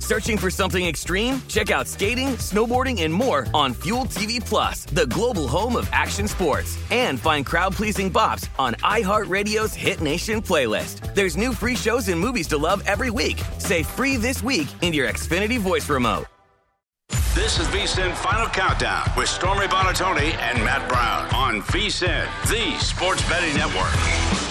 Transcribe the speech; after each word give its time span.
Searching 0.00 0.36
for 0.36 0.50
something 0.50 0.84
extreme? 0.84 1.40
Check 1.46 1.70
out 1.70 1.86
skating, 1.86 2.30
snowboarding, 2.30 3.02
and 3.02 3.14
more 3.14 3.46
on 3.54 3.74
Fuel 3.84 4.06
TV 4.06 4.44
Plus, 4.44 4.86
the 4.86 5.06
global 5.06 5.46
home 5.46 5.76
of 5.76 5.88
action 5.92 6.26
sports. 6.26 6.76
And 6.90 7.20
find 7.20 7.46
crowd-pleasing 7.46 8.12
bops 8.12 8.48
on 8.58 8.74
iHeartRadio's 8.82 9.74
Hit 9.74 10.00
Nation 10.00 10.42
playlist. 10.42 11.14
There's 11.14 11.36
new 11.36 11.52
free 11.52 11.76
shows 11.76 12.08
and 12.08 12.18
movies 12.18 12.48
to 12.48 12.58
love 12.58 12.82
every 12.86 13.10
week. 13.10 13.40
Say 13.58 13.84
free 13.84 14.16
this 14.16 14.42
week 14.42 14.66
in 14.82 14.92
your 14.92 15.08
Xfinity 15.08 15.60
voice 15.60 15.88
remote. 15.88 16.26
This 17.32 17.60
is 17.60 17.68
VSIN 17.68 18.12
Final 18.16 18.48
Countdown 18.48 19.08
with 19.16 19.28
Stormy 19.28 19.66
Buonantony 19.66 20.34
and 20.34 20.58
Matt 20.64 20.88
Brown 20.88 21.32
on 21.32 21.62
VSIN, 21.62 22.26
the 22.48 22.76
Sports 22.80 23.26
Betting 23.28 23.54
Network. 23.54 24.49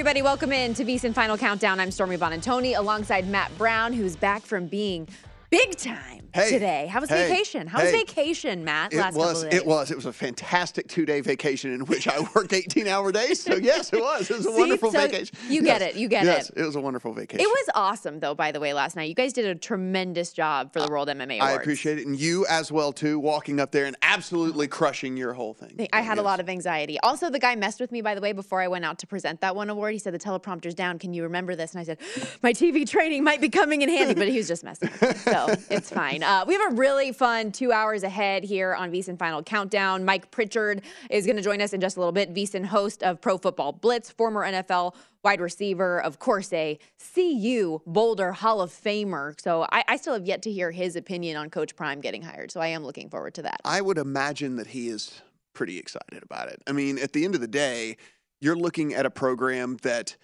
Everybody, 0.00 0.22
welcome 0.22 0.50
in 0.50 0.72
to 0.72 0.84
VSIN 0.86 1.12
Final 1.12 1.36
Countdown. 1.36 1.78
I'm 1.78 1.90
Stormy 1.90 2.16
Buonantony 2.16 2.74
alongside 2.74 3.28
Matt 3.28 3.50
Brown, 3.58 3.92
who's 3.92 4.16
back 4.16 4.40
from 4.40 4.66
being 4.66 5.06
big 5.50 5.76
time 5.76 6.26
Hey, 6.32 6.50
today. 6.50 6.86
How 6.86 7.00
was 7.00 7.10
hey, 7.10 7.28
vacation? 7.28 7.66
How 7.66 7.82
was 7.82 7.90
vacation, 7.90 8.64
Matt? 8.64 8.92
It 8.92 8.98
last 8.98 9.16
was. 9.16 9.26
couple 9.26 9.42
of 9.44 9.50
days? 9.50 9.60
It 9.60 9.66
was. 9.66 9.90
It 9.90 9.96
was 9.96 10.06
a 10.06 10.12
fantastic 10.12 10.86
two-day 10.88 11.20
vacation 11.22 11.72
in 11.72 11.80
which 11.86 12.06
I 12.06 12.20
worked 12.34 12.50
18-hour 12.50 13.12
days. 13.12 13.42
So 13.42 13.56
yes, 13.56 13.92
it 13.92 14.00
was. 14.00 14.30
It 14.30 14.36
was 14.36 14.46
a 14.46 14.52
See? 14.52 14.58
wonderful 14.58 14.92
So 14.92 15.00
vacation. 15.00 15.36
you 15.48 15.62
Yes. 15.62 15.78
get 15.78 15.82
it. 15.82 15.96
You 15.96 16.08
get 16.08 16.24
yes, 16.24 16.50
it. 16.50 16.58
it 16.58 16.64
was 16.64 16.76
a 16.76 16.80
wonderful 16.80 17.12
vacation. 17.12 17.40
It 17.40 17.48
was 17.48 17.68
awesome, 17.74 18.20
though. 18.20 18.34
By 18.34 18.52
the 18.52 18.60
way, 18.60 18.72
last 18.72 18.94
night 18.96 19.08
you 19.08 19.14
guys 19.14 19.32
did 19.32 19.44
a 19.46 19.54
tremendous 19.54 20.32
job 20.32 20.72
for 20.72 20.80
the 20.80 20.88
World 20.88 21.08
MMA 21.08 21.38
Awards. 21.38 21.42
I 21.42 21.52
appreciate 21.52 21.98
it, 21.98 22.06
and 22.06 22.18
you 22.18 22.46
as 22.46 22.70
well 22.70 22.92
too, 22.92 23.18
walking 23.18 23.58
up 23.58 23.72
there 23.72 23.86
and 23.86 23.96
absolutely 24.02 24.68
crushing 24.68 25.16
your 25.16 25.32
whole 25.32 25.54
thing. 25.54 25.88
I 25.92 26.00
oh, 26.00 26.02
had 26.02 26.18
a 26.18 26.22
lot 26.22 26.38
of 26.38 26.48
anxiety. 26.48 26.98
Also, 27.00 27.30
the 27.30 27.38
guy 27.40 27.56
messed 27.56 27.80
with 27.80 27.90
me, 27.90 28.02
by 28.02 28.14
the 28.14 28.20
way, 28.20 28.32
before 28.32 28.60
I 28.60 28.68
went 28.68 28.84
out 28.84 28.98
to 29.00 29.06
present 29.06 29.40
that 29.40 29.56
one 29.56 29.68
award. 29.68 29.92
He 29.94 29.98
said, 29.98 30.14
The 30.14 30.18
teleprompter's 30.18 30.74
down. 30.74 30.98
Can 30.98 31.12
you 31.12 31.24
remember 31.24 31.56
this? 31.56 31.72
And 31.72 31.80
I 31.80 31.84
said, 31.84 31.98
My 32.42 32.52
TV 32.52 32.88
training 32.88 33.24
might 33.24 33.40
be 33.40 33.48
coming 33.48 33.82
in 33.82 33.88
handy, 33.88 34.14
but 34.14 34.28
he 34.28 34.36
was 34.36 34.46
just 34.46 34.62
messing 34.62 34.90
with 34.92 35.02
me. 35.02 35.32
So 35.32 35.54
it's 35.70 35.90
fine. 35.90 36.19
Uh, 36.22 36.44
we 36.46 36.54
have 36.54 36.72
a 36.72 36.74
really 36.74 37.12
fun 37.12 37.52
two 37.52 37.72
hours 37.72 38.02
ahead 38.02 38.44
here 38.44 38.74
on 38.74 38.90
VSIN 38.90 39.18
Final 39.18 39.42
Countdown. 39.42 40.04
Mike 40.04 40.30
Pritchard 40.30 40.82
is 41.10 41.26
going 41.26 41.36
to 41.36 41.42
join 41.42 41.60
us 41.60 41.72
in 41.72 41.80
just 41.80 41.96
a 41.96 42.00
little 42.00 42.12
bit. 42.12 42.34
VSIN 42.34 42.64
host 42.64 43.02
of 43.02 43.20
Pro 43.20 43.38
Football 43.38 43.72
Blitz, 43.72 44.10
former 44.10 44.44
NFL 44.44 44.94
wide 45.22 45.40
receiver, 45.40 46.00
of 46.00 46.18
course, 46.18 46.52
a 46.52 46.78
CU 47.14 47.80
Boulder 47.86 48.32
Hall 48.32 48.60
of 48.60 48.70
Famer. 48.70 49.40
So 49.40 49.66
I, 49.70 49.84
I 49.88 49.96
still 49.96 50.14
have 50.14 50.26
yet 50.26 50.42
to 50.42 50.50
hear 50.50 50.70
his 50.70 50.96
opinion 50.96 51.36
on 51.36 51.50
Coach 51.50 51.76
Prime 51.76 52.00
getting 52.00 52.22
hired. 52.22 52.50
So 52.50 52.60
I 52.60 52.68
am 52.68 52.84
looking 52.84 53.10
forward 53.10 53.34
to 53.34 53.42
that. 53.42 53.60
I 53.64 53.80
would 53.80 53.98
imagine 53.98 54.56
that 54.56 54.68
he 54.68 54.88
is 54.88 55.20
pretty 55.52 55.78
excited 55.78 56.22
about 56.22 56.48
it. 56.48 56.62
I 56.66 56.72
mean, 56.72 56.98
at 56.98 57.12
the 57.12 57.24
end 57.24 57.34
of 57.34 57.40
the 57.40 57.48
day, 57.48 57.96
you're 58.40 58.56
looking 58.56 58.94
at 58.94 59.04
a 59.04 59.10
program 59.10 59.76
that 59.82 60.16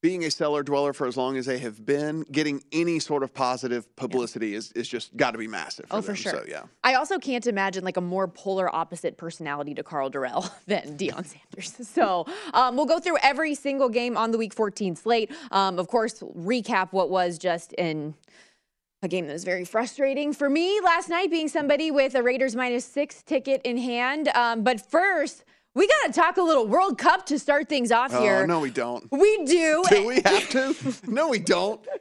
being 0.00 0.24
a 0.24 0.30
cellar 0.30 0.62
dweller 0.62 0.92
for 0.92 1.06
as 1.06 1.16
long 1.16 1.36
as 1.36 1.46
they 1.46 1.58
have 1.58 1.84
been, 1.84 2.24
getting 2.30 2.62
any 2.70 2.98
sort 2.98 3.22
of 3.22 3.34
positive 3.34 3.94
publicity 3.96 4.54
is, 4.54 4.70
is 4.72 4.88
just 4.88 5.16
got 5.16 5.32
to 5.32 5.38
be 5.38 5.48
massive. 5.48 5.86
For 5.88 5.96
Oh, 5.96 6.02
for 6.02 6.14
sure. 6.14 6.32
So, 6.32 6.44
yeah. 6.46 6.62
I 6.84 6.94
also 6.94 7.18
can't 7.18 7.46
imagine 7.46 7.84
like 7.84 7.96
a 7.96 8.00
more 8.00 8.28
polar 8.28 8.72
opposite 8.74 9.16
personality 9.16 9.74
to 9.74 9.82
Karl 9.82 10.10
Dorrell 10.10 10.50
than 10.66 10.96
Deion 10.96 11.26
Sanders. 11.56 11.88
So 11.88 12.26
um, 12.54 12.76
we'll 12.76 12.86
go 12.86 13.00
through 13.00 13.18
every 13.22 13.54
single 13.54 13.88
game 13.88 14.16
on 14.16 14.30
the 14.30 14.38
Week 14.38 14.54
14 14.54 14.94
slate. 14.94 15.32
Um, 15.50 15.78
of 15.78 15.88
course, 15.88 16.20
recap 16.20 16.92
what 16.92 17.10
was 17.10 17.38
just 17.38 17.72
in 17.72 18.14
a 19.02 19.08
game 19.08 19.26
that 19.26 19.32
was 19.32 19.44
very 19.44 19.64
frustrating 19.64 20.32
for 20.32 20.50
me 20.50 20.80
last 20.80 21.08
night, 21.08 21.30
being 21.30 21.48
somebody 21.48 21.90
with 21.90 22.14
a 22.14 22.22
Raiders 22.22 22.56
minus 22.56 22.84
six 22.84 23.22
ticket 23.22 23.60
in 23.62 23.76
hand. 23.76 24.28
Um, 24.28 24.62
but 24.62 24.90
first, 24.90 25.44
we 25.74 25.86
got 25.86 26.06
to 26.06 26.12
talk 26.12 26.36
a 26.36 26.42
little 26.42 26.66
World 26.66 26.98
Cup 26.98 27.26
to 27.26 27.38
start 27.38 27.68
things 27.68 27.92
off 27.92 28.12
Oh, 28.14 28.20
here. 28.20 28.46
no, 28.46 28.60
we 28.60 28.70
don't. 28.70 29.06
We 29.12 29.44
do. 29.44 29.84
Do 29.90 30.06
we 30.06 30.20
have 30.24 30.48
to? 30.50 30.74
no, 31.10 31.28
we 31.28 31.38
don't. 31.38 31.80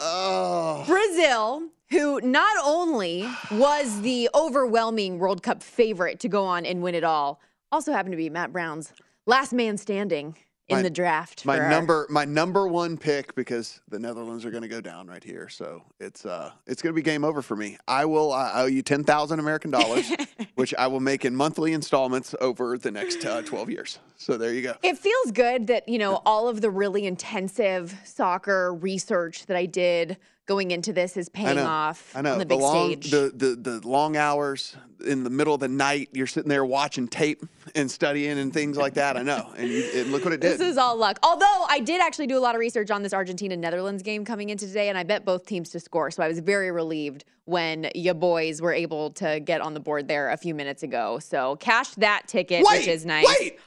Oh. 0.00 0.84
Brazil, 0.86 1.64
who 1.90 2.20
not 2.20 2.56
only 2.64 3.28
was 3.50 4.00
the 4.02 4.30
overwhelming 4.32 5.18
World 5.18 5.42
Cup 5.42 5.60
favorite 5.62 6.20
to 6.20 6.28
go 6.28 6.44
on 6.44 6.64
and 6.64 6.82
win 6.82 6.94
it 6.94 7.02
all, 7.02 7.40
also 7.72 7.92
happened 7.92 8.12
to 8.12 8.16
be 8.16 8.30
Matt 8.30 8.52
Brown's 8.52 8.92
last 9.26 9.52
man 9.52 9.76
standing 9.76 10.36
in 10.68 10.76
My- 10.78 10.82
the 10.82 10.90
draft. 10.90 11.44
My 11.46 11.56
for 11.56 11.62
our- 11.62 11.70
number, 11.70 12.06
my 12.10 12.24
number 12.24 12.68
one 12.68 12.96
pick 12.98 13.34
because 13.34 13.80
the 13.88 13.98
Netherlands 13.98 14.44
are 14.44 14.50
going 14.50 14.62
to 14.62 14.68
go 14.68 14.80
down 14.80 15.06
right 15.06 15.24
here, 15.24 15.48
so 15.48 15.82
it's 15.98 16.26
uh, 16.26 16.50
it's 16.66 16.82
going 16.82 16.92
to 16.92 16.96
be 16.96 17.02
game 17.02 17.24
over 17.24 17.40
for 17.42 17.56
me. 17.56 17.78
I 17.88 18.04
will, 18.04 18.32
I 18.32 18.62
owe 18.62 18.66
you 18.66 18.82
ten 18.82 19.02
thousand 19.02 19.40
American 19.40 19.70
dollars, 19.70 20.10
which 20.56 20.74
I 20.76 20.86
will 20.86 21.00
make 21.00 21.24
in 21.24 21.34
monthly 21.34 21.72
installments 21.72 22.34
over 22.40 22.76
the 22.76 22.90
next 22.90 23.24
uh, 23.24 23.42
twelve 23.42 23.70
years. 23.70 23.98
So 24.16 24.36
there 24.36 24.52
you 24.52 24.62
go. 24.62 24.74
It 24.82 24.98
feels 24.98 25.30
good 25.32 25.68
that, 25.68 25.88
you 25.88 25.98
know, 25.98 26.20
all 26.26 26.48
of 26.48 26.60
the 26.60 26.70
really 26.70 27.06
intensive 27.06 27.96
soccer 28.04 28.74
research 28.74 29.46
that 29.46 29.56
I 29.56 29.64
did 29.66 30.16
going 30.48 30.72
into 30.72 30.92
this 30.92 31.16
is 31.16 31.30
I 31.32 31.38
paying 31.38 31.56
know. 31.56 31.64
off 31.66 32.16
I 32.16 32.22
know 32.22 32.32
on 32.32 32.38
the 32.38 32.44
the 32.44 32.48
big 32.48 32.60
long, 32.60 32.90
stage. 32.92 33.10
the, 33.12 33.32
the 33.36 33.78
the 33.78 33.86
long 33.88 34.16
hours 34.16 34.76
in 35.06 35.22
the 35.22 35.30
middle 35.30 35.54
of 35.54 35.60
the 35.60 35.68
night. 35.68 36.08
You're 36.12 36.26
sitting 36.26 36.48
there 36.48 36.64
watching 36.64 37.06
tape 37.06 37.44
and 37.76 37.88
studying 37.88 38.38
and 38.38 38.52
things 38.52 38.76
like 38.76 38.94
that. 38.94 39.16
I 39.16 39.22
know, 39.22 39.52
and, 39.56 39.68
you, 39.68 39.88
and 39.94 40.10
look 40.10 40.24
what 40.24 40.32
it 40.32 40.40
did. 40.40 40.58
This 40.58 40.66
is 40.66 40.78
all 40.78 40.96
luck. 40.96 41.18
Although 41.22 41.66
I 41.68 41.78
did 41.78 42.00
actually 42.00 42.26
do 42.26 42.36
a 42.36 42.40
lot 42.40 42.56
of 42.56 42.58
research 42.58 42.90
on 42.90 43.02
this 43.02 43.12
Argentina 43.12 43.56
Netherlands 43.56 44.02
game 44.02 44.24
coming 44.24 44.48
into 44.48 44.66
today, 44.66 44.88
and 44.88 44.98
I 44.98 45.04
bet 45.04 45.24
both 45.24 45.46
teams 45.46 45.70
to 45.70 45.80
score. 45.80 46.10
So 46.10 46.22
I 46.22 46.28
was 46.28 46.40
very 46.40 46.72
relieved 46.72 47.24
when 47.44 47.90
your 47.94 48.14
boys 48.14 48.60
were 48.60 48.72
able 48.72 49.10
to 49.12 49.40
get 49.40 49.60
on 49.60 49.74
the 49.74 49.80
board 49.80 50.08
there 50.08 50.30
a 50.30 50.36
few 50.36 50.54
minutes 50.54 50.82
ago. 50.82 51.18
So 51.18 51.56
cash 51.56 51.90
that 51.96 52.26
ticket, 52.26 52.64
wait, 52.68 52.80
which 52.80 52.88
is 52.88 53.06
nice. 53.06 53.26
Wait, 53.38 53.58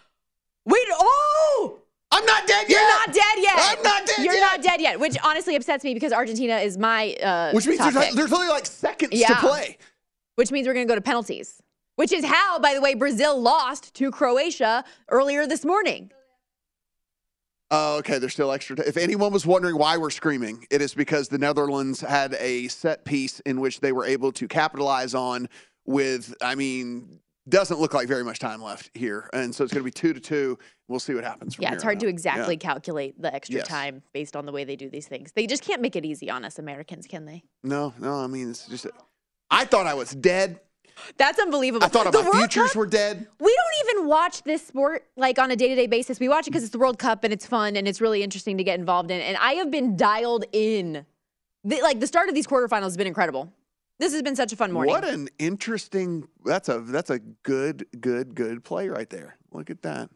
wait, 0.66 0.88
oh! 0.92 1.81
I'm 2.14 2.26
not 2.26 2.46
dead 2.48 2.66
yet! 2.68 2.70
You're 2.70 2.90
not 2.90 3.08
dead 3.14 3.36
yet. 3.38 3.54
I'm 3.58 3.84
not 3.84 4.06
dead 4.06 4.16
yet! 4.18 4.26
You're 4.26 4.34
yet. 4.34 4.42
not 4.42 4.62
dead 4.62 4.82
yet, 4.82 5.00
which 5.00 5.18
honestly 5.24 5.56
upsets 5.56 5.84
me 5.84 5.94
because 5.94 6.12
Argentina 6.12 6.58
is 6.58 6.78
my 6.78 7.14
uh, 7.14 7.52
Which 7.54 7.66
means 7.68 7.80
there's, 7.80 8.16
there's 8.16 8.34
only 8.34 8.50
like 8.50 8.66
seconds 8.66 9.14
Yeah. 9.14 9.28
to 9.28 9.36
play. 9.36 9.78
which 10.36 10.52
means 10.52 10.68
we're 10.68 10.74
going 10.74 10.88
to 10.88 10.92
go 10.92 10.96
to 10.96 11.02
penalties. 11.02 11.62
which 11.96 12.12
is 12.12 12.26
how, 12.26 12.60
by 12.60 12.74
the 12.74 12.82
way, 12.82 12.96
Brazil 12.96 13.40
lost 13.40 13.94
to 13.96 14.12
Croatia 14.12 14.84
earlier 15.10 15.48
this 15.48 15.64
morning. 15.64 16.12
Oh, 17.74 17.98
okay. 18.00 18.18
There's 18.20 18.34
still 18.34 18.52
extra. 18.52 18.76
T- 18.76 18.84
if 18.86 18.98
anyone 18.98 19.32
was 19.32 19.46
wondering 19.46 19.78
why 19.78 19.96
we're 19.98 20.10
screaming, 20.10 20.66
it 20.70 20.82
is 20.82 20.94
because 20.94 21.30
the 21.30 21.38
Netherlands 21.38 22.02
had 22.02 22.34
a 22.40 22.68
set 22.68 23.06
piece 23.06 23.40
in 23.42 23.62
which 23.62 23.80
they 23.80 23.94
were 23.94 24.04
able 24.06 24.32
to 24.34 24.48
capitalize 24.48 25.14
on. 25.16 25.48
With, 25.86 26.34
I 26.42 26.56
mean, 26.56 27.20
doesn't 27.50 27.80
look 27.80 27.94
like 27.94 28.08
very 28.08 28.24
much 28.24 28.40
time 28.40 28.62
left 28.62 28.90
here, 28.94 29.30
and 29.34 29.54
so 29.54 29.64
it's 29.64 29.74
going 29.74 29.82
to 29.82 29.86
be 29.86 29.92
two 29.92 30.14
to 30.14 30.20
two. 30.20 30.58
We'll 30.88 31.00
see 31.00 31.14
what 31.14 31.24
happens. 31.24 31.56
From 31.56 31.64
Yeah, 31.64 31.74
it's 31.74 31.84
hard 31.84 32.00
to 32.02 32.08
exactly 32.08 32.56
Yeah. 32.56 32.60
calculate 32.60 33.20
the 33.22 33.34
extra 33.34 33.58
Yes. 33.58 33.68
time 33.68 34.04
based 34.14 34.36
on 34.36 34.46
the 34.46 34.52
way 34.52 34.64
they 34.64 34.76
do 34.76 34.90
these 34.90 35.08
things. 35.08 35.32
They 35.34 35.48
just 35.48 35.64
can't 35.64 35.82
make 35.82 35.96
it 35.96 36.06
easy 36.06 36.30
on 36.30 36.46
us 36.46 36.60
Americans, 36.60 37.08
can 37.08 37.26
they? 37.26 37.44
No, 37.64 37.94
no. 38.00 38.16
I 38.16 38.28
mean, 38.28 38.52
it's 38.52 38.68
just. 38.68 38.88
I 39.50 39.66
thought 39.66 39.88
I 39.88 39.94
was 39.96 40.12
dead. 40.12 40.60
That's 41.18 41.40
unbelievable. 41.40 41.86
I 41.86 41.88
thought 41.90 42.12
The 42.12 42.20
my 42.20 42.26
World 42.26 42.36
futures 42.38 42.68
Cup- 42.72 42.76
were 42.76 42.86
dead. 42.86 43.26
We 43.40 43.48
don't 43.56 43.90
even 43.90 44.08
watch 44.08 44.44
this 44.44 44.66
sport 44.68 45.08
like 45.18 45.40
on 45.40 45.50
a 45.50 45.56
day 45.56 45.70
to 45.70 45.76
day 45.76 45.88
basis. 45.88 46.20
We 46.20 46.30
watch 46.30 46.48
it 46.48 46.52
because 46.52 46.64
it's 46.64 46.72
the 46.72 46.80
World 46.80 47.00
Cup 47.00 47.24
and 47.24 47.34
it's 47.34 47.46
fun 47.46 47.76
and 47.76 47.88
it's 47.88 48.02
really 48.02 48.22
interesting 48.24 48.58
to 48.58 48.64
get 48.64 48.78
involved 48.80 49.10
in. 49.10 49.20
And 49.22 49.36
I 49.38 49.54
have 49.54 49.72
been 49.72 49.96
dialed 49.98 50.46
in. 50.52 51.06
The, 51.64 51.82
like 51.82 52.00
the 52.00 52.08
start 52.08 52.28
of 52.30 52.36
these 52.36 52.46
quarterfinals 52.46 52.84
has 52.84 52.98
been 52.98 53.08
incredible. 53.08 53.52
This 54.02 54.14
has 54.14 54.24
been 54.24 54.36
such 54.36 54.52
a 54.52 54.56
fun 54.56 54.72
morning. 54.72 54.92
What 54.92 55.08
an 55.08 55.30
interesting. 55.38 56.28
That's 56.44 56.70
a 56.70 56.80
that's 56.80 57.12
a 57.12 57.20
good 57.20 57.86
good 58.02 58.34
good 58.34 58.64
play 58.64 58.90
right 58.90 59.08
there. 59.08 59.38
Look 59.52 59.70
at 59.70 59.84
that. 59.84 60.10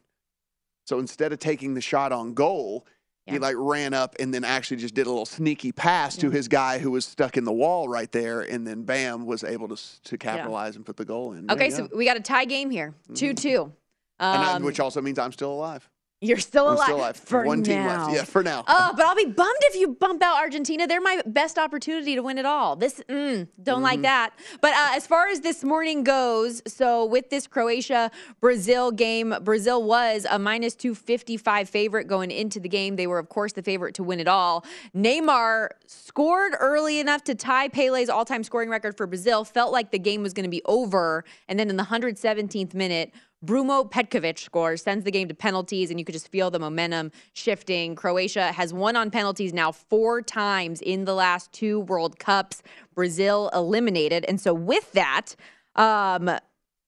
So 0.87 0.97
instead 0.97 1.31
of 1.31 1.37
taking 1.37 1.75
the 1.75 1.81
shot 1.81 2.11
on 2.11 2.33
goal, 2.33 2.87
he 3.27 3.37
like 3.37 3.53
ran 3.55 3.93
up 3.93 4.15
and 4.19 4.33
then 4.33 4.43
actually 4.43 4.77
just 4.77 4.95
did 4.95 5.05
a 5.05 5.09
little 5.09 5.27
sneaky 5.27 5.71
pass 5.71 6.15
to 6.17 6.31
his 6.31 6.47
guy 6.47 6.79
who 6.79 6.89
was 6.89 7.05
stuck 7.05 7.37
in 7.37 7.43
the 7.43 7.53
wall 7.53 7.87
right 7.87 8.11
there, 8.11 8.41
and 8.41 8.65
then 8.65 8.81
bam 8.85 9.27
was 9.27 9.43
able 9.43 9.67
to 9.67 10.01
to 10.05 10.17
capitalize 10.17 10.75
and 10.75 10.83
put 10.83 10.97
the 10.97 11.05
goal 11.05 11.33
in. 11.33 11.45
There 11.45 11.55
okay, 11.55 11.69
so 11.69 11.77
go. 11.77 11.83
Mm-hmm. 11.89 11.97
we 11.99 12.05
got 12.05 12.17
a 12.17 12.21
tie 12.21 12.45
game 12.45 12.71
here 12.71 12.95
2 13.13 13.35
2. 13.35 13.71
and 14.19 14.41
I- 14.43 14.53
Um, 14.53 14.63
which 14.63 14.79
also 14.79 14.99
means 14.99 15.19
I'm 15.19 15.31
still 15.31 15.51
alive. 15.51 15.87
You're 16.21 16.37
still 16.39 16.69
alive. 16.69 16.85
still 16.85 16.95
alive. 16.97 17.15
For 17.17 17.43
One 17.43 17.61
team 17.61 17.83
now. 17.83 18.05
left. 18.05 18.15
Yeah, 18.15 18.23
for 18.23 18.41
now. 18.41 18.63
Oh, 18.67 18.93
but 18.95 19.05
I'll 19.05 19.15
be 19.15 19.25
bummed 19.25 19.59
if 19.63 19.75
you 19.75 19.89
bump 19.89 20.23
out 20.23 20.37
Argentina. 20.37 20.87
They're 20.87 21.01
my 21.01 21.21
best 21.25 21.57
opportunity 21.59 22.15
to 22.15 22.21
win 22.23 22.37
it 22.37 22.45
all. 22.45 22.75
This 22.75 23.01
mm, 23.09 23.47
don't 23.61 23.81
like 23.81 23.95
Mm-hmm. 23.97 24.01
that. 24.03 24.31
But 24.61 24.73
uh, 24.73 24.89
as 24.93 25.05
far 25.05 25.27
as 25.27 25.41
this 25.41 25.63
morning 25.63 26.03
goes, 26.03 26.61
so 26.67 27.05
with 27.05 27.29
this 27.29 27.47
Croatia 27.47 28.09
Brazil 28.41 28.91
game, 28.91 29.35
Brazil 29.43 29.83
was 29.83 30.25
a 30.29 30.39
minus 30.39 30.73
two 30.75 30.95
fifty 30.95 31.37
five 31.37 31.69
favorite 31.69 32.05
going 32.05 32.31
into 32.31 32.59
the 32.59 32.69
game. 32.69 32.95
They 32.95 33.07
were, 33.07 33.19
of 33.19 33.29
course, 33.29 33.53
the 33.53 33.61
favorite 33.61 33.93
to 33.95 34.03
win 34.03 34.19
it 34.19 34.27
all. 34.27 34.65
Neymar 34.95 35.69
scored 35.85 36.53
early 36.59 36.99
enough 36.99 37.23
to 37.25 37.35
tie 37.35 37.67
Pele's 37.67 38.09
all 38.09 38.25
time 38.25 38.43
scoring 38.43 38.69
record 38.69 38.97
for 38.97 39.05
Brazil. 39.05 39.43
Felt 39.43 39.71
like 39.71 39.91
the 39.91 39.99
game 39.99 40.23
was 40.23 40.33
going 40.33 40.45
to 40.45 40.49
be 40.49 40.61
over, 40.65 41.23
and 41.47 41.59
then 41.59 41.69
in 41.69 41.75
the 41.77 41.83
hundred 41.83 42.17
seventeenth 42.17 42.73
minute. 42.73 43.11
Bruno 43.45 43.83
Petkovic 43.83 44.39
scores, 44.39 44.81
sends 44.81 45.05
the 45.05 45.11
game 45.11 45.27
to 45.27 45.33
penalties, 45.33 45.89
and 45.89 45.99
you 45.99 46.05
could 46.05 46.13
just 46.13 46.29
feel 46.29 46.49
the 46.49 46.59
momentum 46.59 47.11
shifting. 47.33 47.95
Croatia 47.95 48.51
has 48.51 48.73
won 48.73 48.95
on 48.95 49.11
penalties 49.11 49.53
now 49.53 49.71
four 49.71 50.21
times 50.21 50.81
in 50.81 51.05
the 51.05 51.13
last 51.13 51.51
two 51.51 51.81
World 51.81 52.17
Cups. 52.17 52.63
Brazil 52.93 53.49
eliminated. 53.53 54.25
And 54.25 54.41
so, 54.41 54.53
with 54.53 54.91
that, 54.93 55.35
um, 55.75 56.31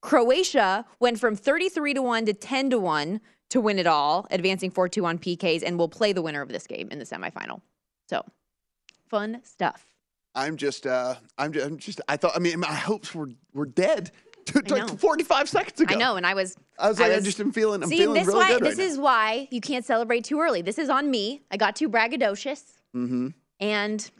Croatia 0.00 0.84
went 1.00 1.20
from 1.20 1.36
33 1.36 1.94
to 1.94 2.02
1 2.02 2.26
to 2.26 2.32
10 2.32 2.70
to 2.70 2.78
1 2.78 3.20
to 3.50 3.60
win 3.60 3.78
it 3.78 3.86
all, 3.86 4.26
advancing 4.30 4.70
4 4.70 4.88
2 4.88 5.06
on 5.06 5.18
PKs, 5.18 5.62
and 5.64 5.78
will 5.78 5.88
play 5.88 6.12
the 6.12 6.22
winner 6.22 6.42
of 6.42 6.48
this 6.48 6.66
game 6.66 6.88
in 6.90 6.98
the 6.98 7.04
semifinal. 7.04 7.60
So, 8.08 8.24
fun 9.08 9.40
stuff. 9.44 9.84
I'm 10.34 10.56
just, 10.56 10.86
uh, 10.86 11.16
I'm 11.36 11.52
just, 11.52 11.66
I'm 11.66 11.76
just, 11.78 12.00
I 12.08 12.16
thought, 12.16 12.32
I 12.36 12.38
mean, 12.38 12.60
my 12.60 12.66
hopes 12.72 13.14
were 13.14 13.30
were 13.54 13.66
dead 13.66 14.12
like 14.68 14.98
45 14.98 15.48
seconds 15.48 15.80
ago. 15.80 15.94
I 15.94 15.98
know, 15.98 16.16
and 16.16 16.26
I 16.26 16.34
was. 16.34 16.56
I 16.78 16.88
was 16.88 17.00
like, 17.00 17.12
I 17.12 17.20
just 17.20 17.40
am 17.40 17.52
feeling, 17.52 17.82
I'm 17.82 17.88
see, 17.88 17.98
feeling 17.98 18.14
this 18.14 18.26
really 18.26 18.40
why 18.40 18.48
good 18.48 18.62
right 18.62 18.70
this 18.70 18.78
now. 18.78 18.84
is 18.84 18.98
why 18.98 19.48
you 19.50 19.60
can't 19.60 19.84
celebrate 19.84 20.24
too 20.24 20.40
early. 20.40 20.62
This 20.62 20.78
is 20.78 20.88
on 20.88 21.10
me. 21.10 21.42
I 21.50 21.56
got 21.56 21.76
too 21.76 21.88
braggadocious, 21.88 22.62
mm-hmm. 22.94 23.28
and 23.60 24.10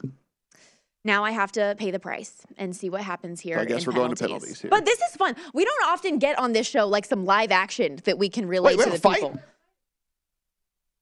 now 1.05 1.23
I 1.23 1.31
have 1.31 1.51
to 1.53 1.75
pay 1.77 1.91
the 1.91 1.99
price 1.99 2.41
and 2.57 2.75
see 2.75 2.89
what 2.89 3.01
happens 3.01 3.39
here. 3.39 3.55
So 3.55 3.61
I 3.61 3.65
guess 3.65 3.87
we're 3.87 3.93
going 3.93 4.13
to 4.13 4.21
penalties 4.21 4.61
here. 4.61 4.69
But 4.69 4.85
this 4.85 4.99
is 4.99 5.15
fun. 5.15 5.35
We 5.53 5.63
don't 5.63 5.87
often 5.87 6.19
get 6.19 6.37
on 6.37 6.51
this 6.51 6.67
show 6.67 6.87
like 6.87 7.05
some 7.05 7.25
live 7.25 7.51
action 7.51 7.99
that 8.03 8.17
we 8.17 8.29
can 8.29 8.47
relate 8.47 8.77
we 8.77 8.83
to 8.83 8.89
the 8.89 8.95
a 8.97 8.99
fight? 8.99 9.15
people. 9.21 9.39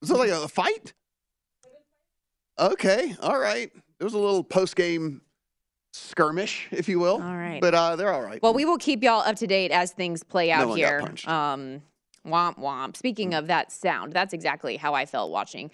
Is 0.01 0.11
it 0.11 0.17
like 0.17 0.29
a 0.29 0.47
fight? 0.47 0.93
Okay, 2.59 3.15
all 3.21 3.39
right. 3.39 3.71
There 3.97 4.05
was 4.05 4.13
a 4.13 4.19
little 4.19 4.43
post 4.43 4.75
game 4.75 5.21
skirmish, 5.97 6.67
if 6.71 6.87
you 6.87 6.99
will. 6.99 7.21
All 7.21 7.35
right. 7.35 7.59
But 7.61 7.73
uh, 7.73 7.95
they're 7.95 8.13
all 8.13 8.21
right. 8.21 8.41
Well, 8.41 8.53
we 8.53 8.65
will 8.65 8.77
keep 8.77 9.03
y'all 9.03 9.21
up 9.21 9.35
to 9.37 9.47
date 9.47 9.71
as 9.71 9.91
things 9.91 10.23
play 10.23 10.51
out 10.51 10.67
one 10.67 10.79
got 10.79 11.19
here. 11.19 11.31
Um, 11.33 11.81
womp 12.25 12.59
womp. 12.59 12.95
Speaking 12.95 13.33
of 13.33 13.47
that 13.47 13.71
sound, 13.71 14.13
that's 14.13 14.33
exactly 14.33 14.77
how 14.77 14.93
I 14.93 15.05
felt 15.05 15.31
watching. 15.31 15.71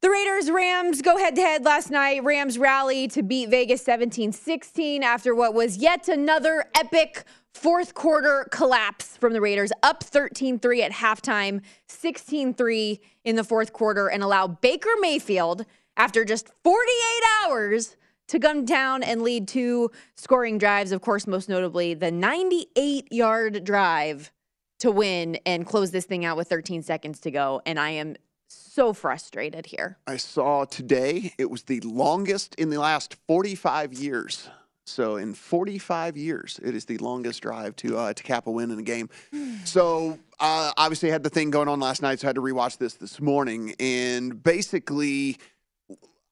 The 0.00 0.10
Raiders 0.10 0.50
Rams 0.50 1.00
go 1.00 1.16
head 1.16 1.36
to 1.36 1.40
head 1.40 1.64
last 1.64 1.90
night. 1.90 2.24
Rams 2.24 2.58
rally 2.58 3.06
to 3.08 3.22
beat 3.22 3.50
Vegas 3.50 3.82
17 3.82 4.32
16 4.32 5.02
after 5.04 5.32
what 5.34 5.54
was 5.54 5.76
yet 5.76 6.08
another 6.08 6.64
epic 6.74 7.24
fourth 7.54 7.94
quarter 7.94 8.48
collapse 8.50 9.16
from 9.16 9.32
the 9.32 9.40
Raiders, 9.40 9.70
up 9.82 10.02
13 10.02 10.58
3 10.58 10.82
at 10.82 10.92
halftime, 10.92 11.60
16 11.86 12.54
3 12.54 13.00
in 13.24 13.36
the 13.36 13.44
fourth 13.44 13.72
quarter, 13.72 14.08
and 14.08 14.22
allow 14.22 14.48
Baker 14.48 14.90
Mayfield, 15.00 15.64
after 15.96 16.24
just 16.24 16.48
48 16.64 17.22
hours, 17.44 17.96
to 18.32 18.38
come 18.38 18.64
down 18.64 19.02
and 19.02 19.20
lead 19.20 19.46
two 19.46 19.90
scoring 20.16 20.56
drives. 20.56 20.90
Of 20.90 21.02
course, 21.02 21.26
most 21.26 21.50
notably, 21.50 21.92
the 21.92 22.10
98 22.10 23.12
yard 23.12 23.62
drive 23.62 24.32
to 24.78 24.90
win 24.90 25.38
and 25.44 25.66
close 25.66 25.90
this 25.90 26.06
thing 26.06 26.24
out 26.24 26.38
with 26.38 26.48
13 26.48 26.82
seconds 26.82 27.20
to 27.20 27.30
go. 27.30 27.60
And 27.66 27.78
I 27.78 27.90
am 27.90 28.16
so 28.48 28.94
frustrated 28.94 29.66
here. 29.66 29.98
I 30.06 30.16
saw 30.16 30.64
today 30.64 31.34
it 31.36 31.50
was 31.50 31.64
the 31.64 31.80
longest 31.80 32.54
in 32.54 32.70
the 32.70 32.78
last 32.78 33.16
45 33.28 33.92
years. 33.92 34.48
So 34.86 35.16
in 35.16 35.34
45 35.34 36.16
years, 36.16 36.58
it 36.64 36.74
is 36.74 36.86
the 36.86 36.96
longest 36.98 37.42
drive 37.42 37.76
to 37.76 37.98
uh, 37.98 38.14
to 38.14 38.22
cap 38.22 38.46
a 38.46 38.50
win 38.50 38.70
in 38.70 38.78
a 38.78 38.82
game. 38.82 39.10
So 39.64 40.18
uh, 40.40 40.72
obviously, 40.76 41.10
I 41.10 41.12
had 41.12 41.22
the 41.22 41.30
thing 41.30 41.50
going 41.50 41.68
on 41.68 41.78
last 41.78 42.02
night, 42.02 42.18
so 42.18 42.26
I 42.26 42.30
had 42.30 42.34
to 42.34 42.42
rewatch 42.42 42.78
this 42.78 42.94
this 42.94 43.20
morning. 43.20 43.74
And 43.78 44.42
basically, 44.42 45.38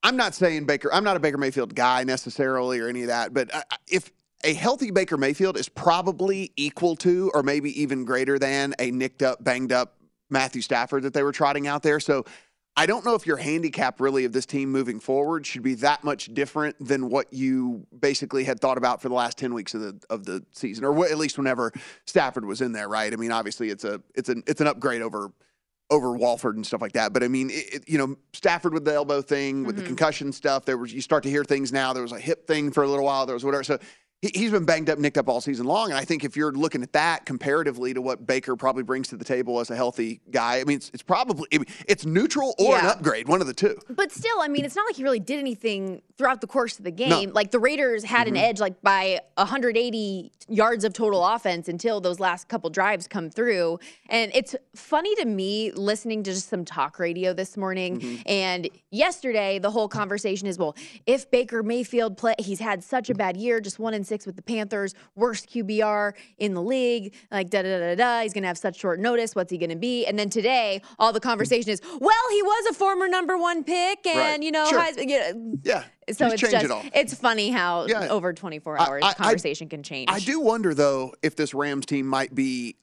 I'm 0.02 0.16
not 0.16 0.34
saying 0.34 0.66
Baker. 0.66 0.92
I'm 0.92 1.04
not 1.04 1.16
a 1.16 1.20
Baker 1.20 1.38
Mayfield 1.38 1.74
guy 1.74 2.04
necessarily 2.04 2.80
or 2.80 2.88
any 2.88 3.02
of 3.02 3.08
that. 3.08 3.34
But 3.34 3.54
uh, 3.54 3.62
if 3.88 4.10
a 4.44 4.54
healthy 4.54 4.90
Baker 4.90 5.16
Mayfield 5.16 5.58
is 5.58 5.68
probably 5.68 6.52
equal 6.56 6.96
to, 6.96 7.30
or 7.34 7.42
maybe 7.42 7.80
even 7.80 8.04
greater 8.04 8.38
than, 8.38 8.74
a 8.78 8.90
nicked 8.90 9.22
up, 9.22 9.44
banged 9.44 9.72
up 9.72 9.96
Matthew 10.30 10.62
Stafford 10.62 11.02
that 11.02 11.12
they 11.12 11.22
were 11.22 11.32
trotting 11.32 11.66
out 11.66 11.82
there. 11.82 12.00
So 12.00 12.24
I 12.76 12.86
don't 12.86 13.04
know 13.04 13.14
if 13.14 13.26
your 13.26 13.36
handicap 13.36 14.00
really 14.00 14.24
of 14.24 14.32
this 14.32 14.46
team 14.46 14.70
moving 14.70 15.00
forward 15.00 15.44
should 15.44 15.62
be 15.62 15.74
that 15.74 16.02
much 16.02 16.32
different 16.32 16.76
than 16.80 17.10
what 17.10 17.30
you 17.32 17.86
basically 17.98 18.44
had 18.44 18.60
thought 18.60 18.78
about 18.78 19.02
for 19.02 19.08
the 19.08 19.14
last 19.14 19.36
10 19.36 19.52
weeks 19.52 19.74
of 19.74 19.80
the 19.82 20.00
of 20.08 20.24
the 20.24 20.44
season 20.52 20.84
or 20.84 21.06
at 21.06 21.18
least 21.18 21.36
whenever 21.36 21.72
Stafford 22.06 22.46
was 22.46 22.62
in 22.62 22.72
there, 22.72 22.88
right? 22.88 23.12
I 23.12 23.16
mean, 23.16 23.32
obviously 23.32 23.68
it's 23.68 23.84
a 23.84 24.00
it's 24.14 24.28
an 24.28 24.44
it's 24.46 24.60
an 24.60 24.66
upgrade 24.66 25.02
over 25.02 25.32
over 25.90 26.12
Wolford 26.12 26.56
and 26.56 26.66
stuff 26.66 26.80
like 26.80 26.92
that. 26.92 27.12
But 27.12 27.22
I 27.22 27.28
mean, 27.28 27.50
it, 27.50 27.74
it- 27.74 27.88
you 27.88 27.98
know, 27.98 28.16
Stafford 28.32 28.72
with 28.72 28.84
the 28.84 28.94
elbow 28.94 29.22
thing, 29.22 29.64
with 29.64 29.76
the 29.76 29.82
mm-hmm. 29.82 29.88
concussion 29.88 30.32
stuff, 30.32 30.64
there 30.64 30.78
was 30.78 30.92
you 30.92 31.00
start 31.00 31.22
to 31.24 31.30
hear 31.30 31.44
things 31.44 31.72
now. 31.72 31.92
There 31.92 32.02
was 32.02 32.12
a 32.12 32.18
hip 32.18 32.46
thing 32.46 32.70
for 32.70 32.82
a 32.84 32.88
little 32.88 33.04
while. 33.04 33.26
There 33.26 33.34
was 33.34 33.44
whatever. 33.44 33.64
So 33.64 33.78
he's 34.22 34.50
been 34.50 34.66
banged 34.66 34.90
up, 34.90 34.98
nicked 34.98 35.16
up 35.16 35.28
all 35.28 35.40
season 35.40 35.66
long. 35.66 35.90
And 35.90 35.98
I 35.98 36.04
think 36.04 36.24
if 36.24 36.36
you're 36.36 36.52
looking 36.52 36.82
at 36.82 36.92
that 36.92 37.24
comparatively 37.24 37.94
to 37.94 38.02
what 38.02 38.26
Baker 38.26 38.54
probably 38.54 38.82
brings 38.82 39.08
to 39.08 39.16
the 39.16 39.24
table 39.24 39.60
as 39.60 39.70
a 39.70 39.76
healthy 39.76 40.20
guy, 40.30 40.60
I 40.60 40.64
mean, 40.64 40.76
it's, 40.76 40.90
it's 40.92 41.02
probably 41.02 41.48
it's 41.88 42.04
neutral 42.04 42.54
or 42.58 42.74
yeah. 42.74 42.80
an 42.80 42.86
upgrade, 42.86 43.28
one 43.28 43.40
of 43.40 43.46
the 43.46 43.54
two. 43.54 43.78
But 43.88 44.12
still, 44.12 44.40
I 44.40 44.48
mean, 44.48 44.64
it's 44.64 44.76
not 44.76 44.86
like 44.86 44.96
he 44.96 45.02
really 45.02 45.20
did 45.20 45.38
anything 45.38 46.02
throughout 46.18 46.42
the 46.42 46.46
course 46.46 46.78
of 46.78 46.84
the 46.84 46.90
game. 46.90 47.28
No. 47.28 47.34
Like 47.34 47.50
the 47.50 47.58
Raiders 47.58 48.04
had 48.04 48.26
mm-hmm. 48.26 48.36
an 48.36 48.42
edge, 48.42 48.60
like 48.60 48.82
by 48.82 49.20
180 49.36 50.32
yards 50.48 50.84
of 50.84 50.92
total 50.92 51.24
offense 51.24 51.68
until 51.68 52.00
those 52.00 52.20
last 52.20 52.48
couple 52.48 52.68
drives 52.68 53.08
come 53.08 53.30
through. 53.30 53.78
And 54.10 54.30
it's 54.34 54.54
funny 54.74 55.14
to 55.16 55.24
me 55.24 55.72
listening 55.72 56.22
to 56.24 56.32
just 56.32 56.50
some 56.50 56.66
talk 56.66 56.98
radio 56.98 57.32
this 57.32 57.56
morning 57.56 58.00
mm-hmm. 58.00 58.22
and 58.26 58.68
yesterday. 58.90 59.58
The 59.58 59.70
whole 59.70 59.88
conversation 59.88 60.46
is 60.46 60.58
well, 60.58 60.76
if 61.06 61.30
Baker 61.30 61.62
Mayfield 61.62 62.18
play, 62.18 62.34
he's 62.38 62.60
had 62.60 62.84
such 62.84 63.08
a 63.08 63.14
bad 63.14 63.38
year, 63.38 63.60
just 63.60 63.78
one 63.78 63.94
in 63.94 64.04
6 64.10 64.26
with 64.26 64.36
the 64.36 64.42
Panthers, 64.42 64.94
worst 65.14 65.48
QBR 65.48 66.12
in 66.36 66.52
the 66.52 66.62
league, 66.62 67.14
like 67.30 67.48
da 67.48 67.62
da 67.62 67.78
da 67.78 67.94
da. 67.94 68.20
He's 68.20 68.34
going 68.34 68.42
to 68.42 68.48
have 68.48 68.58
such 68.58 68.76
short 68.76 69.00
notice. 69.00 69.34
What's 69.34 69.50
he 69.50 69.56
going 69.56 69.70
to 69.70 69.76
be? 69.76 70.04
And 70.04 70.18
then 70.18 70.28
today, 70.28 70.82
all 70.98 71.14
the 71.14 71.20
conversation 71.20 71.70
is, 71.70 71.80
well, 71.82 72.30
he 72.30 72.42
was 72.42 72.66
a 72.66 72.74
former 72.74 73.08
number 73.08 73.38
one 73.38 73.64
pick, 73.64 74.06
and 74.06 74.18
right. 74.18 74.42
you 74.42 74.50
know, 74.50 74.66
sure. 74.66 75.00
You 75.00 75.18
know, 75.18 75.54
yeah. 75.62 75.84
So 76.12 76.26
it's 76.26 76.40
just 76.40 76.54
it 76.54 76.90
it's 76.92 77.14
funny 77.14 77.50
how 77.50 77.86
yeah. 77.86 78.08
over 78.08 78.32
24 78.32 78.80
hours 78.80 79.02
I, 79.04 79.10
I, 79.10 79.14
conversation 79.14 79.68
I, 79.68 79.70
can 79.70 79.82
change. 79.82 80.10
I 80.10 80.18
do 80.18 80.40
wonder 80.40 80.74
though 80.74 81.14
if 81.22 81.36
this 81.36 81.54
Rams 81.54 81.86
team 81.86 82.06
might 82.06 82.34
be 82.34 82.76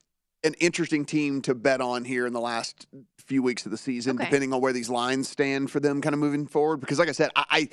an 0.44 0.54
interesting 0.56 1.06
team 1.06 1.42
to 1.42 1.54
bet 1.54 1.82
on 1.82 2.06
here 2.06 2.26
in 2.26 2.32
the 2.32 2.40
last 2.40 2.88
few 3.18 3.44
weeks 3.44 3.66
of 3.66 3.72
the 3.72 3.78
season, 3.78 4.16
okay. 4.16 4.26
depending 4.26 4.54
on 4.54 4.62
where 4.62 4.72
these 4.72 4.90
lines 4.90 5.28
stand 5.28 5.70
for 5.70 5.80
them, 5.80 6.02
kind 6.02 6.14
of 6.14 6.20
moving 6.20 6.48
forward. 6.48 6.78
Because 6.78 7.00
like 7.00 7.10
I 7.10 7.14
said, 7.14 7.32
I 7.36 7.68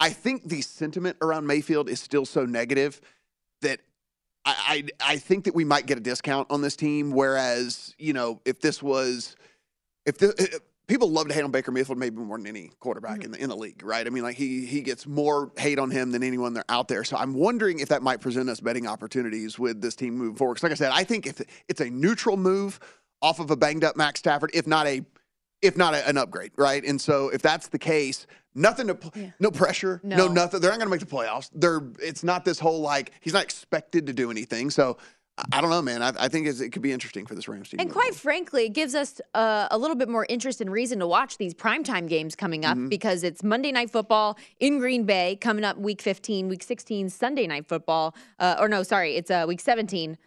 I, 0.00 0.10
think 0.10 0.48
the 0.48 0.62
sentiment 0.62 1.18
around 1.20 1.46
Mayfield 1.46 1.88
is 1.88 2.00
still 2.00 2.26
so 2.26 2.44
negative 2.44 3.00
that 3.62 3.80
I, 4.44 4.84
I 5.00 5.12
I 5.12 5.16
think 5.18 5.44
that 5.44 5.54
we 5.54 5.64
might 5.64 5.86
get 5.86 5.98
a 5.98 6.00
discount 6.00 6.50
on 6.50 6.62
this 6.62 6.76
team. 6.76 7.10
Whereas, 7.12 7.94
you 7.98 8.12
know, 8.12 8.40
if 8.44 8.60
this 8.60 8.82
was, 8.82 9.36
if 10.06 10.18
the 10.18 10.34
if, 10.38 10.60
people 10.90 11.08
love 11.10 11.28
to 11.28 11.34
hate 11.34 11.44
on 11.44 11.50
Baker 11.52 11.70
Mayfield 11.70 11.98
maybe 11.98 12.16
more 12.16 12.36
than 12.36 12.46
any 12.46 12.72
quarterback 12.80 13.20
mm-hmm. 13.20 13.26
in 13.26 13.30
the 13.32 13.42
in 13.42 13.48
the 13.48 13.56
league, 13.56 13.82
right? 13.84 14.06
I 14.06 14.10
mean, 14.10 14.22
like 14.22 14.36
he 14.36 14.66
he 14.66 14.80
gets 14.80 15.06
more 15.06 15.52
hate 15.56 15.78
on 15.78 15.90
him 15.90 16.10
than 16.10 16.22
anyone 16.22 16.52
there 16.52 16.64
out 16.68 16.88
there. 16.88 17.04
So 17.04 17.16
I'm 17.16 17.34
wondering 17.34 17.78
if 17.78 17.88
that 17.90 18.02
might 18.02 18.20
present 18.20 18.50
us 18.50 18.60
betting 18.60 18.86
opportunities 18.86 19.58
with 19.58 19.80
this 19.80 19.94
team 19.94 20.14
moving 20.14 20.36
forward. 20.36 20.54
Because, 20.54 20.64
like 20.64 20.72
I 20.72 20.76
said, 20.76 20.92
I 20.92 21.04
think 21.04 21.26
if 21.26 21.40
it's 21.68 21.80
a 21.80 21.88
neutral 21.90 22.36
move 22.36 22.80
off 23.22 23.38
of 23.38 23.50
a 23.50 23.56
banged 23.56 23.84
up 23.84 23.96
Max 23.96 24.20
Stafford, 24.20 24.50
if 24.52 24.66
not 24.66 24.86
a 24.86 25.04
if 25.62 25.76
not 25.76 25.94
a, 25.94 26.08
an 26.08 26.16
upgrade, 26.16 26.52
right? 26.56 26.82
And 26.84 27.00
so 27.00 27.28
if 27.28 27.42
that's 27.42 27.68
the 27.68 27.78
case, 27.78 28.26
nothing 28.54 28.86
to 28.88 28.94
pl- 28.94 29.32
no 29.38 29.50
pressure, 29.50 30.00
no. 30.02 30.16
No. 30.16 30.28
nothing. 30.28 30.60
They're 30.60 30.70
not 30.70 30.78
going 30.78 30.88
to 30.88 30.90
make 30.90 31.00
the 31.00 31.06
playoffs. 31.16 31.50
They're 31.54 31.82
it's 32.02 32.22
not 32.24 32.44
this 32.44 32.58
whole 32.58 32.80
like 32.80 33.12
he's 33.20 33.32
not 33.32 33.42
expected 33.44 34.06
to 34.06 34.12
do 34.12 34.30
anything. 34.30 34.70
So 34.70 34.98
I, 35.52 35.62
don't 35.62 35.70
know, 35.70 35.80
man. 35.80 36.02
I, 36.02 36.12
I 36.18 36.28
think 36.28 36.46
it 36.46 36.70
could 36.70 36.82
be 36.82 36.92
interesting 36.92 37.24
for 37.24 37.34
this 37.34 37.48
Rams 37.48 37.70
team. 37.70 37.80
And 37.80 37.90
quite 37.90 38.14
frankly, 38.14 38.66
it 38.66 38.74
gives 38.74 38.94
us 38.94 39.22
uh, 39.32 39.68
a 39.70 39.78
little 39.78 39.96
bit 39.96 40.08
more 40.10 40.26
interest 40.28 40.60
and 40.60 40.70
reason 40.70 40.98
to 40.98 41.06
watch 41.06 41.38
these 41.38 41.54
primetime 41.54 42.06
games 42.08 42.36
coming 42.36 42.60
Mm-hmm. 42.62 42.84
up 42.84 42.90
because 42.90 43.24
it's 43.24 43.42
Monday 43.42 43.72
Night 43.72 43.90
Football 43.90 44.36
in 44.58 44.78
Green 44.80 45.04
Bay 45.04 45.38
coming 45.40 45.64
up 45.64 45.78
week 45.78 46.02
15, 46.02 46.48
week 46.48 46.62
16, 46.62 47.08
Sunday 47.08 47.46
Night 47.46 47.66
Football. 47.66 48.14
Uh, 48.38 48.56
or 48.60 48.68
no, 48.68 48.82
sorry, 48.82 49.16
it's 49.16 49.30
uh, 49.30 49.46
week 49.48 49.60
17, 49.60 50.18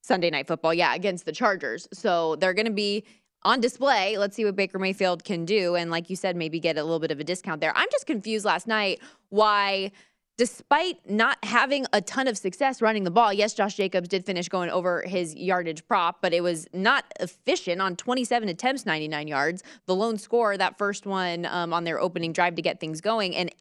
Sunday 0.00 0.30
Night 0.30 0.46
Football. 0.46 0.72
Yeah, 0.72 0.94
against 0.94 1.26
the 1.26 1.32
Chargers. 1.32 1.86
So 1.92 2.36
they're 2.36 2.54
going 2.54 2.64
to 2.66 2.72
be 2.72 3.04
on 3.44 3.60
display. 3.60 4.18
Let's 4.18 4.36
see 4.36 4.44
what 4.44 4.56
Baker 4.56 4.78
Mayfield 4.78 5.24
can 5.24 5.44
do. 5.44 5.74
And 5.74 5.90
like 5.90 6.10
you 6.10 6.16
said, 6.16 6.36
maybe 6.36 6.60
get 6.60 6.76
a 6.76 6.82
little 6.82 7.00
bit 7.00 7.10
of 7.10 7.20
a 7.20 7.24
discount 7.24 7.60
there. 7.60 7.72
I'm 7.76 7.88
just 7.90 8.06
confused 8.06 8.44
last 8.44 8.66
night 8.66 9.00
why 9.30 9.92
despite 10.38 10.98
not 11.08 11.38
having 11.44 11.86
a 11.92 12.00
ton 12.00 12.26
of 12.26 12.38
success 12.38 12.80
running 12.80 13.04
the 13.04 13.10
ball, 13.10 13.32
yes, 13.32 13.54
Josh 13.54 13.74
Jacobs 13.76 14.08
did 14.08 14.24
finish 14.24 14.48
going 14.48 14.70
over 14.70 15.02
his 15.06 15.34
yardage 15.34 15.86
prop, 15.86 16.22
but 16.22 16.32
it 16.32 16.42
was 16.42 16.66
not 16.72 17.04
efficient 17.20 17.80
on 17.80 17.96
27 17.96 18.48
attempts, 18.48 18.86
99 18.86 19.28
yards. 19.28 19.62
The 19.86 19.94
lone 19.94 20.18
score, 20.18 20.56
that 20.56 20.78
first 20.78 21.06
one 21.06 21.46
um, 21.46 21.72
on 21.72 21.84
their 21.84 22.00
opening 22.00 22.32
drive 22.32 22.54
to 22.56 22.62
get 22.62 22.80
things 22.80 23.00
going. 23.00 23.36
And 23.36 23.54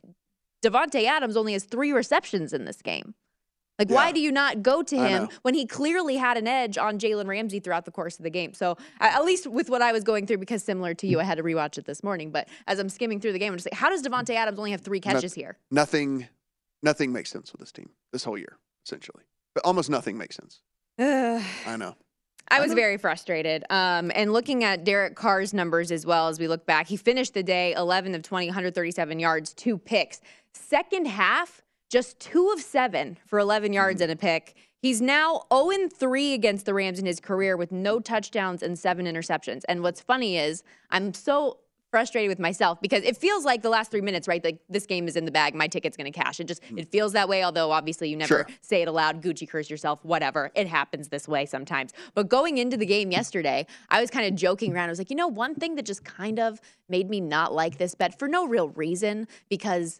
Davante 0.63 1.05
Adams 1.05 1.35
only 1.35 1.53
has 1.53 1.65
three 1.65 1.91
receptions 1.91 2.53
in 2.53 2.65
this 2.65 2.81
game. 2.81 3.15
Like, 3.81 3.95
why 3.95 4.11
do 4.11 4.19
you 4.19 4.31
not 4.31 4.61
go 4.61 4.83
to 4.83 4.95
him 4.95 5.29
when 5.41 5.53
he 5.53 5.65
clearly 5.65 6.17
had 6.17 6.37
an 6.37 6.47
edge 6.47 6.77
on 6.77 6.99
Jalen 6.99 7.25
Ramsey 7.27 7.59
throughout 7.59 7.85
the 7.85 7.91
course 7.91 8.19
of 8.19 8.23
the 8.23 8.29
game? 8.29 8.53
So, 8.53 8.77
at 8.99 9.23
least 9.25 9.47
with 9.47 9.69
what 9.69 9.81
I 9.81 9.91
was 9.91 10.03
going 10.03 10.27
through, 10.27 10.37
because 10.37 10.63
similar 10.63 10.93
to 10.93 11.07
you, 11.07 11.19
I 11.19 11.23
had 11.23 11.37
to 11.37 11.43
rewatch 11.43 11.77
it 11.77 11.85
this 11.85 12.03
morning. 12.03 12.31
But 12.31 12.47
as 12.67 12.79
I'm 12.79 12.89
skimming 12.89 13.19
through 13.19 13.33
the 13.33 13.39
game, 13.39 13.53
I'm 13.53 13.57
just 13.57 13.67
like, 13.71 13.79
how 13.79 13.89
does 13.89 14.03
Davante 14.03 14.35
Adams 14.35 14.59
only 14.59 14.71
have 14.71 14.81
three 14.81 14.99
catches 14.99 15.33
here? 15.33 15.57
nothing, 15.71 16.27
nothing 16.83 17.11
makes 17.11 17.31
sense 17.31 17.51
with 17.51 17.59
this 17.59 17.71
team 17.71 17.89
this 18.13 18.23
whole 18.23 18.37
year, 18.37 18.57
essentially. 18.85 19.23
But 19.55 19.65
almost 19.65 19.89
nothing 19.89 20.17
makes 20.17 20.35
sense. 20.35 20.61
I 20.99 21.77
know. 21.77 21.95
I 22.49 22.59
was 22.59 22.73
very 22.73 22.97
frustrated. 22.97 23.63
Um, 23.69 24.11
and 24.13 24.33
looking 24.33 24.63
at 24.63 24.83
Derek 24.83 25.15
Carr's 25.15 25.53
numbers 25.53 25.89
as 25.91 26.05
well 26.05 26.27
as 26.27 26.37
we 26.37 26.47
look 26.49 26.65
back, 26.65 26.87
he 26.87 26.97
finished 26.97 27.33
the 27.33 27.43
day 27.43 27.73
11 27.73 28.13
of 28.13 28.23
20, 28.23 28.47
137 28.47 29.19
yards, 29.19 29.53
two 29.53 29.77
picks. 29.77 30.19
Second 30.53 31.07
half, 31.07 31.61
just 31.91 32.19
two 32.19 32.49
of 32.51 32.61
seven 32.61 33.17
for 33.27 33.37
11 33.37 33.73
yards 33.73 34.01
mm-hmm. 34.01 34.03
and 34.03 34.11
a 34.13 34.15
pick. 34.15 34.55
He's 34.79 35.01
now 35.01 35.43
0 35.53 35.89
3 35.89 36.33
against 36.33 36.65
the 36.65 36.73
Rams 36.73 36.97
in 36.97 37.05
his 37.05 37.19
career 37.19 37.55
with 37.55 37.71
no 37.71 37.99
touchdowns 37.99 38.63
and 38.63 38.79
seven 38.79 39.05
interceptions. 39.05 39.61
And 39.67 39.83
what's 39.83 40.01
funny 40.01 40.37
is 40.37 40.63
I'm 40.89 41.13
so 41.13 41.57
frustrated 41.91 42.29
with 42.29 42.39
myself 42.39 42.79
because 42.81 43.03
it 43.03 43.17
feels 43.17 43.43
like 43.43 43.61
the 43.61 43.69
last 43.69 43.91
three 43.91 44.01
minutes, 44.01 44.25
right? 44.25 44.41
Like 44.43 44.59
this 44.69 44.85
game 44.85 45.09
is 45.09 45.17
in 45.17 45.25
the 45.25 45.31
bag. 45.31 45.53
My 45.53 45.67
ticket's 45.67 45.97
going 45.97 46.11
to 46.11 46.17
cash. 46.17 46.39
It 46.39 46.47
just, 46.47 46.63
it 46.63 46.87
mm. 46.87 46.87
feels 46.87 47.11
that 47.11 47.27
way. 47.27 47.43
Although 47.43 47.71
obviously 47.71 48.09
you 48.09 48.15
never 48.15 48.27
Sure. 48.27 48.47
say 48.61 48.81
it 48.81 48.87
aloud, 48.87 49.21
Gucci 49.21 49.47
curse 49.47 49.69
yourself, 49.69 49.99
whatever. 50.03 50.51
It 50.55 50.67
happens 50.67 51.09
this 51.09 51.27
way 51.27 51.45
sometimes. 51.45 51.91
But 52.15 52.29
going 52.29 52.57
into 52.57 52.77
the 52.77 52.85
game 52.85 53.11
yesterday, 53.11 53.67
I 53.89 53.99
was 53.99 54.09
kind 54.09 54.25
of 54.25 54.35
joking 54.35 54.73
around. 54.73 54.87
I 54.87 54.91
was 54.91 54.99
like, 54.99 55.09
you 55.09 55.17
know, 55.17 55.27
one 55.27 55.53
thing 55.53 55.75
that 55.75 55.85
just 55.85 56.05
kind 56.05 56.39
of 56.39 56.61
made 56.87 57.09
me 57.09 57.19
not 57.19 57.53
like 57.53 57.77
this 57.77 57.93
bet 57.93 58.17
for 58.17 58.29
no 58.29 58.47
real 58.47 58.69
reason 58.69 59.27
because 59.49 59.99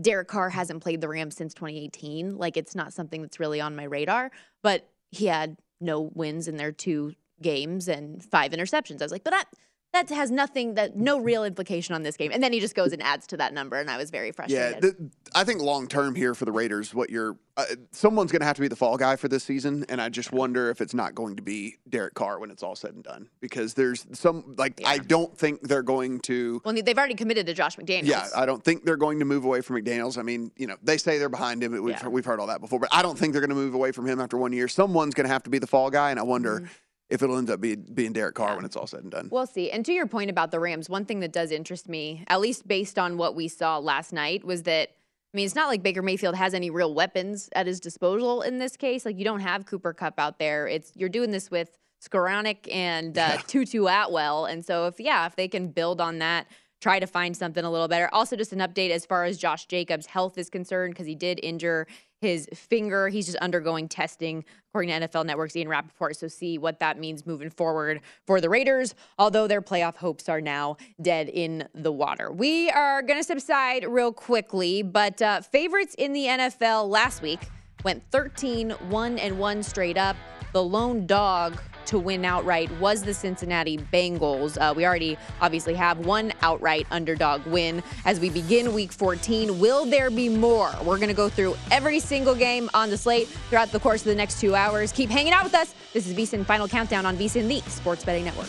Derek 0.00 0.28
Carr 0.28 0.50
hasn't 0.50 0.82
played 0.82 1.00
the 1.00 1.08
Rams 1.08 1.36
since 1.36 1.54
2018. 1.54 2.36
Like 2.36 2.56
it's 2.56 2.74
not 2.74 2.92
something 2.92 3.22
that's 3.22 3.40
really 3.40 3.60
on 3.60 3.76
my 3.76 3.84
radar, 3.84 4.30
but 4.62 4.88
he 5.10 5.26
had 5.26 5.56
no 5.80 6.10
wins 6.14 6.48
in 6.48 6.56
their 6.56 6.72
two 6.72 7.14
games 7.40 7.88
and 7.88 8.22
five 8.22 8.52
interceptions. 8.52 9.00
I 9.00 9.04
was 9.04 9.12
like, 9.12 9.24
but 9.24 9.32
that 9.32 9.48
that 9.92 10.10
has 10.10 10.30
nothing 10.30 10.74
that 10.74 10.96
no 10.96 11.18
real 11.18 11.44
implication 11.44 11.94
on 11.94 12.02
this 12.02 12.16
game. 12.16 12.30
And 12.32 12.42
then 12.42 12.52
he 12.52 12.60
just 12.60 12.74
goes 12.74 12.92
and 12.92 13.02
adds 13.02 13.26
to 13.28 13.36
that 13.38 13.54
number 13.54 13.80
and 13.80 13.90
I 13.90 13.96
was 13.96 14.10
very 14.10 14.28
Yeah, 14.28 14.32
frustrated. 14.32 14.82
the, 14.82 15.10
I 15.34 15.44
think 15.44 15.62
long 15.62 15.88
term 15.88 16.14
here 16.14 16.34
for 16.34 16.44
the 16.44 16.52
Raiders, 16.52 16.94
what 16.94 17.10
you're 17.10 17.36
uh, 17.56 17.64
someone's 17.90 18.30
going 18.30 18.38
to 18.40 18.46
have 18.46 18.54
to 18.54 18.60
be 18.62 18.68
the 18.68 18.76
fall 18.76 18.96
guy 18.96 19.16
for 19.16 19.26
this 19.26 19.42
season, 19.42 19.84
and 19.88 20.00
I 20.00 20.10
just 20.10 20.30
wonder 20.30 20.70
if 20.70 20.80
it's 20.80 20.94
not 20.94 21.16
going 21.16 21.34
to 21.36 21.42
be 21.42 21.74
Derek 21.88 22.14
Carr 22.14 22.38
when 22.38 22.52
it's 22.52 22.62
all 22.62 22.76
said 22.76 22.94
and 22.94 23.02
done, 23.02 23.28
because 23.40 23.74
there's 23.74 24.06
some 24.12 24.54
like 24.56 24.80
I 24.86 24.98
don't 24.98 25.36
think 25.36 25.62
they're 25.62 25.82
going 25.82 26.20
to. 26.20 26.62
well, 26.64 26.72
they've 26.80 26.96
already 26.96 27.16
committed 27.16 27.46
to 27.46 27.54
Josh 27.54 27.76
McDaniels. 27.76 28.04
Yeah, 28.06 28.28
I 28.36 28.46
don't 28.46 28.62
think 28.62 28.84
they're 28.84 28.96
going 28.96 29.18
to 29.18 29.24
move 29.24 29.44
away 29.44 29.60
from 29.60 29.74
McDaniel's. 29.74 30.18
I 30.18 30.22
mean, 30.22 30.52
you 30.56 30.68
know, 30.68 30.76
they 30.84 30.98
say 30.98 31.18
they're 31.18 31.28
behind 31.28 31.64
him. 31.64 31.72
We've, 31.72 31.96
Yeah. 32.00 32.06
we've 32.06 32.24
heard 32.24 32.38
all 32.38 32.46
that 32.46 32.60
before, 32.60 32.78
but 32.78 32.90
I 32.92 33.02
don't 33.02 33.18
think 33.18 33.32
they're 33.32 33.40
going 33.42 33.48
to 33.50 33.56
move 33.56 33.74
away 33.74 33.90
from 33.90 34.06
him 34.06 34.20
after 34.20 34.38
one 34.38 34.52
year. 34.52 34.68
Someone's 34.68 35.14
going 35.14 35.26
to 35.26 35.32
have 35.32 35.42
to 35.42 35.50
be 35.50 35.58
the 35.58 35.66
fall 35.66 35.90
guy, 35.90 36.10
and 36.12 36.20
I 36.20 36.22
wonder 36.22 36.70
if 37.10 37.22
it'll 37.22 37.38
end 37.38 37.50
up 37.50 37.60
being, 37.60 37.86
being 37.94 38.12
Derek 38.12 38.34
Carr 38.34 38.56
when 38.56 38.64
it's 38.64 38.76
all 38.76 38.86
said 38.86 39.02
and 39.02 39.10
done. 39.10 39.28
We'll 39.30 39.46
see. 39.46 39.70
And 39.70 39.84
to 39.86 39.92
your 39.92 40.06
point 40.06 40.30
about 40.30 40.50
the 40.50 40.60
Rams, 40.60 40.90
one 40.90 41.04
thing 41.04 41.20
that 41.20 41.32
does 41.32 41.50
interest 41.50 41.88
me, 41.88 42.24
at 42.28 42.40
least 42.40 42.68
based 42.68 42.98
on 42.98 43.16
what 43.16 43.34
we 43.34 43.48
saw 43.48 43.78
last 43.78 44.12
night, 44.12 44.44
was 44.44 44.64
that 44.64 44.90
I 45.32 45.36
mean, 45.36 45.44
it's 45.44 45.54
not 45.54 45.68
like 45.68 45.82
Baker 45.82 46.00
Mayfield 46.00 46.36
has 46.36 46.54
any 46.54 46.70
real 46.70 46.94
weapons 46.94 47.50
at 47.54 47.66
his 47.66 47.80
disposal 47.80 48.40
in 48.40 48.58
this 48.58 48.76
case. 48.76 49.04
Like 49.04 49.18
you 49.18 49.24
don't 49.24 49.40
have 49.40 49.66
Cooper 49.66 49.92
Kupp 49.92 50.18
out 50.18 50.38
there. 50.38 50.66
It's 50.66 50.92
you're 50.96 51.10
doing 51.10 51.30
this 51.30 51.50
with 51.50 51.78
Skowronek 52.02 52.72
and 52.72 53.18
uh, 53.18 53.36
Tutu 53.46 53.86
Atwell, 53.86 54.46
and 54.46 54.64
so 54.64 54.86
if 54.86 54.98
yeah, 54.98 55.26
if 55.26 55.36
they 55.36 55.48
can 55.48 55.68
build 55.68 56.00
on 56.00 56.18
that. 56.18 56.46
Try 56.80 57.00
to 57.00 57.08
find 57.08 57.36
something 57.36 57.64
a 57.64 57.70
little 57.72 57.88
better. 57.88 58.08
Also, 58.12 58.36
just 58.36 58.52
an 58.52 58.60
update 58.60 58.90
as 58.90 59.04
far 59.04 59.24
as 59.24 59.36
Josh 59.36 59.66
Jacobs' 59.66 60.06
health 60.06 60.38
is 60.38 60.48
concerned, 60.48 60.94
because 60.94 61.08
he 61.08 61.16
did 61.16 61.40
injure 61.42 61.88
his 62.20 62.48
finger. 62.54 63.08
He's 63.08 63.26
just 63.26 63.38
undergoing 63.38 63.88
testing, 63.88 64.44
according 64.70 64.90
to 64.90 65.08
NFL 65.08 65.26
Network's 65.26 65.56
Ian 65.56 65.68
Rapoport. 65.68 66.16
So, 66.16 66.28
see 66.28 66.58
what 66.58 66.80
that 66.80 66.98
means 66.98 67.26
moving 67.26 67.50
forward 67.50 68.00
for 68.26 68.40
the 68.40 68.48
Raiders, 68.48 68.94
although 69.18 69.46
their 69.46 69.62
playoff 69.62 69.96
hopes 69.96 70.28
are 70.28 70.40
now 70.40 70.76
dead 71.00 71.28
in 71.28 71.68
the 71.74 71.92
water. 71.92 72.32
We 72.32 72.70
are 72.70 73.02
going 73.02 73.18
to 73.18 73.24
subside 73.24 73.86
real 73.86 74.12
quickly, 74.12 74.82
but 74.82 75.20
uh, 75.22 75.40
favorites 75.40 75.94
in 75.98 76.12
the 76.12 76.26
NFL 76.26 76.88
last 76.88 77.22
week 77.22 77.40
went 77.84 78.02
13 78.10 78.70
1 78.70 79.18
and 79.18 79.38
1 79.38 79.62
straight 79.62 79.96
up. 79.96 80.16
The 80.52 80.62
lone 80.62 81.06
dog 81.06 81.60
to 81.88 81.98
win 81.98 82.24
outright 82.24 82.70
was 82.72 83.02
the 83.02 83.14
Cincinnati 83.14 83.78
Bengals. 83.78 84.58
Uh, 84.60 84.74
we 84.74 84.86
already 84.86 85.16
obviously 85.40 85.74
have 85.74 85.98
one 85.98 86.32
outright 86.42 86.86
underdog 86.90 87.44
win 87.46 87.82
as 88.04 88.20
we 88.20 88.30
begin 88.30 88.74
week 88.74 88.92
14. 88.92 89.58
Will 89.58 89.86
there 89.86 90.10
be 90.10 90.28
more? 90.28 90.70
We're 90.84 90.98
going 90.98 91.08
to 91.08 91.14
go 91.14 91.28
through 91.28 91.56
every 91.70 91.98
single 91.98 92.34
game 92.34 92.68
on 92.74 92.90
the 92.90 92.98
slate 92.98 93.28
throughout 93.48 93.72
the 93.72 93.80
course 93.80 94.02
of 94.02 94.06
the 94.06 94.14
next 94.14 94.40
two 94.40 94.54
hours. 94.54 94.92
Keep 94.92 95.10
hanging 95.10 95.32
out 95.32 95.44
with 95.44 95.54
us. 95.54 95.74
This 95.94 96.06
is 96.06 96.14
VSIN 96.14 96.44
Final 96.44 96.68
Countdown 96.68 97.06
on 97.06 97.16
VSIN, 97.16 97.48
the 97.48 97.68
Sports 97.70 98.04
Betting 98.04 98.24
Network. 98.24 98.48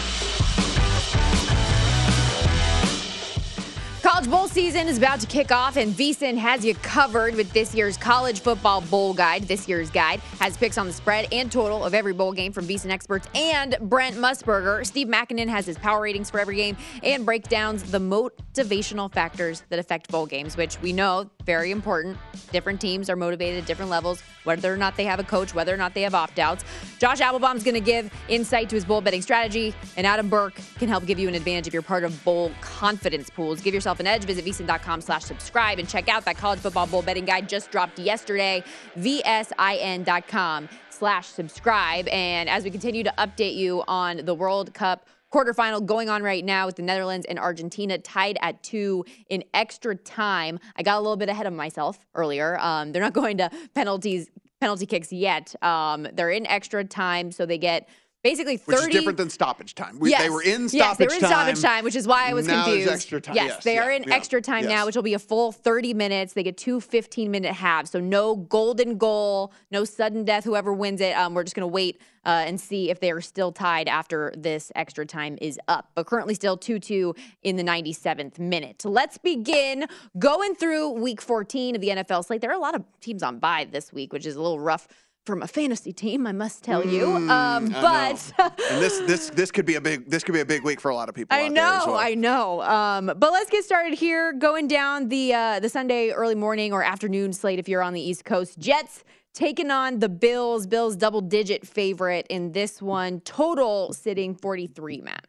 Season 4.51 4.89
is 4.89 4.97
about 4.97 5.21
to 5.21 5.27
kick 5.27 5.49
off, 5.49 5.77
and 5.77 5.93
VSIN 5.93 6.35
has 6.35 6.65
you 6.65 6.75
covered 6.75 7.35
with 7.35 7.49
this 7.53 7.73
year's 7.73 7.95
college 7.95 8.41
football 8.41 8.81
bowl 8.81 9.13
guide. 9.13 9.43
This 9.43 9.65
year's 9.65 9.89
guide 9.89 10.19
has 10.41 10.57
picks 10.57 10.77
on 10.77 10.87
the 10.87 10.91
spread 10.91 11.25
and 11.31 11.49
total 11.49 11.85
of 11.85 11.93
every 11.93 12.11
bowl 12.11 12.33
game 12.33 12.51
from 12.51 12.67
VSIN 12.67 12.89
experts 12.89 13.29
and 13.33 13.77
Brent 13.79 14.17
Musburger. 14.17 14.85
Steve 14.85 15.07
Makinen 15.07 15.47
has 15.47 15.65
his 15.65 15.77
power 15.77 16.01
ratings 16.01 16.29
for 16.29 16.37
every 16.37 16.57
game 16.57 16.75
and 17.01 17.25
breakdowns 17.25 17.89
the 17.91 17.97
motivational 17.97 19.09
factors 19.09 19.63
that 19.69 19.79
affect 19.79 20.11
bowl 20.11 20.25
games, 20.25 20.57
which 20.57 20.77
we 20.81 20.91
know 20.91 21.29
very 21.45 21.71
important. 21.71 22.17
Different 22.51 22.81
teams 22.81 23.09
are 23.09 23.15
motivated 23.15 23.61
at 23.61 23.65
different 23.65 23.89
levels, 23.89 24.21
whether 24.43 24.73
or 24.73 24.77
not 24.77 24.97
they 24.97 25.05
have 25.05 25.21
a 25.21 25.23
coach, 25.23 25.55
whether 25.55 25.73
or 25.73 25.77
not 25.77 25.93
they 25.93 26.01
have 26.01 26.13
opt 26.13 26.39
outs. 26.39 26.65
Josh 26.99 27.21
Applebaum's 27.21 27.63
going 27.63 27.75
to 27.75 27.79
give 27.79 28.13
insight 28.27 28.67
to 28.69 28.75
his 28.75 28.83
bowl 28.83 28.99
betting 28.99 29.21
strategy, 29.21 29.73
and 29.95 30.05
Adam 30.05 30.27
Burke 30.27 30.59
can 30.77 30.89
help 30.89 31.05
give 31.05 31.19
you 31.19 31.29
an 31.29 31.35
advantage 31.35 31.67
if 31.67 31.73
you're 31.73 31.81
part 31.81 32.03
of 32.03 32.21
bowl 32.25 32.51
confidence 32.59 33.29
pools. 33.29 33.61
Give 33.61 33.73
yourself 33.73 34.01
an 34.01 34.07
edge. 34.07 34.25
Visit 34.25 34.40
vsin.com 34.41 35.01
slash 35.01 35.23
subscribe 35.23 35.79
and 35.79 35.87
check 35.87 36.09
out 36.09 36.25
that 36.25 36.37
college 36.37 36.59
football 36.59 36.87
bowl 36.87 37.01
betting 37.01 37.25
guide 37.25 37.47
just 37.47 37.71
dropped 37.71 37.99
yesterday. 37.99 38.63
VSIN.com 38.97 40.69
slash 40.89 41.27
subscribe. 41.27 42.07
And 42.09 42.49
as 42.49 42.63
we 42.63 42.71
continue 42.71 43.03
to 43.03 43.13
update 43.17 43.55
you 43.55 43.83
on 43.87 44.25
the 44.25 44.33
World 44.33 44.73
Cup 44.73 45.07
quarterfinal 45.31 45.85
going 45.85 46.09
on 46.09 46.21
right 46.21 46.43
now 46.43 46.65
with 46.65 46.75
the 46.75 46.81
Netherlands 46.81 47.25
and 47.27 47.39
Argentina 47.39 47.97
tied 47.97 48.37
at 48.41 48.61
two 48.63 49.05
in 49.29 49.43
extra 49.53 49.95
time. 49.95 50.59
I 50.75 50.83
got 50.83 50.97
a 50.97 51.01
little 51.01 51.15
bit 51.15 51.29
ahead 51.29 51.47
of 51.47 51.53
myself 51.53 52.05
earlier. 52.15 52.59
Um, 52.59 52.91
they're 52.91 53.01
not 53.01 53.13
going 53.21 53.37
to 53.37 53.49
penalties 53.73 54.29
penalty 54.59 54.85
kicks 54.85 55.11
yet. 55.11 55.55
Um, 55.63 56.07
they're 56.13 56.29
in 56.29 56.45
extra 56.45 56.83
time, 56.83 57.31
so 57.31 57.47
they 57.47 57.57
get 57.57 57.89
basically 58.23 58.57
30 58.57 58.77
Which 58.77 58.81
is 58.81 58.87
different 58.99 59.17
than 59.17 59.29
stoppage 59.29 59.75
time. 59.75 59.99
We, 59.99 60.11
yes. 60.11 60.21
They 60.21 60.29
were 60.29 60.43
in 60.43 60.69
stoppage 60.69 60.73
yes, 60.73 60.97
they 60.97 61.05
were 61.05 61.13
in 61.13 61.19
time. 61.21 61.29
stoppage 61.29 61.61
time, 61.61 61.83
which 61.83 61.95
is 61.95 62.07
why 62.07 62.29
I 62.29 62.33
was 62.33 62.47
Now 62.47 62.65
confused. 62.65 62.89
extra 62.89 63.21
time. 63.21 63.35
Yes, 63.35 63.47
Yes, 63.47 63.63
they 63.63 63.77
are 63.77 63.91
in 63.91 64.03
yeah, 64.03 64.15
extra 64.15 64.41
time 64.41 64.65
now, 64.65 64.85
which 64.85 64.95
will 64.95 65.03
be 65.03 65.13
a 65.13 65.19
full 65.19 65.51
30 65.51 65.93
minutes. 65.93 66.33
They 66.33 66.43
get 66.43 66.57
two 66.57 66.79
15 66.79 67.31
minute 67.31 67.53
halves. 67.53 67.91
So 67.91 67.99
no 67.99 68.35
golden 68.35 68.97
goal, 68.97 69.53
no 69.71 69.83
sudden 69.83 70.23
death, 70.23 70.43
whoever 70.43 70.73
wins 70.73 71.01
it. 71.01 71.13
Um, 71.13 71.33
we're 71.33 71.43
just 71.43 71.55
going 71.55 71.63
to 71.63 71.67
wait 71.67 71.99
uh, 72.23 72.43
and 72.45 72.59
see 72.59 72.91
if 72.91 72.99
they 72.99 73.11
are 73.11 73.21
still 73.21 73.51
tied 73.51 73.87
after 73.87 74.31
this 74.37 74.71
extra 74.75 75.05
time 75.05 75.37
is 75.41 75.59
up. 75.67 75.89
But 75.95 76.05
currently 76.05 76.35
still 76.35 76.57
2 76.57 76.79
2 76.79 77.15
in 77.43 77.55
the 77.55 77.63
97th 77.63 78.37
minute. 78.37 78.85
Let's 78.85 79.17
begin 79.17 79.85
going 80.19 80.53
through 80.55 80.91
week 80.91 81.21
14 81.21 81.75
of 81.75 81.81
the 81.81 81.89
NFL 81.89 82.25
slate. 82.25 82.41
There 82.41 82.51
are 82.51 82.55
a 82.55 82.59
lot 82.59 82.75
of 82.75 82.83
teams 82.99 83.23
on 83.23 83.39
bye 83.39 83.67
this 83.71 83.91
week, 83.91 84.13
which 84.13 84.25
is 84.25 84.35
a 84.35 84.41
little 84.41 84.59
rough. 84.59 84.87
From 85.25 85.43
a 85.43 85.47
fantasy 85.47 85.93
team, 85.93 86.25
I 86.25 86.31
must 86.31 86.63
tell 86.63 86.85
you. 86.85 87.05
Um, 87.05 87.69
Mm, 87.69 87.73
I 87.75 88.13
but 88.37 88.51
and 88.71 88.81
this 88.81 88.99
this 89.01 89.29
this 89.29 89.51
could 89.51 89.65
be 89.67 89.75
a 89.75 89.81
big 89.81 90.09
this 90.09 90.23
could 90.23 90.33
be 90.33 90.39
a 90.39 90.45
big 90.45 90.63
week 90.63 90.81
for 90.81 90.89
a 90.89 90.95
lot 90.95 91.09
of 91.09 91.15
people. 91.15 91.37
I 91.37 91.45
out 91.45 91.53
there 91.53 91.63
as 91.63 91.85
know, 91.85 91.91
well. 91.91 92.01
I 92.01 92.13
know. 92.15 92.61
Um, 92.63 93.05
but 93.05 93.31
let's 93.31 93.49
get 93.51 93.63
started 93.63 93.93
here. 93.93 94.33
Going 94.33 94.67
down 94.67 95.09
the 95.09 95.33
uh, 95.33 95.59
the 95.59 95.69
Sunday 95.69 96.09
early 96.09 96.33
morning 96.35 96.73
or 96.73 96.83
afternoon 96.83 97.33
slate 97.33 97.59
if 97.59 97.69
you're 97.69 97.83
on 97.83 97.93
the 97.93 98.01
East 98.01 98.25
Coast. 98.25 98.57
Jets 98.57 99.03
taking 99.33 99.69
on 99.69 99.99
the 99.99 100.09
Bills. 100.09 100.65
Bills 100.65 100.95
double 100.95 101.21
digit 101.21 101.67
favorite 101.67 102.25
in 102.29 102.51
this 102.53 102.81
one. 102.81 103.19
Total 103.21 103.93
sitting 103.93 104.33
43. 104.33 105.01
Matt. 105.01 105.27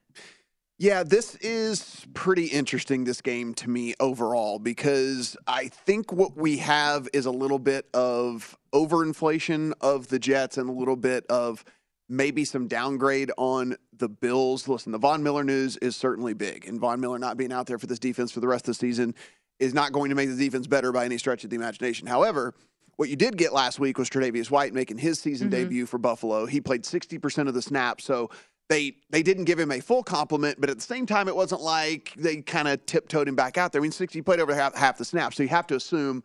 Yeah, 0.78 1.04
this 1.04 1.36
is 1.36 2.04
pretty 2.12 2.46
interesting, 2.46 3.04
this 3.04 3.20
game 3.20 3.54
to 3.54 3.70
me 3.70 3.94
overall, 4.00 4.58
because 4.58 5.36
I 5.46 5.68
think 5.68 6.12
what 6.12 6.36
we 6.36 6.56
have 6.56 7.08
is 7.12 7.26
a 7.26 7.30
little 7.30 7.60
bit 7.60 7.86
of 7.94 8.56
overinflation 8.72 9.72
of 9.80 10.08
the 10.08 10.18
Jets 10.18 10.58
and 10.58 10.68
a 10.68 10.72
little 10.72 10.96
bit 10.96 11.26
of 11.26 11.64
maybe 12.08 12.44
some 12.44 12.68
downgrade 12.68 13.30
on 13.36 13.76
the 13.96 14.08
Bills. 14.08 14.68
Listen, 14.68 14.92
the 14.92 14.98
Von 14.98 15.22
Miller 15.22 15.44
news 15.44 15.76
is 15.78 15.96
certainly 15.96 16.34
big, 16.34 16.66
and 16.66 16.80
Von 16.80 17.00
Miller 17.00 17.18
not 17.18 17.36
being 17.36 17.52
out 17.52 17.66
there 17.66 17.78
for 17.78 17.86
this 17.86 17.98
defense 17.98 18.32
for 18.32 18.40
the 18.40 18.48
rest 18.48 18.64
of 18.64 18.74
the 18.74 18.74
season 18.74 19.14
is 19.58 19.72
not 19.74 19.92
going 19.92 20.10
to 20.10 20.14
make 20.14 20.28
the 20.28 20.36
defense 20.36 20.66
better 20.66 20.92
by 20.92 21.04
any 21.04 21.18
stretch 21.18 21.44
of 21.44 21.50
the 21.50 21.56
imagination. 21.56 22.06
However, 22.06 22.54
what 22.96 23.08
you 23.08 23.16
did 23.16 23.36
get 23.36 23.52
last 23.52 23.78
week 23.78 23.96
was 23.96 24.10
Tre'Davious 24.10 24.50
White 24.50 24.74
making 24.74 24.98
his 24.98 25.18
season 25.18 25.48
mm-hmm. 25.48 25.62
debut 25.62 25.86
for 25.86 25.98
Buffalo. 25.98 26.46
He 26.46 26.60
played 26.60 26.82
60% 26.82 27.48
of 27.48 27.54
the 27.54 27.62
snaps, 27.62 28.04
so 28.04 28.30
they 28.68 28.96
they 29.10 29.22
didn't 29.22 29.44
give 29.44 29.58
him 29.58 29.70
a 29.70 29.80
full 29.80 30.02
complement, 30.02 30.60
but 30.60 30.70
at 30.70 30.76
the 30.76 30.82
same 30.82 31.06
time, 31.06 31.28
it 31.28 31.36
wasn't 31.36 31.60
like 31.60 32.12
they 32.16 32.36
kind 32.42 32.68
of 32.68 32.84
tiptoed 32.86 33.28
him 33.28 33.34
back 33.34 33.58
out 33.58 33.72
there. 33.72 33.80
I 33.80 33.82
mean, 33.82 33.92
60 33.92 34.18
he 34.18 34.22
played 34.22 34.40
over 34.40 34.54
half, 34.54 34.74
half 34.74 34.98
the 34.98 35.04
snaps, 35.04 35.36
so 35.36 35.42
you 35.42 35.48
have 35.48 35.66
to 35.68 35.76
assume 35.76 36.22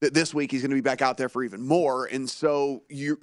that 0.00 0.14
this 0.14 0.34
week 0.34 0.50
he's 0.50 0.62
going 0.62 0.70
to 0.70 0.76
be 0.76 0.80
back 0.80 1.02
out 1.02 1.16
there 1.16 1.28
for 1.28 1.42
even 1.42 1.62
more. 1.62 2.06
And 2.06 2.28
so 2.28 2.82
you 2.88 3.18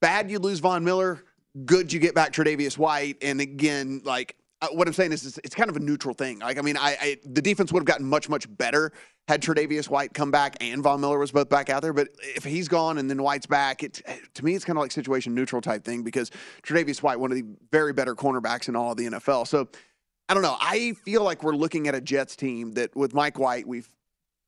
bad 0.00 0.30
you 0.30 0.38
lose 0.38 0.60
Von 0.60 0.84
Miller, 0.84 1.24
good 1.64 1.92
you 1.92 2.00
get 2.00 2.14
back 2.14 2.32
Tre'Davious 2.32 2.78
White, 2.78 3.16
and 3.22 3.40
again, 3.40 4.02
like 4.04 4.36
uh, 4.62 4.68
what 4.68 4.86
I'm 4.88 4.94
saying 4.94 5.12
is, 5.12 5.38
it's, 5.44 5.54
kind 5.54 5.68
of 5.68 5.76
a 5.76 5.80
neutral 5.80 6.14
thing. 6.14 6.38
Like 6.38 6.58
I 6.58 6.62
mean, 6.62 6.76
I, 6.76 6.96
I 7.00 7.16
the 7.24 7.42
defense 7.42 7.72
would 7.72 7.80
have 7.80 7.86
gotten 7.86 8.06
much 8.06 8.28
much 8.28 8.46
better 8.56 8.92
had 9.28 9.42
Tre'Davious 9.42 9.88
White 9.88 10.14
come 10.14 10.30
back 10.30 10.56
and 10.60 10.82
Von 10.82 11.00
Miller 11.00 11.18
was 11.18 11.32
both 11.32 11.48
back 11.48 11.68
out 11.68 11.82
there. 11.82 11.92
But 11.92 12.08
if 12.20 12.44
he's 12.44 12.68
gone 12.68 12.98
and 12.98 13.10
then 13.10 13.22
White's 13.22 13.46
back, 13.46 13.82
it 13.82 14.02
to 14.34 14.44
me 14.44 14.54
it's 14.54 14.64
kind 14.64 14.78
of 14.78 14.82
like 14.82 14.92
situation 14.92 15.34
neutral 15.34 15.60
type 15.60 15.84
thing 15.84 16.02
because 16.02 16.30
Tre'Davious 16.62 17.02
White, 17.02 17.18
one 17.18 17.32
of 17.32 17.36
the 17.36 17.44
very 17.70 17.92
better 17.92 18.14
cornerbacks 18.14 18.68
in 18.68 18.76
all 18.76 18.92
of 18.92 18.96
the 18.96 19.06
NFL. 19.06 19.46
So 19.46 19.68
I 20.28 20.34
don't 20.34 20.42
know. 20.42 20.56
I 20.60 20.92
feel 21.04 21.22
like 21.22 21.42
we're 21.42 21.56
looking 21.56 21.88
at 21.88 21.94
a 21.94 22.00
Jets 22.00 22.36
team 22.36 22.72
that 22.72 22.94
with 22.96 23.14
Mike 23.14 23.38
White, 23.38 23.66
we've 23.66 23.88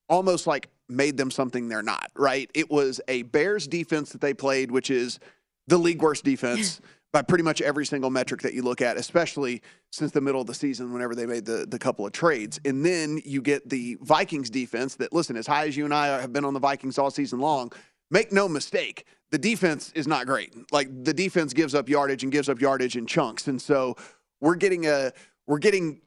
almost 0.09 0.46
like 0.46 0.68
made 0.88 1.16
them 1.16 1.31
something 1.31 1.68
they're 1.68 1.83
not, 1.83 2.11
right? 2.14 2.51
It 2.55 2.70
was 2.70 3.01
a 3.09 3.22
Bears 3.22 3.66
defense 3.66 4.11
that 4.11 4.20
they 4.20 4.35
played, 4.35 4.70
which 4.70 4.90
is 4.90 5.18
the 5.66 5.79
league 5.79 6.03
worst 6.03 6.24
defense 6.24 6.81
by 7.12 7.22
pretty 7.22 7.44
much 7.44 7.61
every 7.61 7.87
single 7.87 8.11
metric 8.11 8.42
that 8.42 8.55
you 8.55 8.62
look 8.62 8.83
at, 8.83 8.96
especially 8.96 9.62
since 9.90 10.12
the 10.12 10.20
middle 10.20 10.40
of 10.40 10.46
the 10.46 10.55
season 10.55 10.92
whenever 10.92 11.14
they 11.14 11.27
made 11.27 11.44
the, 11.44 11.66
the 11.68 11.79
couple 11.79 12.07
of 12.07 12.12
trades. 12.12 12.61
And 12.64 12.85
then 12.85 13.20
you 13.24 13.40
get 13.40 13.68
the 13.68 13.96
Vikings 14.03 14.51
defense 14.51 14.94
that, 14.96 15.12
listen, 15.12 15.37
as 15.37 15.46
high 15.46 15.66
as 15.66 15.77
you 15.77 15.85
and 15.85 15.94
I 15.94 16.20
have 16.20 16.33
been 16.33 16.44
on 16.44 16.55
the 16.55 16.61
Vikings 16.61 16.98
all 16.98 17.11
season 17.11 17.40
long, 17.40 17.72
make 18.11 18.33
no 18.33 18.48
mistake, 18.48 19.07
the 19.31 19.38
defense 19.38 19.92
is 19.94 20.07
not 20.07 20.27
great. 20.27 20.55
Like 20.72 20.88
the 21.05 21.14
defense 21.14 21.53
gives 21.53 21.74
up 21.74 21.88
yardage 21.88 22.22
and 22.22 22.33
gives 22.33 22.48
up 22.48 22.61
yardage 22.61 22.96
in 22.96 23.07
chunks. 23.07 23.48
And 23.48 23.61
so 23.61 23.96
we're 24.40 24.57
getting 24.57 24.87
a 24.87 25.12
we're 25.46 25.59
getting 25.59 26.01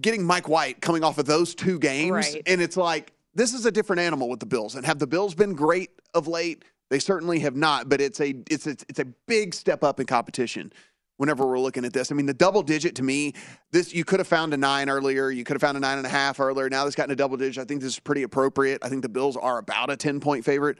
getting 0.00 0.24
Mike 0.24 0.48
White 0.48 0.80
coming 0.80 1.04
off 1.04 1.18
of 1.18 1.26
those 1.26 1.54
two 1.54 1.78
games. 1.78 2.12
Right. 2.12 2.42
And 2.46 2.60
it's 2.60 2.76
like 2.76 3.12
this 3.36 3.52
is 3.52 3.66
a 3.66 3.70
different 3.70 4.00
animal 4.00 4.28
with 4.28 4.40
the 4.40 4.46
Bills. 4.46 4.74
And 4.74 4.84
have 4.84 4.98
the 4.98 5.06
Bills 5.06 5.34
been 5.34 5.52
great 5.52 5.90
of 6.14 6.26
late? 6.26 6.64
They 6.90 6.98
certainly 6.98 7.40
have 7.40 7.54
not, 7.54 7.88
but 7.88 8.00
it's 8.00 8.20
a 8.20 8.34
it's 8.50 8.66
it's, 8.66 8.84
it's 8.88 8.98
a 8.98 9.04
big 9.26 9.54
step 9.54 9.84
up 9.84 10.00
in 10.00 10.06
competition 10.06 10.72
whenever 11.18 11.46
we're 11.46 11.58
looking 11.58 11.84
at 11.84 11.92
this. 11.92 12.10
I 12.10 12.14
mean, 12.14 12.26
the 12.26 12.34
double 12.34 12.62
digit 12.62 12.94
to 12.96 13.02
me, 13.02 13.34
this 13.72 13.92
you 13.94 14.04
could 14.04 14.20
have 14.20 14.28
found 14.28 14.54
a 14.54 14.56
nine 14.56 14.88
earlier, 14.88 15.30
you 15.30 15.44
could 15.44 15.54
have 15.54 15.60
found 15.60 15.76
a 15.76 15.80
nine 15.80 15.98
and 15.98 16.06
a 16.06 16.10
half 16.10 16.40
earlier. 16.40 16.68
Now 16.68 16.84
this 16.84 16.94
gotten 16.94 17.12
a 17.12 17.16
double 17.16 17.36
digit. 17.36 17.60
I 17.60 17.64
think 17.64 17.80
this 17.82 17.92
is 17.92 17.98
pretty 17.98 18.22
appropriate. 18.22 18.84
I 18.84 18.88
think 18.88 19.02
the 19.02 19.08
Bills 19.08 19.36
are 19.36 19.58
about 19.58 19.90
a 19.90 19.96
10 19.96 20.20
point 20.20 20.44
favorite 20.44 20.78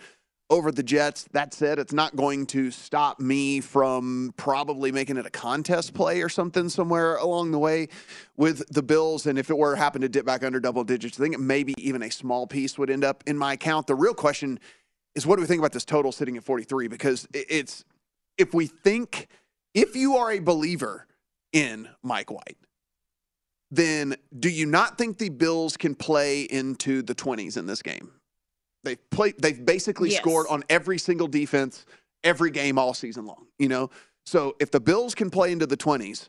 over 0.49 0.71
the 0.71 0.83
Jets. 0.83 1.25
That 1.33 1.53
said, 1.53 1.79
it's 1.79 1.93
not 1.93 2.15
going 2.17 2.47
to 2.47 2.71
stop 2.71 3.21
me 3.21 3.61
from 3.61 4.33
probably 4.37 4.93
making 4.93 5.17
it 5.17 5.27
a 5.27 5.31
contest 5.31 5.95
play 5.95 6.23
or 6.23 6.29
something 6.29 6.69
somewhere 6.69 7.17
along 7.17 7.51
the 7.51 7.59
way 7.59 7.89
with 8.37 8.67
the 8.73 8.83
Bills. 8.83 9.27
And 9.27 9.39
if 9.39 9.51
it 9.51 9.59
were 9.59 9.77
happen 9.77 10.03
to 10.03 10.09
dip 10.09 10.25
back 10.25 10.45
under 10.45 10.61
double 10.61 10.85
digits, 10.85 11.19
I 11.19 11.25
think 11.25 11.39
maybe 11.39 11.75
even 11.79 12.03
a 12.03 12.11
small 12.11 12.47
piece 12.47 12.79
would 12.79 12.91
end 12.91 13.05
up 13.05 13.25
in 13.27 13.37
my 13.37 13.55
account. 13.55 13.87
The 13.87 13.95
real 13.95 14.15
question 14.15 14.61
is 15.15 15.27
what 15.27 15.37
do 15.37 15.43
we 15.43 15.47
think 15.47 15.59
about 15.59 15.73
this 15.73 15.85
total 15.85 16.13
sitting 16.13 16.37
at 16.37 16.45
43? 16.45 16.89
Because 16.89 17.27
it's 17.33 17.85
if 18.39 18.55
we 18.55 18.67
think 18.67 19.29
if 19.75 19.97
you 19.97 20.17
are 20.17 20.31
a 20.31 20.39
believer 20.39 21.07
in 21.53 21.89
Mike 22.03 22.31
White, 22.31 22.59
then 23.71 24.15
do 24.39 24.49
you 24.49 24.67
not 24.67 24.97
think 24.97 25.19
the 25.19 25.29
Bills 25.29 25.77
can 25.77 25.95
play 25.95 26.43
into 26.43 27.03
the 27.03 27.15
20s 27.15 27.57
in 27.57 27.67
this 27.67 27.83
game? 27.83 28.13
They've 28.87 29.11
played 29.11 29.35
they've 29.39 29.65
basically 29.65 30.11
Yes. 30.11 30.21
scored 30.21 30.47
on 30.49 30.63
every 30.69 30.99
single 30.99 31.27
defense 31.27 31.85
every 32.23 32.51
game 32.51 32.79
all 32.79 32.95
season 32.95 33.27
long, 33.27 33.47
you 33.59 33.69
know? 33.69 33.91
So 34.25 34.57
if 34.61 34.71
the 34.71 34.81
Bills 34.81 35.15
can 35.15 35.31
play 35.31 35.53
into 35.53 35.67
the 35.67 35.77
20s, 35.77 36.29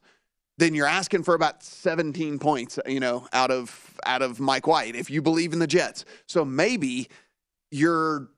then 0.57 0.73
you're 0.73 0.87
asking 0.87 1.23
for 1.23 1.33
about 1.35 1.63
17 1.63 2.39
points, 2.39 2.79
you 2.87 2.99
know, 2.99 3.27
out 3.31 3.51
of 3.51 3.99
out 4.05 4.21
of 4.21 4.39
Mike 4.39 4.65
White 4.65 4.95
if 4.95 5.09
you 5.09 5.21
believe 5.21 5.53
in 5.53 5.59
the 5.59 5.67
Jets. 5.67 6.03
So 6.27 6.43
maybe 6.43 7.09
you're 7.71 8.29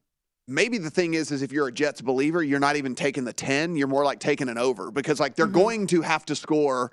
maybe 0.47 0.77
the 0.77 0.89
thing 0.89 1.13
is 1.13 1.31
is 1.31 1.41
if 1.41 1.53
you're 1.53 1.67
a 1.67 1.71
Jets 1.71 2.01
believer, 2.01 2.43
you're 2.43 2.59
not 2.59 2.75
even 2.75 2.95
taking 2.95 3.23
the 3.23 3.33
10, 3.33 3.77
you're 3.77 3.87
more 3.87 4.03
like 4.03 4.19
taking 4.19 4.49
an 4.49 4.57
over 4.57 4.91
because 4.91 5.19
like 5.19 5.35
they're 5.35 5.45
mm-hmm. 5.45 5.55
going 5.55 5.87
to 5.87 6.01
have 6.01 6.25
to 6.25 6.35
score 6.35 6.91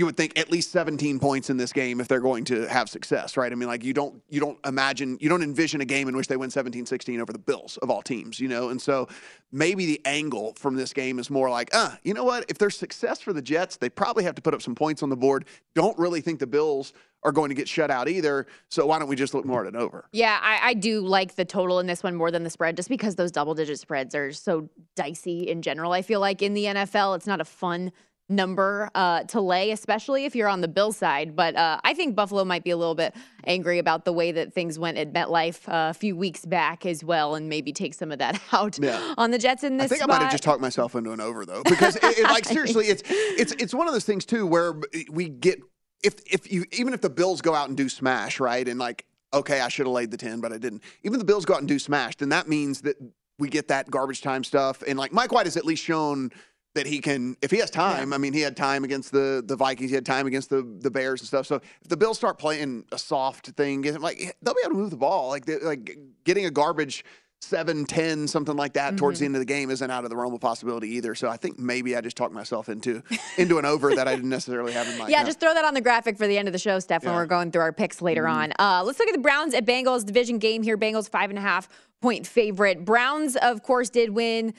you 0.00 0.06
would 0.06 0.16
think 0.16 0.38
at 0.38 0.50
least 0.50 0.72
17 0.72 1.18
points 1.20 1.50
in 1.50 1.58
this 1.58 1.74
game 1.74 2.00
if 2.00 2.08
they're 2.08 2.20
going 2.20 2.42
to 2.44 2.66
have 2.68 2.88
success, 2.88 3.36
right? 3.36 3.52
I 3.52 3.54
mean 3.54 3.68
like 3.68 3.84
you 3.84 3.92
don't 3.92 4.22
you 4.30 4.40
don't 4.40 4.58
imagine 4.64 5.18
you 5.20 5.28
don't 5.28 5.42
envision 5.42 5.82
a 5.82 5.84
game 5.84 6.08
in 6.08 6.16
which 6.16 6.26
they 6.26 6.38
win 6.38 6.48
17-16 6.48 7.20
over 7.20 7.34
the 7.34 7.38
Bills 7.38 7.76
of 7.82 7.90
all 7.90 8.00
teams, 8.00 8.40
you 8.40 8.48
know? 8.48 8.70
And 8.70 8.80
so 8.80 9.08
maybe 9.52 9.84
the 9.84 10.00
angle 10.06 10.54
from 10.56 10.76
this 10.76 10.94
game 10.94 11.18
is 11.18 11.28
more 11.28 11.50
like, 11.50 11.68
"Uh, 11.74 11.96
you 12.02 12.14
know 12.14 12.24
what? 12.24 12.46
If 12.48 12.56
there's 12.56 12.78
success 12.78 13.20
for 13.20 13.34
the 13.34 13.42
Jets, 13.42 13.76
they 13.76 13.90
probably 13.90 14.24
have 14.24 14.34
to 14.36 14.42
put 14.42 14.54
up 14.54 14.62
some 14.62 14.74
points 14.74 15.02
on 15.02 15.10
the 15.10 15.18
board. 15.18 15.44
Don't 15.74 15.98
really 15.98 16.22
think 16.22 16.38
the 16.38 16.46
Bills 16.46 16.94
are 17.22 17.32
going 17.32 17.50
to 17.50 17.54
get 17.54 17.68
shut 17.68 17.90
out 17.90 18.08
either. 18.08 18.46
So 18.70 18.86
why 18.86 18.98
don't 18.98 19.08
we 19.08 19.16
just 19.16 19.34
look 19.34 19.44
more 19.44 19.66
at 19.66 19.68
an 19.68 19.76
over?" 19.76 20.08
Yeah, 20.12 20.38
I, 20.40 20.70
I 20.70 20.74
do 20.74 21.02
like 21.02 21.34
the 21.34 21.44
total 21.44 21.78
in 21.78 21.86
this 21.86 22.02
one 22.02 22.14
more 22.14 22.30
than 22.30 22.42
the 22.42 22.50
spread, 22.50 22.74
just 22.74 22.88
because 22.88 23.16
those 23.16 23.30
double 23.30 23.54
digit 23.54 23.78
spreads 23.78 24.14
are 24.14 24.32
so 24.32 24.70
dicey 24.96 25.42
in 25.42 25.60
general. 25.60 25.92
I 25.92 26.00
feel 26.00 26.20
like 26.20 26.40
in 26.40 26.54
the 26.54 26.64
NFL, 26.64 27.16
it's 27.16 27.26
not 27.26 27.42
a 27.42 27.44
fun 27.44 27.92
number 28.30 28.90
uh, 28.94 29.24
to 29.24 29.40
lay, 29.40 29.70
especially 29.72 30.24
if 30.24 30.34
you're 30.34 30.48
on 30.48 30.60
the 30.60 30.68
Bill 30.68 30.92
side. 30.92 31.34
But 31.36 31.56
uh, 31.56 31.80
I 31.84 31.94
think 31.94 32.14
Buffalo 32.14 32.44
might 32.44 32.64
be 32.64 32.70
a 32.70 32.76
little 32.76 32.94
bit 32.94 33.14
angry 33.44 33.78
about 33.78 34.04
the 34.04 34.12
way 34.12 34.32
that 34.32 34.52
things 34.52 34.78
went 34.78 34.96
at 34.98 35.12
MetLife 35.12 35.68
uh, 35.68 35.90
a 35.90 35.94
few 35.94 36.16
weeks 36.16 36.44
back 36.46 36.86
as 36.86 37.02
well, 37.04 37.34
and 37.34 37.48
maybe 37.48 37.72
take 37.72 37.94
some 37.94 38.12
of 38.12 38.18
that 38.18 38.40
out 38.52 38.78
Yeah. 38.78 39.14
on 39.18 39.30
the 39.30 39.38
Jets 39.38 39.64
in 39.64 39.76
this 39.76 39.86
I 39.86 39.88
think 39.88 40.02
spot. 40.02 40.10
I 40.10 40.12
might 40.18 40.22
have 40.24 40.32
just 40.32 40.44
talked 40.44 40.60
myself 40.60 40.94
into 40.94 41.12
an 41.12 41.20
over 41.20 41.44
though, 41.44 41.62
because 41.64 41.96
it, 41.96 42.04
it, 42.04 42.24
like 42.24 42.44
seriously, 42.46 42.86
it's 42.86 43.02
it's 43.06 43.52
it's 43.52 43.74
one 43.74 43.86
of 43.86 43.92
those 43.92 44.04
things 44.04 44.24
too 44.24 44.46
where 44.46 44.80
we 45.10 45.28
get 45.28 45.60
if 46.02 46.14
if 46.30 46.50
you 46.50 46.64
even 46.72 46.94
if 46.94 47.00
the 47.00 47.10
Bills 47.10 47.40
go 47.42 47.54
out 47.54 47.68
and 47.68 47.76
do 47.76 47.88
smash 47.88 48.40
right 48.40 48.66
and 48.66 48.78
like 48.78 49.04
okay, 49.32 49.60
I 49.60 49.68
should 49.68 49.86
have 49.86 49.92
laid 49.92 50.10
the 50.10 50.16
ten, 50.16 50.40
but 50.40 50.52
I 50.52 50.58
didn't. 50.58 50.82
Even 51.04 51.18
the 51.18 51.24
Bills 51.24 51.44
go 51.44 51.54
out 51.54 51.60
and 51.60 51.68
do 51.68 51.78
smash, 51.78 52.16
then 52.16 52.30
that 52.30 52.48
means 52.48 52.80
that 52.82 52.96
we 53.38 53.48
get 53.48 53.68
that 53.68 53.90
garbage 53.90 54.20
time 54.22 54.44
stuff, 54.44 54.82
and 54.86 54.98
like 54.98 55.12
Mike 55.12 55.32
White 55.32 55.46
has 55.46 55.56
at 55.56 55.64
least 55.64 55.82
shown. 55.82 56.30
That 56.76 56.86
he 56.86 57.00
can, 57.00 57.36
if 57.42 57.50
he 57.50 57.58
has 57.58 57.68
time. 57.68 58.12
I 58.12 58.18
mean, 58.18 58.32
he 58.32 58.40
had 58.42 58.56
time 58.56 58.84
against 58.84 59.10
the 59.10 59.42
the 59.44 59.56
Vikings. 59.56 59.90
He 59.90 59.94
had 59.96 60.06
time 60.06 60.28
against 60.28 60.50
the 60.50 60.62
the 60.62 60.90
Bears 60.90 61.20
and 61.20 61.26
stuff. 61.26 61.46
So 61.46 61.56
if 61.56 61.88
the 61.88 61.96
Bills 61.96 62.16
start 62.16 62.38
playing 62.38 62.84
a 62.92 62.98
soft 62.98 63.48
thing, 63.48 63.82
like 64.00 64.36
they'll 64.40 64.54
be 64.54 64.60
able 64.64 64.74
to 64.74 64.78
move 64.78 64.90
the 64.90 64.96
ball. 64.96 65.30
Like 65.30 65.48
like 65.62 65.98
getting 66.24 66.46
a 66.46 66.50
garbage 66.50 67.04
seven, 67.42 67.84
ten, 67.86 68.28
something 68.28 68.54
like 68.54 68.74
that 68.74 68.96
towards 68.96 69.18
the 69.18 69.24
end 69.24 69.34
of 69.34 69.40
the 69.40 69.46
game 69.46 69.68
isn't 69.70 69.90
out 69.90 70.04
of 70.04 70.10
the 70.10 70.16
realm 70.16 70.32
of 70.32 70.40
possibility 70.40 70.90
either. 70.90 71.14
So 71.16 71.28
I 71.28 71.36
think 71.38 71.58
maybe 71.58 71.96
I 71.96 72.02
just 72.02 72.16
talked 72.16 72.34
myself 72.34 72.68
into 72.68 73.02
into 73.36 73.58
an 73.58 73.64
over 73.64 73.92
that 73.96 74.06
I 74.06 74.14
didn't 74.14 74.30
necessarily 74.30 74.72
have 74.72 74.86
in 74.86 74.96
mind 74.96 75.10
Yeah, 75.10 75.16
account. 75.16 75.26
just 75.26 75.40
throw 75.40 75.52
that 75.54 75.64
on 75.64 75.74
the 75.74 75.80
graphic 75.80 76.18
for 76.18 76.28
the 76.28 76.38
end 76.38 76.46
of 76.46 76.52
the 76.52 76.58
show, 76.60 76.78
Steph, 76.78 77.02
when 77.02 77.14
Yeah. 77.14 77.18
we're 77.18 77.26
going 77.26 77.50
through 77.50 77.62
our 77.62 77.72
picks 77.72 78.00
later 78.00 78.28
on. 78.28 78.52
Uh, 78.60 78.82
let's 78.84 79.00
look 79.00 79.08
at 79.08 79.14
the 79.14 79.20
Browns 79.20 79.54
at 79.54 79.64
Bengals 79.66 80.04
division 80.06 80.38
game 80.38 80.62
here. 80.62 80.78
Bengals 80.78 81.08
five 81.10 81.30
and 81.30 81.38
a 81.38 81.42
half 81.42 81.68
point 82.00 82.28
favorite. 82.28 82.84
Browns, 82.84 83.34
of 83.36 83.62
course, 83.64 83.90
did 83.90 84.10
win 84.10 84.54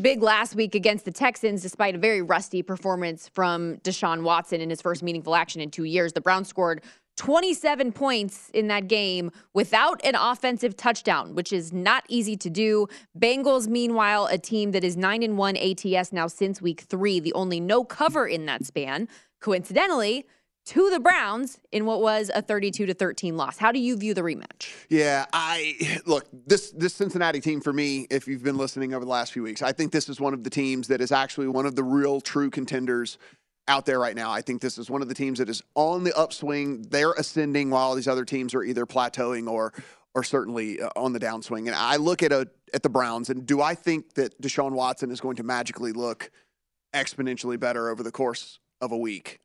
big 0.00 0.22
last 0.22 0.54
week 0.54 0.74
against 0.74 1.04
the 1.04 1.12
Texans, 1.12 1.62
despite 1.62 1.94
a 1.94 1.98
very 1.98 2.22
rusty 2.22 2.62
performance 2.62 3.28
from 3.28 3.76
Deshaun 3.78 4.22
Watson 4.22 4.60
in 4.60 4.70
his 4.70 4.82
first 4.82 5.02
meaningful 5.02 5.34
action 5.34 5.60
in 5.60 5.70
two 5.70 5.84
years. 5.84 6.12
The 6.12 6.20
Browns 6.20 6.48
scored 6.48 6.82
27 7.16 7.92
points 7.92 8.50
in 8.52 8.68
that 8.68 8.88
game 8.88 9.30
without 9.54 10.04
an 10.04 10.14
offensive 10.14 10.76
touchdown, 10.76 11.34
which 11.34 11.52
is 11.52 11.72
not 11.72 12.04
easy 12.08 12.36
to 12.36 12.50
do. 12.50 12.86
Bengals, 13.18 13.68
meanwhile, 13.68 14.26
a 14.26 14.36
team 14.36 14.72
that 14.72 14.84
is 14.84 14.96
9 14.96 15.22
and 15.22 15.38
1 15.38 15.56
ATS 15.56 16.12
now 16.12 16.26
since 16.26 16.60
week 16.60 16.82
three, 16.82 17.18
the 17.18 17.32
only 17.32 17.58
no 17.58 17.84
cover 17.84 18.26
in 18.26 18.44
that 18.46 18.66
span. 18.66 19.08
Coincidentally, 19.40 20.26
to 20.66 20.90
the 20.90 20.98
Browns 20.98 21.60
in 21.70 21.86
what 21.86 22.00
was 22.00 22.30
a 22.34 22.42
32 22.42 22.86
to 22.86 22.94
13 22.94 23.36
loss. 23.36 23.56
How 23.56 23.72
do 23.72 23.78
you 23.78 23.96
view 23.96 24.14
the 24.14 24.22
rematch? 24.22 24.74
Yeah, 24.88 25.26
I 25.32 26.00
look 26.06 26.26
this 26.46 26.72
this 26.72 26.94
Cincinnati 26.94 27.40
team 27.40 27.60
for 27.60 27.72
me. 27.72 28.06
If 28.10 28.26
you've 28.26 28.42
been 28.42 28.56
listening 28.58 28.92
over 28.92 29.04
the 29.04 29.10
last 29.10 29.32
few 29.32 29.42
weeks, 29.42 29.62
I 29.62 29.72
think 29.72 29.92
this 29.92 30.08
is 30.08 30.20
one 30.20 30.34
of 30.34 30.44
the 30.44 30.50
teams 30.50 30.88
that 30.88 31.00
is 31.00 31.12
actually 31.12 31.48
one 31.48 31.66
of 31.66 31.76
the 31.76 31.84
real 31.84 32.20
true 32.20 32.50
contenders 32.50 33.16
out 33.68 33.86
there 33.86 33.98
right 33.98 34.16
now. 34.16 34.30
I 34.30 34.42
think 34.42 34.60
this 34.60 34.78
is 34.78 34.90
one 34.90 35.02
of 35.02 35.08
the 35.08 35.14
teams 35.14 35.38
that 35.38 35.48
is 35.48 35.62
on 35.74 36.04
the 36.04 36.16
upswing. 36.16 36.82
They're 36.82 37.12
ascending 37.12 37.70
while 37.70 37.94
these 37.94 38.08
other 38.08 38.24
teams 38.24 38.54
are 38.54 38.62
either 38.62 38.86
plateauing 38.86 39.48
or 39.48 39.72
or 40.16 40.24
certainly 40.24 40.80
uh, 40.80 40.88
on 40.96 41.12
the 41.12 41.20
downswing. 41.20 41.66
And 41.66 41.76
I 41.76 41.96
look 41.96 42.24
at 42.24 42.32
a 42.32 42.48
at 42.74 42.82
the 42.82 42.88
Browns 42.88 43.30
and 43.30 43.46
do 43.46 43.62
I 43.62 43.76
think 43.76 44.14
that 44.14 44.40
Deshaun 44.42 44.72
Watson 44.72 45.12
is 45.12 45.20
going 45.20 45.36
to 45.36 45.44
magically 45.44 45.92
look 45.92 46.32
exponentially 46.92 47.60
better 47.60 47.88
over 47.88 48.02
the 48.02 48.12
course 48.12 48.58
of 48.80 48.90
a 48.90 48.96
week? 48.96 49.38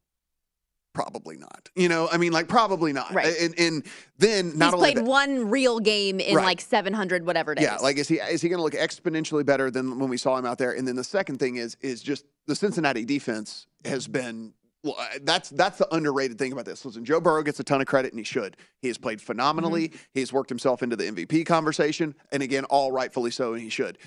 Probably 0.93 1.37
not. 1.37 1.69
You 1.75 1.87
know, 1.87 2.09
I 2.11 2.17
mean, 2.17 2.33
like 2.33 2.47
probably 2.49 2.91
not. 2.91 3.13
Right. 3.13 3.33
And, 3.39 3.57
and 3.57 3.83
then 4.17 4.57
not 4.57 4.65
He's 4.67 4.73
only 4.73 4.85
played 4.93 4.97
that- 4.97 5.05
one 5.09 5.49
real 5.49 5.79
game 5.79 6.19
in 6.19 6.35
Right. 6.35 6.43
like 6.45 6.61
700 6.61 7.25
whatever 7.25 7.55
days. 7.55 7.63
yeah, 7.63 7.77
like 7.77 7.97
is 7.97 8.07
he 8.07 8.15
is 8.15 8.41
he 8.41 8.49
going 8.49 8.57
to 8.59 8.63
look 8.63 8.73
exponentially 8.73 9.45
better 9.45 9.71
than 9.71 9.99
when 9.99 10.09
we 10.09 10.17
saw 10.17 10.37
him 10.37 10.45
out 10.45 10.57
there? 10.57 10.73
And 10.73 10.87
then 10.87 10.95
the 10.97 11.03
second 11.03 11.37
thing 11.37 11.55
is 11.55 11.77
is 11.81 12.01
just 12.01 12.25
the 12.47 12.55
Cincinnati 12.55 13.05
defense 13.05 13.67
has 13.85 14.07
been 14.07 14.53
well, 14.83 14.95
uh, 14.99 15.05
that's 15.23 15.49
that's 15.49 15.77
the 15.77 15.87
underrated 15.95 16.39
thing 16.39 16.51
about 16.51 16.65
this. 16.65 16.83
Listen, 16.83 17.05
Joe 17.05 17.21
Burrow 17.21 17.43
gets 17.43 17.59
a 17.59 17.63
ton 17.63 17.81
of 17.81 17.87
credit, 17.87 18.11
and 18.13 18.19
he 18.19 18.23
should. 18.25 18.57
He 18.81 18.87
has 18.87 18.97
played 18.97 19.21
phenomenally. 19.21 19.89
Mm-hmm. 19.89 19.97
He's 20.15 20.33
worked 20.33 20.49
himself 20.49 20.81
into 20.81 20.95
the 20.95 21.03
MVP 21.03 21.45
conversation, 21.45 22.15
and 22.31 22.41
again, 22.41 22.65
all 22.65 22.91
rightfully 22.91 23.29
so, 23.29 23.53
and 23.53 23.61
he 23.61 23.69
should. 23.69 23.99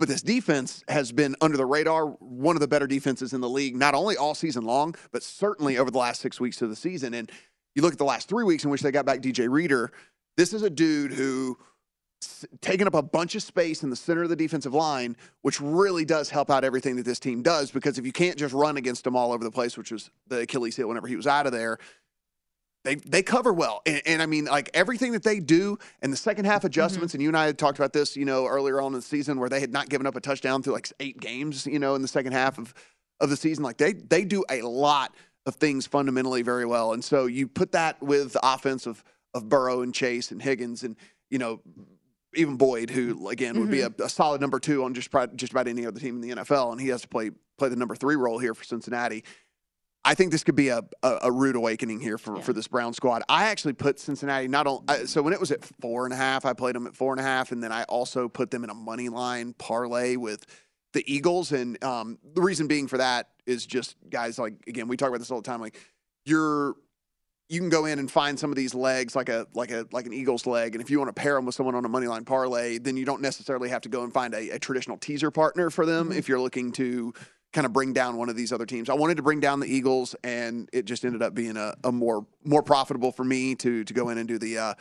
But 0.00 0.08
this 0.08 0.22
defense 0.22 0.82
has 0.88 1.12
been 1.12 1.36
under 1.42 1.58
the 1.58 1.66
radar, 1.66 2.06
one 2.06 2.56
of 2.56 2.60
the 2.60 2.66
better 2.66 2.86
defenses 2.86 3.34
in 3.34 3.42
the 3.42 3.48
league, 3.50 3.76
not 3.76 3.92
only 3.92 4.16
all 4.16 4.34
season 4.34 4.64
long, 4.64 4.94
but 5.12 5.22
certainly 5.22 5.76
over 5.76 5.90
the 5.90 5.98
last 5.98 6.22
six 6.22 6.40
weeks 6.40 6.62
of 6.62 6.70
the 6.70 6.74
season. 6.74 7.12
And 7.12 7.30
you 7.74 7.82
look 7.82 7.92
at 7.92 7.98
the 7.98 8.04
last 8.06 8.26
three 8.26 8.44
weeks 8.44 8.64
in 8.64 8.70
which 8.70 8.80
they 8.80 8.90
got 8.90 9.04
back 9.04 9.20
DJ 9.20 9.46
Reader. 9.50 9.92
This 10.38 10.54
is 10.54 10.62
a 10.62 10.70
dude 10.70 11.12
who 11.12 11.58
taking 12.62 12.86
up 12.86 12.94
a 12.94 13.02
bunch 13.02 13.34
of 13.34 13.42
space 13.42 13.82
in 13.82 13.90
the 13.90 13.96
center 13.96 14.22
of 14.22 14.30
the 14.30 14.36
defensive 14.36 14.72
line, 14.72 15.18
which 15.42 15.60
really 15.60 16.06
does 16.06 16.30
help 16.30 16.50
out 16.50 16.64
everything 16.64 16.96
that 16.96 17.04
this 17.04 17.20
team 17.20 17.42
does. 17.42 17.70
Because 17.70 17.98
if 17.98 18.06
you 18.06 18.12
can't 18.12 18.38
just 18.38 18.54
run 18.54 18.78
against 18.78 19.04
them 19.04 19.14
all 19.14 19.32
over 19.32 19.44
the 19.44 19.50
place, 19.50 19.76
which 19.76 19.92
was 19.92 20.10
the 20.28 20.40
Achilles 20.40 20.76
heel 20.76 20.88
whenever 20.88 21.08
he 21.08 21.16
was 21.16 21.26
out 21.26 21.44
of 21.44 21.52
there, 21.52 21.76
they 22.84 22.94
they 22.96 23.22
cover 23.22 23.52
well. 23.52 23.82
And, 23.86 24.02
and 24.06 24.22
I 24.22 24.26
mean, 24.26 24.46
like 24.46 24.70
everything 24.74 25.12
that 25.12 25.22
they 25.22 25.40
do 25.40 25.78
and 26.02 26.12
the 26.12 26.16
second 26.16 26.46
half 26.46 26.64
adjustments, 26.64 27.14
and 27.14 27.22
you 27.22 27.28
and 27.28 27.36
I 27.36 27.46
had 27.46 27.58
talked 27.58 27.78
about 27.78 27.92
this, 27.92 28.16
you 28.16 28.24
know, 28.24 28.46
earlier 28.46 28.80
on 28.80 28.88
in 28.88 28.92
the 28.94 29.02
season 29.02 29.38
where 29.38 29.48
they 29.48 29.60
had 29.60 29.72
not 29.72 29.88
given 29.88 30.06
up 30.06 30.16
a 30.16 30.20
touchdown 30.20 30.62
through 30.62 30.72
like 30.74 30.90
eight 31.00 31.20
games, 31.20 31.66
you 31.66 31.78
know, 31.78 31.94
in 31.94 32.02
the 32.02 32.08
second 32.08 32.32
half 32.32 32.58
of 32.58 32.72
of 33.20 33.30
the 33.30 33.36
season. 33.36 33.62
Like 33.64 33.76
they 33.76 33.92
they 33.92 34.24
do 34.24 34.44
a 34.50 34.62
lot 34.62 35.14
of 35.46 35.56
things 35.56 35.86
fundamentally 35.86 36.42
very 36.42 36.64
well. 36.66 36.92
And 36.92 37.04
so 37.04 37.26
you 37.26 37.48
put 37.48 37.72
that 37.72 38.02
with 38.02 38.32
the 38.32 38.40
offense 38.42 38.86
of 38.86 39.04
of 39.34 39.48
Burrow 39.48 39.82
and 39.82 39.94
Chase 39.94 40.30
and 40.30 40.40
Higgins 40.42 40.82
and 40.82 40.96
you 41.30 41.38
know 41.38 41.60
even 42.34 42.56
Boyd, 42.56 42.90
who 42.90 43.28
again 43.28 43.58
would 43.60 43.70
be 43.70 43.80
a, 43.80 43.90
Mm-hmm. 43.90 44.02
a 44.02 44.08
solid 44.08 44.40
number 44.40 44.60
two 44.60 44.84
on 44.84 44.94
just 44.94 45.10
just 45.36 45.52
about 45.52 45.66
any 45.68 45.84
other 45.86 45.98
team 46.00 46.14
in 46.14 46.20
the 46.20 46.36
NFL, 46.36 46.72
and 46.72 46.80
he 46.80 46.88
has 46.88 47.02
to 47.02 47.08
play 47.08 47.30
play 47.58 47.68
the 47.68 47.76
number 47.76 47.94
three 47.94 48.16
role 48.16 48.38
here 48.38 48.54
for 48.54 48.64
Cincinnati. 48.64 49.24
I 50.04 50.14
think 50.14 50.32
this 50.32 50.42
could 50.44 50.54
be 50.56 50.68
a, 50.68 50.80
a, 51.02 51.18
a 51.24 51.32
rude 51.32 51.56
awakening 51.56 52.00
here 52.00 52.16
for, 52.16 52.40
for 52.40 52.52
this 52.54 52.66
Brown 52.68 52.94
squad. 52.94 53.22
I 53.28 53.44
actually 53.48 53.74
put 53.74 54.00
Cincinnati 54.00 54.48
not 54.48 54.66
on. 54.66 54.84
I- 54.88 55.04
So 55.04 55.20
when 55.22 55.32
it 55.32 55.40
was 55.40 55.50
at 55.50 55.62
four 55.80 56.04
and 56.06 56.12
a 56.14 56.16
half, 56.16 56.44
I 56.46 56.52
played 56.54 56.74
them 56.74 56.86
at 56.86 56.96
four 56.96 57.12
and 57.12 57.20
a 57.20 57.24
half, 57.24 57.52
and 57.52 57.62
then 57.62 57.70
I 57.72 57.84
also 57.84 58.28
put 58.28 58.50
them 58.50 58.64
in 58.64 58.70
a 58.70 58.74
money 58.74 59.08
line 59.10 59.52
parlay 59.58 60.16
with 60.16 60.46
the 60.94 61.04
Eagles. 61.12 61.52
And 61.52 61.82
um, 61.84 62.18
the 62.34 62.40
reason 62.40 62.66
being 62.66 62.88
for 62.88 62.96
that 62.98 63.28
is 63.46 63.66
just 63.66 63.96
guys 64.08 64.38
like 64.38 64.54
again 64.66 64.88
we 64.88 64.96
talk 64.96 65.08
about 65.08 65.18
this 65.18 65.30
all 65.30 65.40
the 65.42 65.46
time. 65.48 65.60
Like 65.60 65.78
you're 66.24 66.74
you 67.48 67.58
can 67.60 67.68
go 67.68 67.84
in 67.84 67.98
and 67.98 68.08
find 68.10 68.38
some 68.38 68.50
of 68.50 68.56
these 68.56 68.74
legs 68.74 69.14
like 69.16 69.28
a 69.28 69.46
like 69.54 69.70
a 69.70 69.86
like 69.92 70.06
an 70.06 70.12
Eagles 70.12 70.46
leg, 70.46 70.74
and 70.74 70.82
if 70.82 70.88
you 70.90 70.98
want 70.98 71.14
to 71.14 71.20
pair 71.20 71.34
them 71.34 71.44
with 71.46 71.54
someone 71.54 71.74
on 71.74 71.84
a 71.84 71.88
money 71.88 72.06
line 72.06 72.24
parlay, 72.24 72.78
then 72.78 72.96
you 72.96 73.04
don't 73.04 73.20
necessarily 73.20 73.68
have 73.68 73.82
to 73.82 73.88
go 73.88 74.02
and 74.04 74.12
find 74.12 74.34
a, 74.34 74.50
a 74.50 74.58
traditional 74.58 74.96
teaser 74.96 75.30
partner 75.30 75.68
for 75.68 75.84
them 75.84 76.10
if 76.12 76.28
you're 76.28 76.40
looking 76.40 76.72
to 76.72 77.12
kind 77.52 77.66
of 77.66 77.72
bring 77.72 77.92
down 77.92 78.16
one 78.16 78.28
of 78.28 78.36
these 78.36 78.52
other 78.52 78.66
teams. 78.66 78.88
I 78.88 78.94
wanted 78.94 79.16
to 79.16 79.22
bring 79.22 79.40
down 79.40 79.60
the 79.60 79.66
Eagles, 79.66 80.14
and 80.22 80.68
it 80.72 80.84
just 80.84 81.04
ended 81.04 81.22
up 81.22 81.34
being 81.34 81.56
a, 81.56 81.74
a 81.84 81.92
more 81.92 82.26
more 82.44 82.62
profitable 82.62 83.12
for 83.12 83.24
me 83.24 83.54
to 83.56 83.84
to 83.84 83.94
go 83.94 84.08
in 84.10 84.18
and 84.18 84.28
do 84.28 84.38
the 84.38 84.58
uh, 84.58 84.74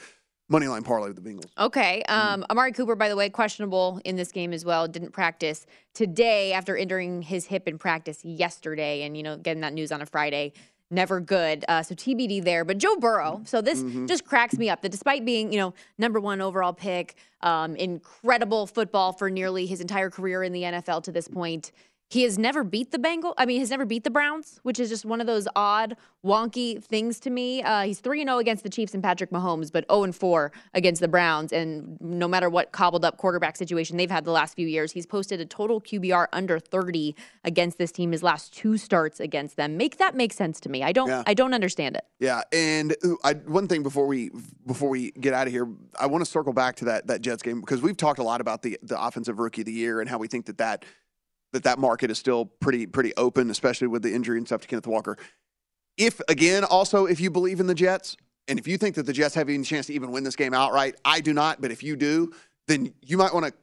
money 0.49 0.67
line 0.67 0.83
parlay 0.83 1.09
with 1.09 1.23
the 1.23 1.29
Bengals. 1.29 1.51
Okay. 1.57 2.01
Um, 2.03 2.45
Amari 2.49 2.71
Cooper, 2.71 2.95
by 2.95 3.09
the 3.09 3.15
way, 3.15 3.29
questionable 3.29 4.01
in 4.03 4.15
this 4.15 4.31
game 4.31 4.51
as 4.51 4.65
well. 4.65 4.87
Didn't 4.87 5.11
practice 5.11 5.65
today 5.93 6.53
after 6.53 6.75
injuring 6.75 7.21
his 7.21 7.45
hip 7.45 7.67
in 7.67 7.77
practice 7.77 8.23
yesterday, 8.25 9.03
and 9.03 9.15
you 9.15 9.23
know, 9.23 9.37
getting 9.37 9.61
that 9.61 9.73
news 9.73 9.91
on 9.91 10.01
a 10.01 10.05
Friday. 10.05 10.53
Never 10.91 11.19
good. 11.19 11.65
Uh, 11.67 11.83
so 11.83 11.93
TBD 11.93 12.43
there. 12.43 12.65
But 12.65 12.79
Joe 12.79 12.95
Burrow. 12.95 13.41
So 13.45 13.61
this 13.61 13.83
just 14.07 14.25
cracks 14.25 14.57
me 14.57 14.71
up 14.71 14.81
that 14.81 14.89
despite 14.89 15.23
being, 15.23 15.53
you 15.53 15.59
know, 15.59 15.75
number 15.99 16.19
one 16.19 16.41
overall 16.41 16.73
pick, 16.73 17.13
um, 17.41 17.75
incredible 17.75 18.65
football 18.65 19.13
for 19.13 19.29
nearly 19.29 19.67
his 19.67 19.81
entire 19.81 20.09
career 20.09 20.41
in 20.41 20.51
the 20.51 20.63
NFL 20.63 21.03
to 21.03 21.11
this 21.11 21.27
point, 21.27 21.71
he 22.09 22.23
has 22.23 22.39
never 22.39 22.63
beat 22.63 22.91
the 22.91 22.97
Bengal. 22.97 23.35
I 23.37 23.45
mean, 23.45 23.59
he's 23.59 23.69
never 23.69 23.85
beat 23.85 24.03
the 24.03 24.09
Browns, 24.09 24.59
which 24.63 24.79
is 24.79 24.89
just 24.89 25.05
one 25.05 25.21
of 25.21 25.27
those 25.27 25.47
odd, 25.55 25.95
wonky 26.25 26.83
things 26.83 27.19
to 27.21 27.29
me. 27.29 27.61
Uh, 27.61 27.83
he's 27.83 27.99
three 27.99 28.19
and 28.19 28.27
zero 28.27 28.39
against 28.39 28.63
the 28.63 28.69
Chiefs 28.69 28.95
and 28.95 29.03
Patrick 29.03 29.29
Mahomes, 29.29 29.71
but 29.71 29.85
zero 29.89 30.03
and 30.03 30.15
four 30.15 30.51
against 30.73 31.01
the 31.01 31.07
Browns. 31.07 31.53
And 31.53 32.01
no 32.01 32.27
matter 32.27 32.49
what 32.49 32.71
cobbled 32.71 33.05
up 33.05 33.17
quarterback 33.17 33.55
situation 33.55 33.95
they've 33.95 34.09
had 34.09 34.25
the 34.25 34.31
last 34.31 34.55
few 34.55 34.67
years, 34.67 34.91
he's 34.91 35.05
posted 35.05 35.39
a 35.39 35.45
total 35.45 35.79
QBR 35.79 36.27
under 36.33 36.59
thirty 36.59 37.15
against 37.43 37.77
this 37.77 37.91
team. 37.91 38.11
His 38.11 38.23
last 38.23 38.53
two 38.53 38.77
starts 38.77 39.19
against 39.19 39.55
them 39.55 39.77
make 39.77 39.97
that 39.97 40.15
make 40.15 40.33
sense 40.33 40.59
to 40.61 40.69
me. 40.69 40.81
I 40.81 40.91
don't. 40.91 41.09
Yeah. 41.09 41.23
I 41.27 41.35
don't 41.35 41.53
understand 41.53 41.95
it. 41.95 42.05
Yeah, 42.19 42.41
and 42.51 42.95
I, 43.23 43.33
one 43.33 43.67
thing 43.67 43.83
before 43.83 44.07
we 44.07 44.31
before 44.65 44.89
we 44.89 45.11
get 45.11 45.33
out 45.33 45.45
of 45.45 45.53
here, 45.53 45.67
I 45.99 46.07
want 46.07 46.25
to 46.25 46.29
circle 46.29 46.53
back 46.53 46.75
to 46.77 46.85
that 46.85 47.05
that 47.05 47.21
Jets 47.21 47.43
game 47.43 47.59
because 47.59 47.83
we've 47.83 47.97
talked 47.97 48.19
a 48.19 48.23
lot 48.23 48.41
about 48.41 48.63
the 48.63 48.79
the 48.81 48.99
offensive 48.99 49.37
rookie 49.37 49.61
of 49.61 49.65
the 49.65 49.73
year 49.73 50.01
and 50.01 50.09
how 50.09 50.17
we 50.17 50.27
think 50.27 50.47
that 50.47 50.57
that 50.57 50.85
that 51.53 51.63
that 51.63 51.79
market 51.79 52.11
is 52.11 52.17
still 52.17 52.45
pretty 52.45 52.85
pretty 52.85 53.13
open, 53.15 53.49
especially 53.49 53.87
with 53.87 54.03
the 54.03 54.13
injury 54.13 54.37
and 54.37 54.47
stuff 54.47 54.61
to 54.61 54.67
Kenneth 54.67 54.87
Walker. 54.87 55.17
If 55.97 56.21
again, 56.29 56.63
also 56.63 57.05
if 57.05 57.19
you 57.19 57.29
believe 57.29 57.59
in 57.59 57.67
the 57.67 57.75
Jets 57.75 58.15
and 58.47 58.57
if 58.57 58.67
you 58.67 58.77
think 58.77 58.95
that 58.95 59.05
the 59.05 59.13
Jets 59.13 59.35
have 59.35 59.49
any 59.49 59.63
chance 59.63 59.87
to 59.87 59.93
even 59.93 60.11
win 60.11 60.23
this 60.23 60.35
game 60.35 60.53
outright, 60.53 60.95
I 61.05 61.21
do 61.21 61.33
not. 61.33 61.61
But 61.61 61.71
if 61.71 61.83
you 61.83 61.95
do, 61.95 62.33
then 62.67 62.93
you 63.01 63.17
might 63.17 63.33
want 63.33 63.45
to 63.45 63.53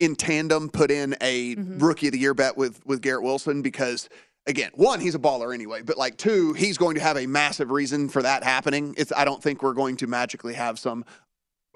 in 0.00 0.16
tandem 0.16 0.70
put 0.70 0.90
in 0.90 1.14
a 1.20 1.56
mm-hmm. 1.56 1.78
rookie 1.78 2.08
of 2.08 2.12
the 2.12 2.18
year 2.18 2.34
bet 2.34 2.56
with 2.56 2.84
with 2.86 3.02
Garrett 3.02 3.22
Wilson 3.22 3.62
because 3.62 4.08
again, 4.46 4.70
one, 4.74 5.00
he's 5.00 5.14
a 5.14 5.18
baller 5.18 5.54
anyway, 5.54 5.82
but 5.82 5.98
like 5.98 6.16
two, 6.16 6.54
he's 6.54 6.78
going 6.78 6.94
to 6.94 7.00
have 7.00 7.16
a 7.16 7.26
massive 7.26 7.70
reason 7.70 8.08
for 8.08 8.22
that 8.22 8.42
happening. 8.42 8.94
It's 8.96 9.12
I 9.14 9.24
don't 9.24 9.42
think 9.42 9.62
we're 9.62 9.74
going 9.74 9.96
to 9.98 10.06
magically 10.06 10.54
have 10.54 10.78
some 10.78 11.04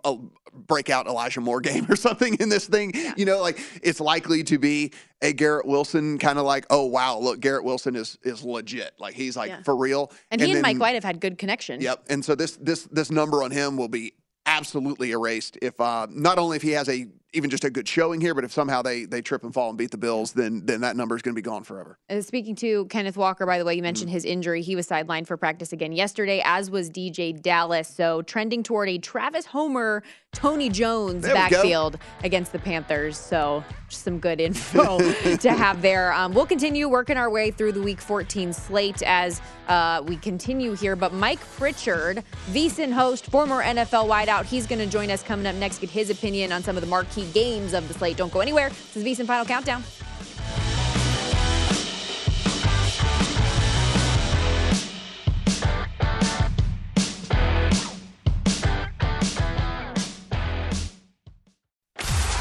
a 0.05 0.17
breakout 0.53 1.07
Elijah 1.07 1.40
Moore 1.40 1.61
game 1.61 1.87
or 1.90 1.97
something 1.97 2.35
in 2.35 2.49
this 2.49 2.67
thing. 2.67 2.93
You 3.17 3.25
know, 3.25 3.40
like 3.40 3.59
it's 3.83 4.01
likely 4.01 4.45
to 4.45 4.59
be 4.59 4.93
a 5.23 5.33
Garrett 5.33 5.67
Wilson 5.67 6.19
kind 6.19 6.38
of 6.38 6.45
like, 6.45 6.67
oh 6.71 6.85
wow, 6.87 7.19
look, 7.19 7.40
Garrett 7.40 7.64
Wilson 7.64 7.97
is 7.97 8.19
is 8.23 8.45
legit. 8.45 8.93
Like 8.99 9.14
he's 9.14 9.37
like 9.37 9.51
Yeah. 9.51 9.62
for 9.62 9.77
real. 9.77 10.12
And, 10.31 10.40
he 10.40 10.53
and 10.53 10.62
Mike 10.62 10.79
White 10.79 10.95
have 10.95 11.05
had 11.05 11.21
good 11.21 11.38
connection. 11.38 11.81
Yep. 11.81 12.05
And 12.09 12.25
so 12.25 12.35
this 12.35 12.57
this 12.57 12.85
this 12.85 13.11
number 13.11 13.43
on 13.43 13.51
him 13.51 13.77
will 13.77 13.88
be 13.88 14.14
absolutely 14.47 15.11
erased 15.12 15.59
if 15.62 15.81
uh, 15.81 16.07
not 16.11 16.38
only 16.38 16.57
if 16.57 16.62
he 16.62 16.73
has 16.73 16.88
a 16.88 17.07
even 17.35 17.51
just 17.51 17.64
a 17.64 17.70
good 17.70 17.87
showing 17.88 18.20
here, 18.20 18.35
but 18.35 18.44
if 18.44 18.53
somehow 18.53 18.83
they 18.83 19.05
they 19.05 19.20
trip 19.23 19.42
and 19.44 19.53
fall 19.53 19.68
and 19.68 19.79
beat 19.79 19.90
the 19.90 19.99
Bills, 19.99 20.33
then 20.33 20.64
then 20.64 20.81
that 20.83 20.97
number 20.97 21.14
is 21.16 21.23
going 21.23 21.35
to 21.35 21.38
be 21.38 21.42
gone 21.42 21.64
forever. 21.64 21.99
Speaking 22.20 22.55
to 22.57 22.87
Kenneth 22.87 23.16
Walker, 23.16 23.44
by 23.47 23.59
the 23.59 23.64
way, 23.64 23.75
you 23.75 23.83
mentioned 23.83 24.05
Mm-hmm. 24.09 24.14
his 24.14 24.25
injury. 24.25 24.61
He 24.62 24.77
was 24.77 24.87
sidelined 24.88 25.27
for 25.27 25.37
practice 25.37 25.73
again 25.73 25.92
yesterday, 25.92 26.42
as 26.44 26.70
was 26.70 26.90
DeeJay 26.90 27.40
Dallas. 27.42 27.88
So 27.88 28.23
trending 28.23 28.62
toward 28.62 28.88
a 28.88 28.99
Travis 28.99 29.47
Homer, 29.47 30.03
Tony 30.33 30.68
Jones 30.68 31.25
backfield 31.27 31.99
against 32.23 32.53
the 32.53 32.59
Panthers. 32.59 33.16
So 33.16 33.64
just 33.88 34.03
some 34.03 34.18
good 34.18 34.40
info 34.40 34.99
to 35.38 35.53
have 35.53 35.81
there. 35.81 36.12
Um, 36.12 36.35
we'll 36.35 36.44
continue 36.47 36.88
working 36.88 37.16
our 37.16 37.31
way 37.31 37.51
through 37.51 37.73
the 37.73 37.83
Week 37.83 38.01
14 38.01 38.53
slate 38.53 39.03
as 39.05 39.40
uh, 39.68 40.03
we 40.07 40.16
continue 40.16 40.75
here. 40.75 40.97
But 40.97 41.12
Mike 41.14 41.40
Pritchard, 41.57 42.23
VSIN 42.51 42.92
host, 42.92 43.27
former 43.27 43.62
NFL 43.62 44.09
wideout, 44.09 44.44
he's 44.44 44.66
going 44.66 44.81
to 44.81 44.87
join 44.87 45.11
us 45.11 45.23
coming 45.23 45.47
up 45.47 45.55
next. 45.57 45.79
Get 45.81 45.90
his 45.90 46.11
opinion 46.11 46.53
on 46.53 46.62
some 46.62 46.77
of 46.77 46.83
the 46.83 46.88
marquee 46.88 47.23
games 47.32 47.72
of 47.74 47.88
the 47.88 47.94
slate. 47.94 48.16
Don't 48.16 48.32
go 48.32 48.40
anywhere. 48.40 48.70
This 48.70 48.96
is 48.96 49.04
VSIN 49.04 49.26
Final 49.26 49.44
Countdown. 49.44 49.82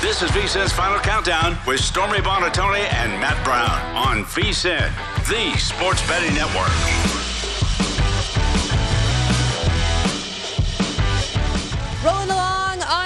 This 0.01 0.21
is 0.21 0.29
VSIN's 0.29 0.73
Final 0.73 0.99
Countdown 0.99 1.57
with 1.65 1.79
Stormy 1.79 2.19
Buonantony 2.19 2.85
and 2.93 3.11
Matt 3.19 3.43
Brown 3.43 3.95
on 3.95 4.25
VSIN, 4.25 4.91
the 5.27 5.57
sports 5.57 6.05
betting 6.07 6.35
network. 6.35 6.69
Rolling 12.03 12.29
along 12.29 12.29
on 12.29 12.32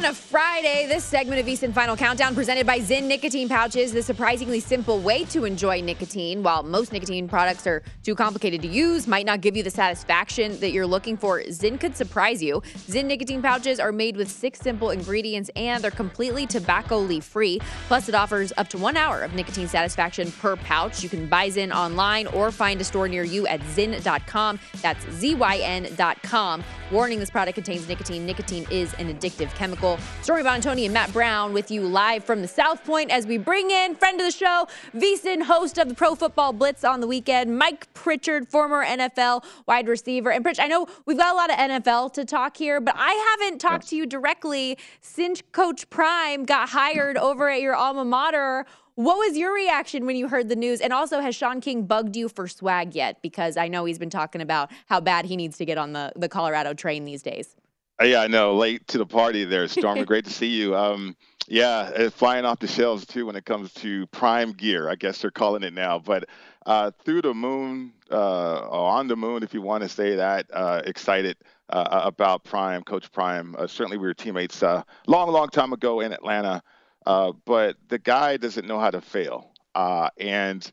a 0.07 0.13
Friday, 0.13 0.85
this 0.87 1.03
segment 1.03 1.37
of 1.37 1.45
VSIN 1.45 1.73
Final 1.73 1.97
Countdown 1.97 2.33
presented 2.33 2.65
by 2.65 2.79
Zyn 2.79 3.03
Nicotine 3.07 3.49
Pouches, 3.49 3.91
the 3.91 4.01
surprisingly 4.01 4.61
simple 4.61 5.01
way 5.01 5.25
to 5.25 5.43
enjoy 5.43 5.81
nicotine. 5.81 6.41
While 6.41 6.63
most 6.63 6.93
nicotine 6.93 7.27
products 7.27 7.67
are 7.67 7.83
too 8.03 8.15
complicated 8.15 8.61
to 8.61 8.69
use, 8.69 9.05
might 9.05 9.25
not 9.25 9.41
give 9.41 9.57
you 9.57 9.63
the 9.63 9.69
satisfaction 9.69 10.57
that 10.61 10.71
you're 10.71 10.87
looking 10.87 11.17
for, 11.17 11.41
Zyn 11.41 11.77
could 11.77 11.97
surprise 11.97 12.41
you. 12.41 12.61
Zyn 12.87 13.03
Nicotine 13.03 13.41
Pouches 13.41 13.81
are 13.81 13.91
made 13.91 14.15
with 14.15 14.31
six 14.31 14.59
simple 14.59 14.91
ingredients 14.91 15.51
and 15.57 15.83
they're 15.83 15.91
completely 15.91 16.47
tobacco 16.47 16.99
leaf 16.99 17.25
free. 17.25 17.59
Plus, 17.89 18.07
it 18.07 18.15
offers 18.15 18.53
up 18.55 18.69
to 18.69 18.77
one 18.77 18.95
hour 18.95 19.23
of 19.23 19.33
nicotine 19.33 19.67
satisfaction 19.67 20.31
per 20.31 20.55
pouch. 20.55 21.03
You 21.03 21.09
can 21.09 21.27
buy 21.27 21.49
Zyn 21.49 21.75
online 21.75 22.27
or 22.27 22.49
find 22.49 22.79
a 22.79 22.85
store 22.85 23.09
near 23.09 23.23
you 23.23 23.45
at 23.47 23.59
zyn.com. 23.59 24.57
That's 24.81 25.05
Z 25.11 25.35
Y 25.35 25.57
N.com. 25.57 26.63
Warning 26.89 27.19
this 27.19 27.29
product 27.29 27.55
contains 27.55 27.85
nicotine. 27.89 28.25
Nicotine 28.25 28.65
is 28.71 28.93
an 28.93 29.13
addictive 29.13 29.53
chemical. 29.55 29.99
Stormy 30.21 30.43
Buonantony 30.43 30.85
and 30.85 30.93
Matt 30.93 31.11
Brown 31.11 31.51
with 31.51 31.69
you 31.69 31.81
live 31.81 32.23
from 32.23 32.41
the 32.41 32.47
South 32.47 32.81
Point 32.85 33.11
as 33.11 33.27
we 33.27 33.37
bring 33.37 33.71
in 33.71 33.93
friend 33.93 34.17
of 34.21 34.25
the 34.25 34.31
show, 34.31 34.69
VSIN 34.95 35.43
host 35.43 35.77
of 35.77 35.89
the 35.89 35.95
Pro 35.95 36.15
Football 36.15 36.53
Blitz 36.53 36.85
on 36.85 37.01
the 37.01 37.07
weekend, 37.07 37.57
Mike 37.57 37.93
Pritchard, 37.93 38.47
former 38.47 38.85
NFL 38.85 39.43
wide 39.65 39.89
receiver. 39.89 40.31
And 40.31 40.45
Pritch, 40.45 40.61
I 40.61 40.67
know 40.67 40.87
we've 41.05 41.17
got 41.17 41.33
a 41.33 41.35
lot 41.35 41.49
of 41.49 41.57
NFL 41.57 42.13
to 42.13 42.23
talk 42.23 42.55
here, 42.55 42.79
but 42.79 42.95
I 42.97 43.37
haven't 43.37 43.59
talked 43.59 43.89
to 43.89 43.97
you 43.97 44.05
directly 44.05 44.77
since 45.01 45.43
Coach 45.51 45.89
Prime 45.89 46.45
got 46.45 46.69
hired 46.69 47.17
over 47.17 47.49
at 47.49 47.59
your 47.59 47.75
alma 47.75 48.05
mater. 48.05 48.65
What 48.97 49.19
was 49.19 49.37
your 49.37 49.53
reaction 49.53 50.07
when 50.07 50.15
you 50.15 50.27
heard 50.27 50.49
the 50.49 50.55
news? 50.55 50.81
And 50.81 50.91
also, 50.91 51.19
has 51.19 51.35
Sean 51.35 51.61
King 51.61 51.85
bugged 51.85 52.15
you 52.15 52.27
for 52.27 52.47
swag 52.47 52.95
yet? 52.95 53.21
Because 53.21 53.55
I 53.55 53.67
know 53.67 53.85
he's 53.85 53.99
been 53.99 54.09
talking 54.09 54.41
about 54.41 54.71
how 54.87 54.99
bad 54.99 55.25
he 55.25 55.35
needs 55.35 55.55
to 55.57 55.65
get 55.65 55.77
on 55.77 55.93
the, 55.93 56.11
the 56.15 56.27
Colorado 56.27 56.73
train 56.73 57.05
these 57.05 57.21
days. 57.21 57.55
Uh, 58.01 58.05
Yeah, 58.05 58.21
I 58.21 58.27
know. 58.27 58.55
Late 58.55 58.87
to 58.87 58.97
the 58.97 59.05
party 59.05 59.45
there, 59.45 59.67
Stormy. 59.67 60.03
Great 60.03 60.25
to 60.25 60.33
see 60.33 60.47
you. 60.47 60.75
Um, 60.75 61.15
yeah, 61.47 62.09
flying 62.09 62.43
off 62.43 62.57
the 62.57 62.67
shelves 62.67 63.05
too 63.05 63.27
when 63.27 63.35
it 63.35 63.45
comes 63.45 63.71
to 63.75 64.07
prime 64.07 64.51
gear. 64.53 64.89
I 64.89 64.95
guess 64.95 65.21
they're 65.21 65.29
calling 65.29 65.61
it 65.61 65.75
now. 65.75 65.99
But 65.99 66.27
uh, 66.65 66.89
through 67.05 67.21
the 67.21 67.35
moon, 67.35 67.93
uh, 68.09 68.67
on 68.67 69.07
the 69.07 69.15
moon, 69.15 69.43
if 69.43 69.53
you 69.53 69.61
want 69.61 69.83
to 69.83 69.89
say 69.89 70.15
that, 70.15 70.47
uh, 70.51 70.81
excited 70.85 71.37
uh, 71.69 72.01
about 72.03 72.43
Prime, 72.43 72.81
Coach 72.81 73.11
Prime. 73.11 73.55
Uh, 73.59 73.67
certainly, 73.67 73.97
we 73.97 74.07
were 74.07 74.15
teammates 74.15 74.63
uh, 74.63 74.81
long, 75.05 75.29
long 75.29 75.49
time 75.49 75.71
ago 75.71 75.99
in 75.99 76.11
Atlanta. 76.13 76.63
Uh, 77.07 77.31
but 77.45 77.77
the 77.87 77.97
guy 77.97 78.35
doesn't 78.35 78.67
know 78.67 78.79
how 78.79 78.91
to 78.91 78.99
fail. 78.99 79.49
Uh, 79.73 80.09
and 80.17 80.69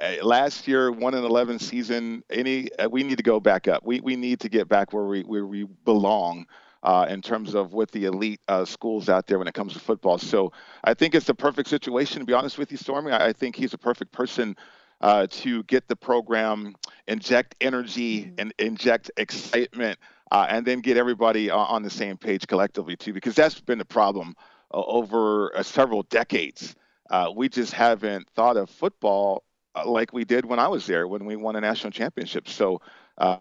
uh, 0.00 0.14
last 0.22 0.66
year, 0.66 0.90
one 0.90 1.14
in 1.14 1.24
eleven 1.24 1.58
season. 1.58 2.24
Any, 2.30 2.72
uh, 2.78 2.88
we 2.88 3.02
need 3.02 3.18
to 3.18 3.22
go 3.22 3.38
back 3.38 3.68
up. 3.68 3.84
We 3.84 4.00
we 4.00 4.16
need 4.16 4.40
to 4.40 4.48
get 4.48 4.66
back 4.66 4.94
where 4.94 5.04
we 5.04 5.22
where 5.22 5.46
we 5.46 5.64
belong. 5.84 6.46
Uh, 6.82 7.06
in 7.08 7.22
terms 7.22 7.54
of 7.54 7.72
with 7.72 7.90
the 7.92 8.04
elite 8.04 8.40
uh, 8.46 8.62
schools 8.62 9.08
out 9.08 9.26
there 9.26 9.38
when 9.38 9.48
it 9.48 9.54
comes 9.54 9.72
to 9.72 9.78
football. 9.78 10.18
So 10.18 10.52
I 10.84 10.92
think 10.92 11.14
it's 11.14 11.24
the 11.26 11.34
perfect 11.34 11.70
situation, 11.70 12.20
to 12.20 12.26
be 12.26 12.34
honest 12.34 12.58
with 12.58 12.70
you, 12.70 12.76
Stormy. 12.76 13.10
I, 13.10 13.28
I 13.28 13.32
think 13.32 13.56
he's 13.56 13.72
a 13.72 13.78
perfect 13.78 14.12
person 14.12 14.54
uh, 15.00 15.26
to 15.42 15.62
get 15.62 15.88
the 15.88 15.96
program, 15.96 16.74
inject 17.08 17.54
energy 17.62 18.32
and 18.36 18.52
inject 18.58 19.10
excitement, 19.16 19.98
uh, 20.30 20.46
and 20.50 20.66
then 20.66 20.80
get 20.80 20.98
everybody 20.98 21.48
on 21.48 21.82
the 21.82 21.88
same 21.88 22.18
page 22.18 22.46
collectively, 22.46 22.96
too, 22.96 23.14
because 23.14 23.34
that's 23.34 23.58
been 23.60 23.78
the 23.78 23.86
problem 23.86 24.36
over 24.82 25.56
uh, 25.56 25.62
several 25.62 26.02
decades. 26.04 26.74
Uh, 27.10 27.30
we 27.34 27.48
just 27.48 27.72
haven't 27.72 28.28
thought 28.30 28.56
of 28.56 28.70
football 28.70 29.44
uh, 29.74 29.88
like 29.88 30.12
we 30.12 30.24
did 30.24 30.44
when 30.44 30.58
I 30.58 30.68
was 30.68 30.86
there 30.86 31.06
when 31.06 31.24
we 31.24 31.36
won 31.36 31.56
a 31.56 31.60
national 31.60 31.90
championship. 31.92 32.48
So, 32.48 32.80
uh, 33.18 33.38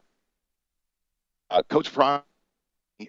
uh, 1.50 1.64
Coach 1.70 1.94
Prime, 1.94 2.22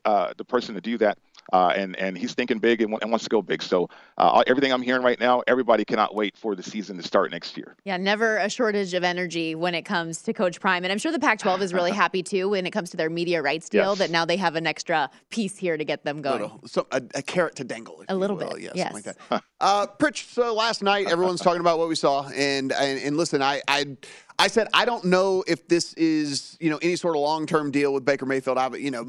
the 0.04 0.44
person 0.46 0.74
to 0.74 0.80
do 0.80 0.98
that 0.98 1.18
uh, 1.52 1.72
and 1.76 1.96
and 1.96 2.16
he's 2.16 2.34
thinking 2.34 2.58
big 2.58 2.80
and, 2.80 2.96
and, 3.02 3.10
wants 3.10 3.24
to 3.24 3.30
go 3.30 3.42
big. 3.42 3.62
So 3.62 3.88
uh, 4.18 4.42
everything 4.46 4.72
I'm 4.72 4.82
hearing 4.82 5.02
right 5.02 5.18
now, 5.18 5.42
everybody 5.46 5.84
cannot 5.84 6.14
wait 6.14 6.36
for 6.36 6.54
the 6.54 6.62
season 6.62 6.96
to 6.96 7.02
start 7.02 7.30
next 7.30 7.56
year. 7.56 7.76
Yeah, 7.84 7.96
never 7.96 8.38
a 8.38 8.48
shortage 8.48 8.94
of 8.94 9.04
energy 9.04 9.54
when 9.54 9.74
it 9.74 9.82
comes 9.82 10.22
to 10.22 10.32
Coach 10.32 10.60
Prime, 10.60 10.84
and 10.84 10.92
I'm 10.92 10.98
sure 10.98 11.12
the 11.12 11.18
Pac-12 11.18 11.60
is 11.60 11.74
really 11.74 11.90
happy 12.04 12.22
too 12.22 12.50
when 12.50 12.66
it 12.66 12.70
comes 12.70 12.90
to 12.90 12.96
their 12.96 13.10
media 13.10 13.42
rights 13.42 13.68
deal 13.68 13.90
yes. 13.90 13.98
that 13.98 14.10
now 14.10 14.24
they 14.24 14.36
have 14.36 14.56
an 14.56 14.66
extra 14.66 15.10
piece 15.30 15.56
here 15.56 15.76
to 15.76 15.84
get 15.84 16.04
them 16.04 16.22
going. 16.22 16.42
Little, 16.42 16.60
so 16.66 16.86
a, 16.90 17.02
a, 17.14 17.22
carrot 17.22 17.56
to 17.56 17.64
dangle. 17.64 18.04
A 18.08 18.14
little 18.14 18.36
will. 18.36 18.50
bit, 18.50 18.62
yeah, 18.62 18.70
yes. 18.74 18.92
something 18.92 19.12
like 19.12 19.28
that. 19.28 19.44
uh, 19.60 19.86
Pritch, 19.98 20.32
so 20.32 20.54
last 20.54 20.82
night 20.82 21.08
everyone's 21.08 21.40
talking 21.40 21.60
about 21.60 21.78
what 21.78 21.88
we 21.88 21.94
saw, 21.94 22.28
and 22.28 22.72
and, 22.72 23.00
and 23.00 23.16
listen, 23.16 23.42
I 23.42 23.62
I. 23.68 23.96
I 24.36 24.48
said 24.48 24.66
I 24.74 24.84
don't 24.84 25.04
know 25.04 25.44
if 25.46 25.68
this 25.68 25.92
is 25.92 26.56
you 26.58 26.68
know 26.68 26.80
any 26.82 26.96
sort 26.96 27.14
of 27.14 27.22
long 27.22 27.46
term 27.46 27.70
deal 27.70 27.94
with 27.94 28.04
Baker 28.04 28.26
Mayfield. 28.26 28.58
I, 28.58 28.68
you 28.74 28.90
know, 28.90 29.04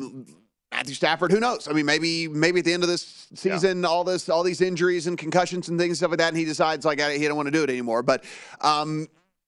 Matthew 0.75 0.93
Stafford, 0.93 1.31
who 1.31 1.39
knows? 1.39 1.69
I 1.69 1.71
mean, 1.71 1.85
maybe 1.85 2.27
maybe 2.27 2.59
at 2.59 2.65
the 2.65 2.73
end 2.73 2.83
of 2.83 2.89
this 2.89 3.29
season, 3.33 3.81
yeah. 3.81 3.87
all 3.87 4.03
this, 4.03 4.27
all 4.27 4.43
these 4.43 4.59
injuries 4.59 5.07
and 5.07 5.17
concussions 5.17 5.69
and 5.69 5.79
things, 5.79 5.91
and 5.91 5.97
stuff 5.97 6.09
like 6.09 6.17
that, 6.17 6.27
and 6.27 6.37
he 6.37 6.43
decides 6.43 6.83
like 6.83 6.99
he 6.99 7.25
don't 7.25 7.37
want 7.37 7.47
to 7.47 7.51
do 7.51 7.63
it 7.63 7.69
anymore. 7.69 8.03
But 8.03 8.25
um, 8.59 9.07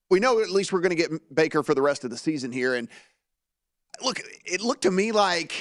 we 0.10 0.22
know 0.22 0.40
at 0.40 0.50
least 0.52 0.72
we're 0.72 0.80
going 0.80 0.96
to 0.96 0.96
get 0.96 1.36
Baker 1.36 1.64
for 1.64 1.76
the 1.76 1.82
rest 1.82 2.06
of 2.06 2.12
the 2.12 2.18
season 2.18 2.54
here. 2.54 2.76
And 2.76 2.88
look, 4.02 4.22
it 4.46 4.62
looked 4.62 4.84
to 4.84 4.92
me 4.92 5.12
like 5.12 5.54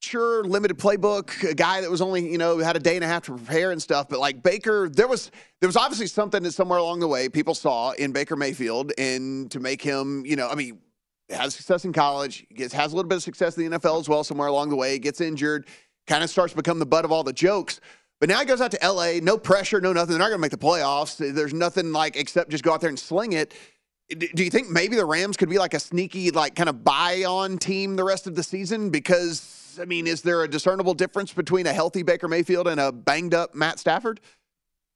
sure 0.00 0.44
limited 0.44 0.78
playbook, 0.78 1.46
a 1.46 1.54
guy 1.54 1.82
that 1.82 1.90
was 1.90 2.00
only 2.00 2.26
you 2.32 2.38
know 2.38 2.56
had 2.56 2.74
a 2.74 2.80
day 2.80 2.94
and 2.94 3.04
a 3.04 3.06
half 3.06 3.24
to 3.24 3.36
prepare 3.36 3.72
and 3.72 3.82
stuff. 3.82 4.08
But 4.08 4.18
like 4.18 4.42
Baker, 4.42 4.88
there 4.88 5.08
was 5.08 5.30
there 5.60 5.68
was 5.68 5.76
obviously 5.76 6.06
something 6.06 6.42
that 6.42 6.52
somewhere 6.52 6.78
along 6.78 7.00
the 7.00 7.08
way 7.08 7.28
people 7.28 7.54
saw 7.54 7.90
in 7.90 8.12
Baker 8.12 8.34
Mayfield, 8.34 8.92
and 8.96 9.50
to 9.50 9.60
make 9.60 9.82
him, 9.82 10.24
you 10.24 10.36
know, 10.36 10.48
I 10.48 10.54
mean 10.54 10.78
has 11.32 11.54
success 11.54 11.84
in 11.84 11.92
college, 11.92 12.46
gets, 12.54 12.72
has 12.72 12.92
a 12.92 12.96
little 12.96 13.08
bit 13.08 13.16
of 13.16 13.22
success 13.22 13.56
in 13.56 13.70
the 13.70 13.78
NFL 13.78 14.00
as 14.00 14.08
well 14.08 14.24
somewhere 14.24 14.48
along 14.48 14.70
the 14.70 14.76
way, 14.76 14.98
gets 14.98 15.20
injured, 15.20 15.66
kind 16.06 16.24
of 16.24 16.30
starts 16.30 16.52
to 16.52 16.56
become 16.56 16.78
the 16.78 16.86
butt 16.86 17.04
of 17.04 17.12
all 17.12 17.22
the 17.22 17.32
jokes. 17.32 17.80
But 18.20 18.28
now 18.28 18.38
he 18.38 18.44
goes 18.44 18.60
out 18.60 18.70
to 18.72 18.78
LA, 18.86 19.14
no 19.22 19.38
pressure, 19.38 19.80
no 19.80 19.92
nothing. 19.92 20.10
They're 20.10 20.18
not 20.18 20.28
going 20.28 20.38
to 20.38 20.42
make 20.42 20.50
the 20.50 20.58
playoffs. 20.58 21.16
There's 21.16 21.54
nothing 21.54 21.92
like 21.92 22.16
except 22.16 22.50
just 22.50 22.62
go 22.62 22.72
out 22.72 22.80
there 22.80 22.90
and 22.90 22.98
sling 22.98 23.32
it. 23.32 23.54
Do 24.10 24.42
you 24.42 24.50
think 24.50 24.68
maybe 24.68 24.96
the 24.96 25.04
Rams 25.04 25.36
could 25.36 25.48
be 25.48 25.58
like 25.58 25.72
a 25.72 25.80
sneaky, 25.80 26.30
like 26.30 26.54
kind 26.56 26.68
of 26.68 26.84
buy 26.84 27.24
on 27.24 27.58
team 27.58 27.96
the 27.96 28.04
rest 28.04 28.26
of 28.26 28.34
the 28.34 28.42
season? 28.42 28.90
Because, 28.90 29.78
I 29.80 29.84
mean, 29.84 30.06
is 30.06 30.20
there 30.20 30.42
a 30.42 30.48
discernible 30.48 30.94
difference 30.94 31.32
between 31.32 31.66
a 31.66 31.72
healthy 31.72 32.02
Baker 32.02 32.26
Mayfield 32.26 32.66
and 32.66 32.80
a 32.80 32.90
banged 32.90 33.34
up 33.34 33.54
Matt 33.54 33.78
Stafford? 33.78 34.20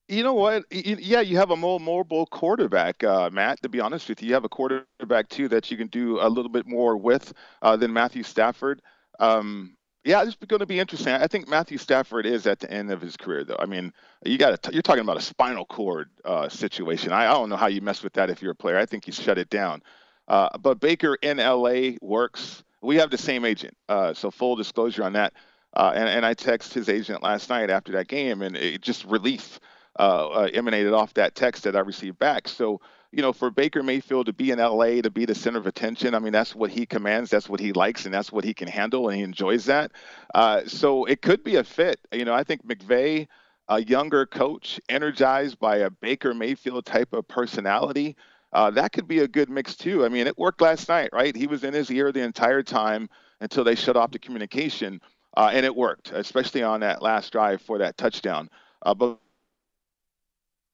You 0.09 0.23
know 0.23 0.35
what? 0.35 0.65
Yeah, 0.71 1.21
you 1.21 1.39
have 1.39 1.51
a 1.51 1.57
more 1.57 1.81
mobile 1.81 2.27
quarterback, 2.27 3.03
uh, 3.03 3.31
Matt. 3.31 3.63
To 3.63 3.71
be 3.71 3.81
honest 3.81 4.09
with 4.09 4.23
you, 4.23 4.29
you 4.29 4.35
have 4.35 4.45
a 4.45 4.51
quarterback 4.51 5.31
too 5.31 5.49
that 5.49 5.71
you 5.71 5.79
can 5.79 5.87
do 5.87 6.21
a 6.21 6.29
little 6.29 6.51
bit 6.51 6.67
more 6.67 6.97
with 6.97 7.33
uh, 7.63 7.77
than 7.77 7.93
Matthew 7.93 8.23
Stafford. 8.23 8.83
Um, 9.19 9.77
yeah, 10.05 10.23
it's 10.23 10.37
going 10.47 10.61
to 10.61 10.67
be 10.67 10.79
interesting. 10.79 11.15
I 11.15 11.27
think 11.27 11.49
Matthew 11.49 11.79
Stafford 11.79 12.27
is 12.27 12.47
at 12.47 12.61
the 12.61 12.71
end 12.71 12.93
of 12.93 13.01
his 13.01 13.17
career, 13.17 13.45
though. 13.45 13.57
I 13.59 13.65
mean, 13.65 13.95
you 14.27 14.37
got 14.37 14.71
you're 14.71 14.83
talking 14.83 15.01
about 15.01 15.17
a 15.17 15.23
spinal 15.23 15.65
cord 15.65 16.11
uh, 16.27 16.51
situation. 16.51 17.11
I, 17.11 17.25
I, 17.25 17.33
don't 17.33 17.49
know 17.49 17.57
how 17.57 17.69
you 17.69 17.81
mess 17.81 18.03
with 18.03 18.13
that 18.13 18.29
if 18.29 18.43
you're 18.43 18.53
a 18.53 18.57
player. 18.57 18.77
I 18.77 18.85
think 18.85 19.07
you 19.07 19.15
shut 19.15 19.39
it 19.39 19.49
down. 19.49 19.83
Uh, 20.29 20.51
but 20.59 20.81
Baker 20.81 21.15
in 21.23 21.39
LA 21.39 21.93
works. 22.03 22.63
We 22.83 22.97
have 22.97 23.11
the 23.11 23.17
same 23.17 23.47
agent, 23.47 23.75
uh, 23.89 24.13
so 24.13 24.31
full 24.31 24.57
disclosure 24.57 25.05
on 25.05 25.15
that. 25.15 25.33
Uh, 25.73 25.93
and, 25.95 26.07
and 26.07 26.27
I 26.27 26.35
texted 26.35 26.75
his 26.75 26.91
agent 26.91 27.23
last 27.23 27.49
night 27.49 27.71
after 27.71 27.93
that 27.93 28.09
game, 28.09 28.43
and 28.43 28.55
it 28.55 28.83
just 28.83 29.05
relief 29.07 29.59
uh, 29.99 30.29
uh, 30.29 30.49
emanated 30.53 30.93
off 30.93 31.15
that 31.15 31.35
text 31.35 31.65
that 31.65 31.77
I 31.77 31.81
received 31.81 32.19
back. 32.19 32.49
So, 32.49 32.81
you 33.13 33.23
know, 33.23 33.33
for 33.33 33.51
Baker 33.51 33.83
Mayfield 33.83 34.27
to 34.27 34.33
be 34.33 34.51
in 34.51 34.59
LA, 34.59 35.01
to 35.01 35.11
be 35.11 35.25
the 35.25 35.35
center 35.35 35.59
of 35.59 35.67
attention, 35.67 36.15
I 36.15 36.19
mean, 36.19 36.33
that's 36.33 36.55
what 36.55 36.71
he 36.71 36.85
commands, 36.85 37.31
that's 37.31 37.49
what 37.49 37.61
he 37.61 37.73
likes, 37.73 38.05
and 38.05 38.13
that's 38.13 38.33
what 38.33 38.45
he 38.45 38.55
can 38.55 38.67
handle, 38.67 39.09
and 39.09 39.17
he 39.17 39.23
enjoys 39.23 39.67
that. 39.67 39.93
Uh, 40.35 40.63
so 40.67 41.05
it 41.05 41.23
could 41.23 41.45
be 41.45 41.57
a 41.57 41.65
fit. 41.65 42.01
You 42.13 42.25
know, 42.25 42.35
I 42.35 42.43
think 42.43 42.67
McVay, 42.67 43.29
a 43.69 43.83
younger 43.83 44.27
coach, 44.27 44.81
energized 44.89 45.61
by 45.61 45.77
a 45.77 45.91
Baker 45.91 46.35
Mayfield 46.35 46.87
type 46.87 47.13
of 47.13 47.29
personality, 47.29 48.17
uh, 48.53 48.71
that 48.71 48.93
could 48.93 49.09
be 49.09 49.19
a 49.19 49.29
good 49.29 49.51
mix 49.51 49.77
too. 49.77 50.05
I 50.05 50.09
mean, 50.09 50.27
it 50.27 50.39
worked 50.39 50.61
last 50.61 50.89
night, 50.89 51.11
right? 51.13 51.35
He 51.35 51.47
was 51.47 51.65
in 51.65 51.75
his 51.75 51.91
ear 51.91 52.13
the 52.13 52.23
entire 52.23 52.63
time 52.63 53.09
until 53.41 53.65
they 53.65 53.75
shut 53.75 53.97
off 53.97 54.13
the 54.13 54.19
communication, 54.19 55.01
uh, 55.37 55.51
and 55.53 55.67
it 55.67 55.75
worked, 55.75 56.13
especially 56.13 56.63
on 56.63 56.81
that 56.81 57.03
last 57.03 57.31
drive 57.33 57.61
for 57.63 57.79
that 57.79 57.97
touchdown. 57.97 58.49
Uh, 58.83 58.95
but 58.95 59.19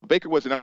Baker 0.07 0.29
wasn't 0.29 0.63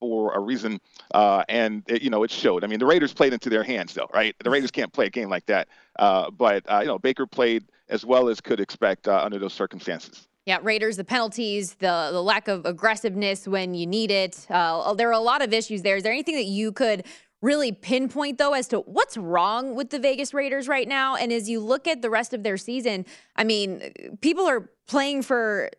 for 0.00 0.32
a 0.34 0.40
reason, 0.40 0.80
uh, 1.12 1.44
and 1.48 1.82
it, 1.86 2.02
you 2.02 2.10
know 2.10 2.22
it 2.22 2.30
showed. 2.30 2.64
I 2.64 2.66
mean, 2.66 2.78
the 2.78 2.86
Raiders 2.86 3.12
played 3.12 3.32
into 3.32 3.50
their 3.50 3.62
hands, 3.62 3.94
though, 3.94 4.08
right? 4.12 4.34
The 4.42 4.50
Raiders 4.50 4.70
can't 4.70 4.92
play 4.92 5.06
a 5.06 5.10
game 5.10 5.28
like 5.28 5.46
that, 5.46 5.68
uh, 5.98 6.30
but 6.30 6.64
uh, 6.70 6.80
you 6.80 6.86
know 6.86 6.98
Baker 6.98 7.26
played 7.26 7.64
as 7.88 8.04
well 8.04 8.28
as 8.28 8.40
could 8.40 8.60
expect 8.60 9.06
uh, 9.06 9.22
under 9.22 9.38
those 9.38 9.52
circumstances. 9.52 10.26
Yeah, 10.46 10.58
Raiders, 10.62 10.96
the 10.96 11.04
penalties, 11.04 11.74
the 11.74 12.08
the 12.12 12.22
lack 12.22 12.48
of 12.48 12.64
aggressiveness 12.64 13.46
when 13.46 13.74
you 13.74 13.86
need 13.86 14.10
it. 14.10 14.46
Uh, 14.48 14.94
there 14.94 15.08
are 15.08 15.12
a 15.12 15.20
lot 15.20 15.42
of 15.42 15.52
issues 15.52 15.82
there. 15.82 15.96
Is 15.96 16.02
there 16.02 16.12
anything 16.12 16.34
that 16.36 16.46
you 16.46 16.72
could 16.72 17.04
really 17.42 17.72
pinpoint 17.72 18.36
though 18.36 18.52
as 18.52 18.68
to 18.68 18.80
what's 18.80 19.16
wrong 19.16 19.74
with 19.74 19.90
the 19.90 19.98
Vegas 19.98 20.32
Raiders 20.32 20.66
right 20.66 20.88
now? 20.88 21.14
And 21.14 21.32
as 21.32 21.48
you 21.48 21.60
look 21.60 21.86
at 21.86 22.02
the 22.02 22.10
rest 22.10 22.32
of 22.32 22.42
their 22.42 22.56
season, 22.56 23.04
I 23.36 23.44
mean, 23.44 24.18
people 24.20 24.46
are 24.46 24.70
playing 24.86 25.22
for 25.22 25.70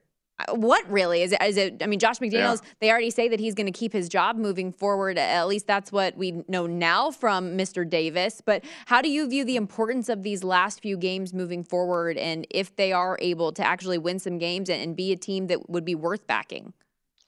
what 0.50 0.90
really 0.90 1.22
is 1.22 1.32
it? 1.32 1.42
Is 1.42 1.58
it? 1.58 1.82
I 1.82 1.88
mean, 1.88 2.00
Josh 2.00 2.20
McDaniels. 2.20 2.62
Yeah. 2.64 2.70
They 2.80 2.92
already 2.92 3.10
say 3.12 3.28
that 3.28 3.40
he's 3.40 3.54
going 3.54 3.66
to 3.66 3.72
keep 3.72 3.94
his 3.94 4.10
job 4.10 4.38
moving 4.38 4.72
forward. 4.72 5.18
At 5.18 5.48
least 5.48 5.68
that's 5.68 5.92
what 5.92 6.18
we 6.18 6.44
know 6.48 6.68
now 6.68 7.12
from 7.12 7.58
Mr. 7.58 7.88
Davis. 7.88 8.42
But 8.46 8.64
how 8.86 9.02
do 9.02 9.10
you 9.10 9.28
view 9.28 9.46
the 9.46 9.56
importance 9.56 10.10
of 10.10 10.24
these 10.24 10.44
last 10.44 10.82
few 10.82 10.98
games 10.98 11.34
moving 11.34 11.64
forward, 11.64 12.18
and 12.18 12.46
if 12.50 12.76
they 12.76 12.92
are 12.92 13.18
able 13.22 13.52
to 13.54 13.66
actually 13.66 13.98
win 13.98 14.20
some 14.20 14.38
games 14.38 14.70
and 14.70 14.96
be 14.96 15.12
a 15.12 15.18
team 15.18 15.48
that 15.48 15.70
would 15.70 15.86
be 15.86 15.96
worth 15.96 16.28
backing? 16.28 16.74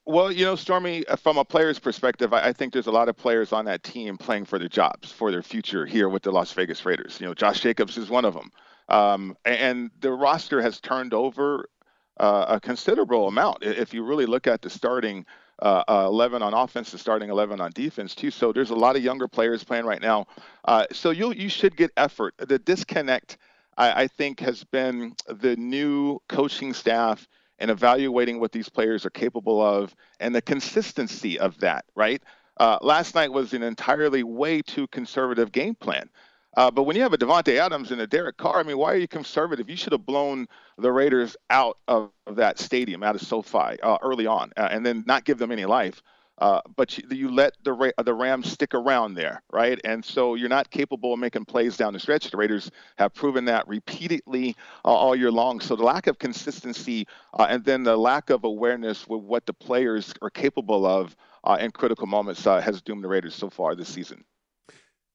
Well, 0.06 0.32
you 0.32 0.43
know, 0.43 0.56
Stormy, 0.56 1.08
uh, 1.08 1.15
from 1.15 1.38
a 1.38 1.45
player's 1.45 1.80
perspective, 1.80 2.34
I 2.34 2.52
think 2.52 2.73
there's 2.73 2.88
a 2.88 2.91
lot 2.91 3.08
of 3.08 3.15
players 3.15 3.54
on 3.54 3.63
that 3.65 3.84
team 3.84 4.17
playing 4.17 4.45
for 4.45 4.60
their 4.60 4.67
jobs, 4.67 5.12
for 5.12 5.32
their 5.32 5.41
future 5.41 5.86
here 5.86 6.10
with 6.10 6.23
the 6.23 6.32
Las 6.32 6.52
Vegas 6.52 6.86
Raiders. 6.86 7.21
You 7.21 7.28
know, 7.28 7.34
Josh 7.34 7.62
Jacobs 7.62 7.97
is 7.97 8.10
one 8.10 8.26
of 8.26 8.34
them. 8.34 8.52
Um, 8.89 9.38
and 9.45 9.91
the 10.02 10.12
roster 10.12 10.62
has 10.62 10.82
turned 10.82 11.13
over 11.13 11.69
uh, 12.17 12.45
a 12.49 12.60
considerable 12.60 13.28
amount 13.28 13.63
if 13.63 13.93
you 13.93 14.04
really 14.04 14.26
look 14.26 14.47
at 14.47 14.62
the 14.62 14.69
starting 14.69 15.26
uh, 15.62 15.84
uh, 15.88 16.06
11 16.08 16.41
on 16.41 16.54
offense, 16.54 16.91
the 16.91 16.97
starting 16.97 17.30
11 17.30 17.62
on 17.62 17.71
defense 17.71 18.15
too. 18.15 18.32
So 18.32 18.52
there's 18.52 18.71
a 18.71 18.76
lot 18.76 18.95
of 18.95 19.04
younger 19.04 19.28
players 19.28 19.63
playing 19.63 19.86
right 19.86 20.02
now. 20.02 20.28
Uh, 20.65 20.86
so 20.91 21.12
you 21.12 21.32
you 21.34 21.49
should 21.49 21.78
get 21.78 21.91
effort. 21.95 22.34
The 22.38 22.60
disconnect, 22.60 23.38
I, 23.78 24.04
I, 24.04 24.08
think, 24.08 24.39
has 24.39 24.63
been 24.63 25.15
the 25.28 25.56
new 25.56 26.19
coaching 26.28 26.73
staff 26.73 27.28
and 27.60 27.69
evaluating 27.71 28.39
what 28.39 28.52
these 28.52 28.67
players 28.67 29.06
are 29.06 29.12
capable 29.12 29.62
of 29.62 29.95
and 30.19 30.34
the 30.34 30.41
consistency 30.41 31.39
of 31.39 31.60
that. 31.60 31.86
Right. 31.95 32.21
Uh, 32.58 32.78
last 32.82 33.15
night 33.15 33.32
was 33.32 33.54
an 33.54 33.63
entirely 33.63 34.23
way 34.23 34.62
too 34.62 34.88
conservative 34.88 35.52
game 35.52 35.76
plan. 35.76 36.10
Uh, 36.56 36.70
but 36.70 36.84
when 36.84 36.96
you 36.96 37.02
have 37.02 37.13
a 37.13 37.18
Davante 37.18 37.58
Adams 37.58 37.92
and 37.92 38.00
a 38.02 38.08
Derek 38.08 38.38
Carr, 38.38 38.60
I 38.60 38.63
mean, 38.63 38.78
why 38.78 38.94
are 38.94 38.98
you 38.98 39.08
conservative? 39.08 39.70
You 39.70 39.76
should 39.76 39.92
have 39.92 40.06
blown 40.06 40.48
the 40.78 40.92
Raiders 40.92 41.36
out 41.50 41.78
of, 41.88 42.12
that 42.28 42.58
stadium, 42.58 43.04
out 43.04 43.16
of 43.16 43.22
SoFi, 43.22 43.80
uh, 43.82 43.98
early 44.02 44.28
on, 44.28 44.52
uh, 44.56 44.70
and 44.72 44.86
then 44.86 45.04
not 45.06 45.26
give 45.26 45.38
them 45.38 45.52
any 45.52 45.66
life. 45.66 46.02
Uh, 46.39 46.62
but 46.76 46.98
you, 46.98 47.04
you, 47.12 47.32
let 47.32 47.54
the 47.63 47.94
the 48.04 48.13
Rams 48.13 48.52
stick 48.52 48.74
around 48.74 49.13
there, 49.13 49.44
right? 49.52 49.80
And 49.84 50.04
so 50.04 50.34
you're 50.34 50.50
not 50.50 50.72
capable 50.72 51.13
of 51.13 51.20
making 51.20 51.46
plays 51.46 51.78
down 51.78 51.94
the 51.94 52.00
stretch. 52.00 52.32
The 52.32 52.38
Raiders 52.38 52.72
have 52.98 53.13
proven 53.13 53.46
that 53.46 53.68
repeatedly 53.68 54.56
uh, 54.84 54.88
all 54.88 55.16
year 55.16 55.32
long. 55.32 55.60
So 55.60 55.76
the 55.76 55.84
lack 55.84 56.08
of 56.08 56.18
consistency 56.18 57.08
and 57.38 57.63
then 57.63 57.84
the 57.84 57.98
lack 57.98 58.32
of 58.32 58.45
awareness 58.45 59.08
with 59.08 59.22
what 59.22 59.45
the 59.45 59.54
players 59.54 60.12
are 60.24 60.32
capable 60.32 60.88
of 60.88 61.16
in 61.60 61.70
critical 61.72 62.08
moments 62.08 62.43
has 62.45 62.82
doomed 62.82 63.04
the 63.04 63.10
Raiders 63.10 63.36
so 63.36 63.49
far 63.49 63.76
this 63.76 63.89
season. 63.89 64.24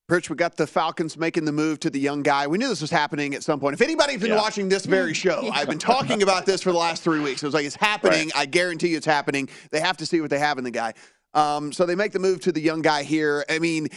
Rich, 0.09 0.31
we 0.31 0.37
got 0.37 0.57
the 0.57 0.67
Falcons 0.67 1.19
making 1.19 1.45
the 1.45 1.53
move 1.53 1.81
to 1.81 1.91
the 1.91 2.01
young 2.01 2.23
guy. 2.23 2.47
We 2.47 2.57
knew 2.57 2.69
this 2.69 2.81
was 2.81 2.91
happening 2.91 3.35
at 3.35 3.43
some 3.43 3.61
point. 3.61 3.75
If 3.75 3.83
anybody's 3.83 4.23
been 4.23 4.31
yeah. 4.31 4.37
watching 4.39 4.67
this 4.67 4.87
very 4.87 5.13
show, 5.25 5.51
I've 5.53 5.69
been 5.69 5.79
talking 5.79 6.23
about 6.23 6.47
this 6.47 6.63
for 6.63 6.73
the 6.73 6.79
last 6.79 7.03
three 7.03 7.21
weeks. 7.21 7.43
It 7.43 7.47
was 7.47 7.53
like 7.53 7.67
it's 7.67 7.77
happening. 7.77 8.29
Right. 8.29 8.37
I 8.37 8.47
guarantee 8.47 8.89
you 8.89 8.97
it's 8.97 9.05
happening. 9.05 9.51
They 9.71 9.81
have 9.81 9.99
to 9.99 10.07
see 10.07 10.23
what 10.23 10.31
they 10.31 10.39
have 10.39 10.57
in 10.57 10.65
the 10.65 10.71
guy. 10.71 10.95
Um, 11.35 11.75
so 11.75 11.85
they 11.85 11.95
make 11.95 12.13
the 12.13 12.21
move 12.21 12.41
to 12.41 12.53
the 12.53 12.61
young 12.61 12.81
guy 12.81 13.03
here. 13.03 13.45
I 13.51 13.59
mean, 13.59 13.89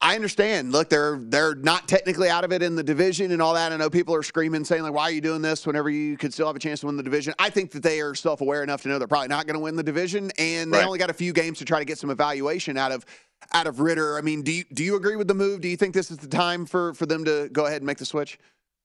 I 0.00 0.16
understand. 0.16 0.72
Look, 0.72 0.88
they're 0.88 1.20
they're 1.22 1.54
not 1.54 1.86
technically 1.86 2.28
out 2.28 2.42
of 2.42 2.52
it 2.52 2.60
in 2.60 2.74
the 2.74 2.82
division 2.82 3.30
and 3.30 3.40
all 3.40 3.54
that. 3.54 3.70
I 3.70 3.76
know 3.76 3.88
people 3.88 4.16
are 4.16 4.24
screaming, 4.24 4.64
saying 4.64 4.82
like, 4.82 4.92
"Why 4.92 5.04
are 5.04 5.12
you 5.12 5.20
doing 5.20 5.42
this?" 5.42 5.64
Whenever 5.64 5.90
you 5.90 6.16
could 6.16 6.34
still 6.34 6.48
have 6.48 6.56
a 6.56 6.58
chance 6.58 6.80
to 6.80 6.86
win 6.86 6.96
the 6.96 7.04
division. 7.04 7.34
I 7.38 7.50
think 7.50 7.70
that 7.70 7.84
they 7.84 8.00
are 8.00 8.16
self-aware 8.16 8.64
enough 8.64 8.82
to 8.82 8.88
know 8.88 8.98
they're 8.98 9.06
probably 9.06 9.28
not 9.28 9.46
going 9.46 9.54
to 9.54 9.60
win 9.60 9.76
the 9.76 9.84
division, 9.84 10.32
and 10.38 10.72
they 10.72 10.78
right. 10.78 10.86
only 10.86 10.98
got 10.98 11.10
a 11.10 11.14
few 11.14 11.32
games 11.32 11.58
to 11.58 11.64
try 11.64 11.78
to 11.78 11.84
get 11.84 11.98
some 11.98 12.10
evaluation 12.10 12.76
out 12.76 12.90
of 12.90 13.06
out 13.52 13.66
of 13.66 13.80
Ridder. 13.80 14.18
I 14.18 14.20
mean, 14.20 14.42
do 14.42 14.52
you 14.52 14.64
do 14.72 14.84
you 14.84 14.96
agree 14.96 15.16
with 15.16 15.28
the 15.28 15.34
move? 15.34 15.60
Do 15.60 15.68
you 15.68 15.76
think 15.76 15.94
this 15.94 16.10
is 16.10 16.18
the 16.18 16.28
time 16.28 16.66
for 16.66 16.94
for 16.94 17.06
them 17.06 17.24
to 17.24 17.48
go 17.52 17.66
ahead 17.66 17.78
and 17.78 17.86
make 17.86 17.98
the 17.98 18.06
switch? 18.06 18.38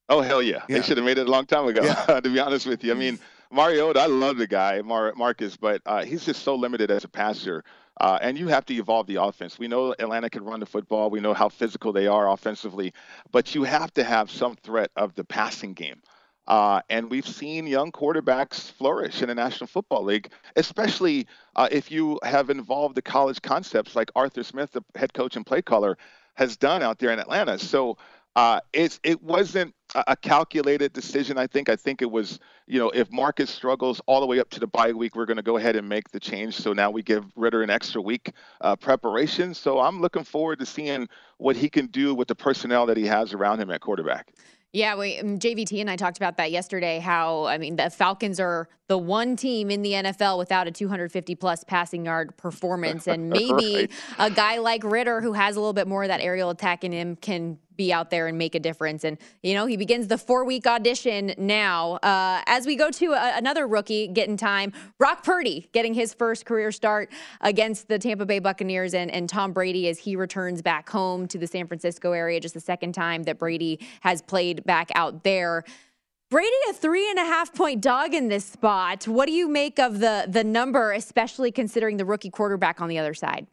Oh 0.10 0.22
hell 0.22 0.42
yeah! 0.42 0.64
yeah. 0.70 0.78
They 0.78 0.84
should 0.84 0.98
have 0.98 1.06
made 1.06 1.18
it 1.18 1.28
a 1.28 1.32
long 1.32 1.46
time 1.46 1.68
ago. 1.68 1.84
Yeah. 1.84 2.20
to 2.22 2.30
be 2.30 2.40
honest 2.40 2.66
with 2.66 2.84
you, 2.84 2.92
I 2.92 2.96
mean, 2.96 3.20
Mariota, 3.52 4.00
I 4.00 4.08
love 4.08 4.38
the 4.38 4.48
guy, 4.48 4.82
Mar- 4.82 5.14
Marcus, 5.16 5.58
but 5.58 5.82
uh, 5.86 6.04
he's 6.04 6.26
just 6.26 6.44
so 6.44 6.56
limited 6.56 6.92
as 6.92 7.04
a 7.04 7.10
passer. 7.10 7.64
Uh, 8.00 8.20
and 8.22 8.38
you 8.38 8.48
have 8.48 8.64
to 8.66 8.76
evolve 8.76 9.08
the 9.08 9.16
offense. 9.16 9.58
We 9.58 9.68
know 9.68 9.96
Atlanta 9.98 10.30
can 10.30 10.44
run 10.44 10.60
the 10.60 10.68
football. 10.68 11.10
We 11.10 11.20
know 11.20 11.34
how 11.34 11.50
physical 11.50 11.92
they 11.92 12.06
are 12.06 12.30
offensively, 12.30 12.94
but 13.32 13.56
you 13.56 13.64
have 13.64 13.92
to 13.96 14.04
have 14.04 14.30
some 14.30 14.56
threat 14.56 14.92
of 14.96 15.16
the 15.16 15.24
passing 15.24 15.74
game. 15.74 16.02
Uh, 16.48 16.82
and 16.90 17.10
we've 17.10 17.28
seen 17.28 17.68
young 17.68 17.92
quarterbacks 17.92 18.72
flourish 18.72 19.22
in 19.22 19.28
the 19.28 19.36
National 19.36 19.68
Football 19.68 20.04
League, 20.04 20.30
especially 20.56 21.28
uh, 21.56 21.68
if 21.72 21.92
you 21.92 22.20
have 22.24 22.50
involved 22.50 22.96
the 22.96 23.02
college 23.02 23.42
concepts 23.42 23.96
like 23.96 24.10
Arthur 24.16 24.44
Smith, 24.44 24.72
the 24.72 24.82
head 24.96 25.14
coach 25.14 25.36
and 25.36 25.46
play 25.46 25.62
caller, 25.62 25.98
has 26.36 26.56
done 26.56 26.82
out 26.82 27.00
there 27.00 27.12
in 27.12 27.20
Atlanta. 27.20 27.60
So 27.60 27.98
uh, 28.38 28.60
it's 28.72 29.00
it 29.04 29.22
wasn't 29.24 29.74
a 29.96 30.16
calculated 30.16 30.94
decision. 30.94 31.40
I 31.40 31.48
think. 31.48 31.70
I 31.70 31.76
think 31.76 32.04
it 32.04 32.12
was, 32.12 32.40
you 32.68 32.78
know, 32.78 32.92
if 32.92 33.12
Marcus 33.12 33.50
struggles 33.50 34.00
all 34.06 34.20
the 34.20 34.28
way 34.28 34.40
up 34.40 34.50
to 34.52 34.60
the 34.60 34.68
bye 34.68 34.92
week, 34.92 35.16
we're 35.16 35.26
going 35.26 35.38
to 35.38 35.44
go 35.44 35.58
ahead 35.58 35.76
and 35.76 35.90
make 35.90 36.12
the 36.12 36.20
change. 36.20 36.56
So 36.56 36.72
now 36.72 36.92
we 36.92 37.02
give 37.02 37.26
Ridder 37.36 37.64
an 37.64 37.72
extra 37.72 38.00
week 38.00 38.32
uh, 38.62 38.76
preparation. 38.76 39.56
So 39.56 39.80
I'm 39.80 40.02
looking 40.02 40.24
forward 40.24 40.60
to 40.60 40.68
seeing 40.68 41.10
what 41.40 41.56
he 41.56 41.68
can 41.68 41.88
do 41.88 42.14
with 42.14 42.28
the 42.28 42.36
personnel 42.36 42.86
that 42.86 42.98
he 42.98 43.08
has 43.08 43.34
around 43.34 43.60
him 43.60 43.72
at 43.72 43.82
quarterback. 43.82 44.32
Yeah, 44.78 44.96
we, 44.96 45.18
um, 45.18 45.40
JVT 45.40 45.82
and 45.82 45.90
I 45.90 45.96
talked 45.96 46.18
about 46.18 46.38
that 46.38 46.52
yesterday. 46.52 47.00
How 47.00 47.46
I 47.46 47.58
mean, 47.58 47.78
the 47.78 47.90
Falcons 47.90 48.40
are 48.40 48.70
the 48.86 48.98
one 48.98 49.36
team 49.36 49.72
in 49.72 49.82
the 49.82 49.94
NFL 49.94 50.38
without 50.38 50.68
a 50.68 50.72
250 50.72 51.34
plus 51.34 51.64
passing 51.64 52.06
yard 52.06 52.38
performance, 52.38 53.08
and 53.08 53.28
maybe 53.32 53.76
right. 53.76 53.92
a 54.20 54.30
guy 54.30 54.60
like 54.60 54.84
Ridder, 54.84 55.20
who 55.20 55.34
has 55.34 55.56
a 55.56 55.60
little 55.60 55.74
bit 55.74 55.88
more 55.88 56.04
of 56.04 56.10
that 56.10 56.22
aerial 56.22 56.52
attack 56.52 56.84
in 56.84 56.92
him, 56.92 57.16
can 57.16 57.58
be 57.78 57.94
out 57.94 58.10
there 58.10 58.28
and 58.28 58.38
make 58.38 58.56
a 58.56 58.60
difference. 58.60 59.04
And, 59.04 59.18
you 59.44 59.54
know, 59.54 59.66
he 59.66 59.78
begins 59.78 60.08
the 60.08 60.18
four 60.18 60.44
week 60.44 60.68
audition 60.68 61.34
now. 61.38 61.94
Uh, 61.98 62.42
as 62.48 62.66
we 62.66 62.76
go 62.76 62.90
to 62.92 63.14
a, 63.14 63.38
another 63.38 63.68
rookie 63.68 64.08
getting 64.08 64.36
time, 64.38 64.74
Brock 64.98 65.24
Purdy 65.24 65.70
getting 65.72 65.94
his 65.94 66.14
first 66.14 66.46
career 66.46 66.72
start 66.72 67.12
against 67.42 67.88
the 67.88 68.00
Tampa 68.00 68.26
Bay 68.26 68.40
Buccaneers 68.40 68.94
and, 68.94 69.10
and 69.12 69.30
Tom 69.30 69.54
Brady 69.54 69.88
as 69.88 70.00
he 70.00 70.16
returns 70.16 70.62
back 70.62 70.90
home 70.90 71.28
to 71.28 71.38
the 71.38 71.48
San 71.48 71.68
Francisco 71.68 72.12
area, 72.12 72.40
just 72.40 72.54
the 72.54 72.60
second 72.60 72.94
time 72.94 73.24
that 73.24 73.40
Brady 73.40 73.80
has 74.02 74.22
played 74.22 74.64
back 74.66 74.90
out 74.96 75.24
there. 75.24 75.64
Brady, 76.30 76.50
a 76.70 76.74
three 76.74 77.10
and 77.10 77.20
a 77.20 77.24
half 77.24 77.54
point 77.54 77.82
dog 77.82 78.14
in 78.14 78.28
this 78.28 78.44
spot. 78.44 79.08
What 79.08 79.28
do 79.28 79.32
you 79.32 79.48
make 79.48 79.80
of 79.80 80.00
the 80.00 80.26
the 80.28 80.44
number, 80.44 80.92
especially 80.92 81.54
considering 81.54 81.96
the 81.96 82.04
rookie 82.04 82.30
quarterback 82.30 82.82
on 82.82 82.90
the 82.90 82.98
other 82.98 83.14
side? 83.14 83.48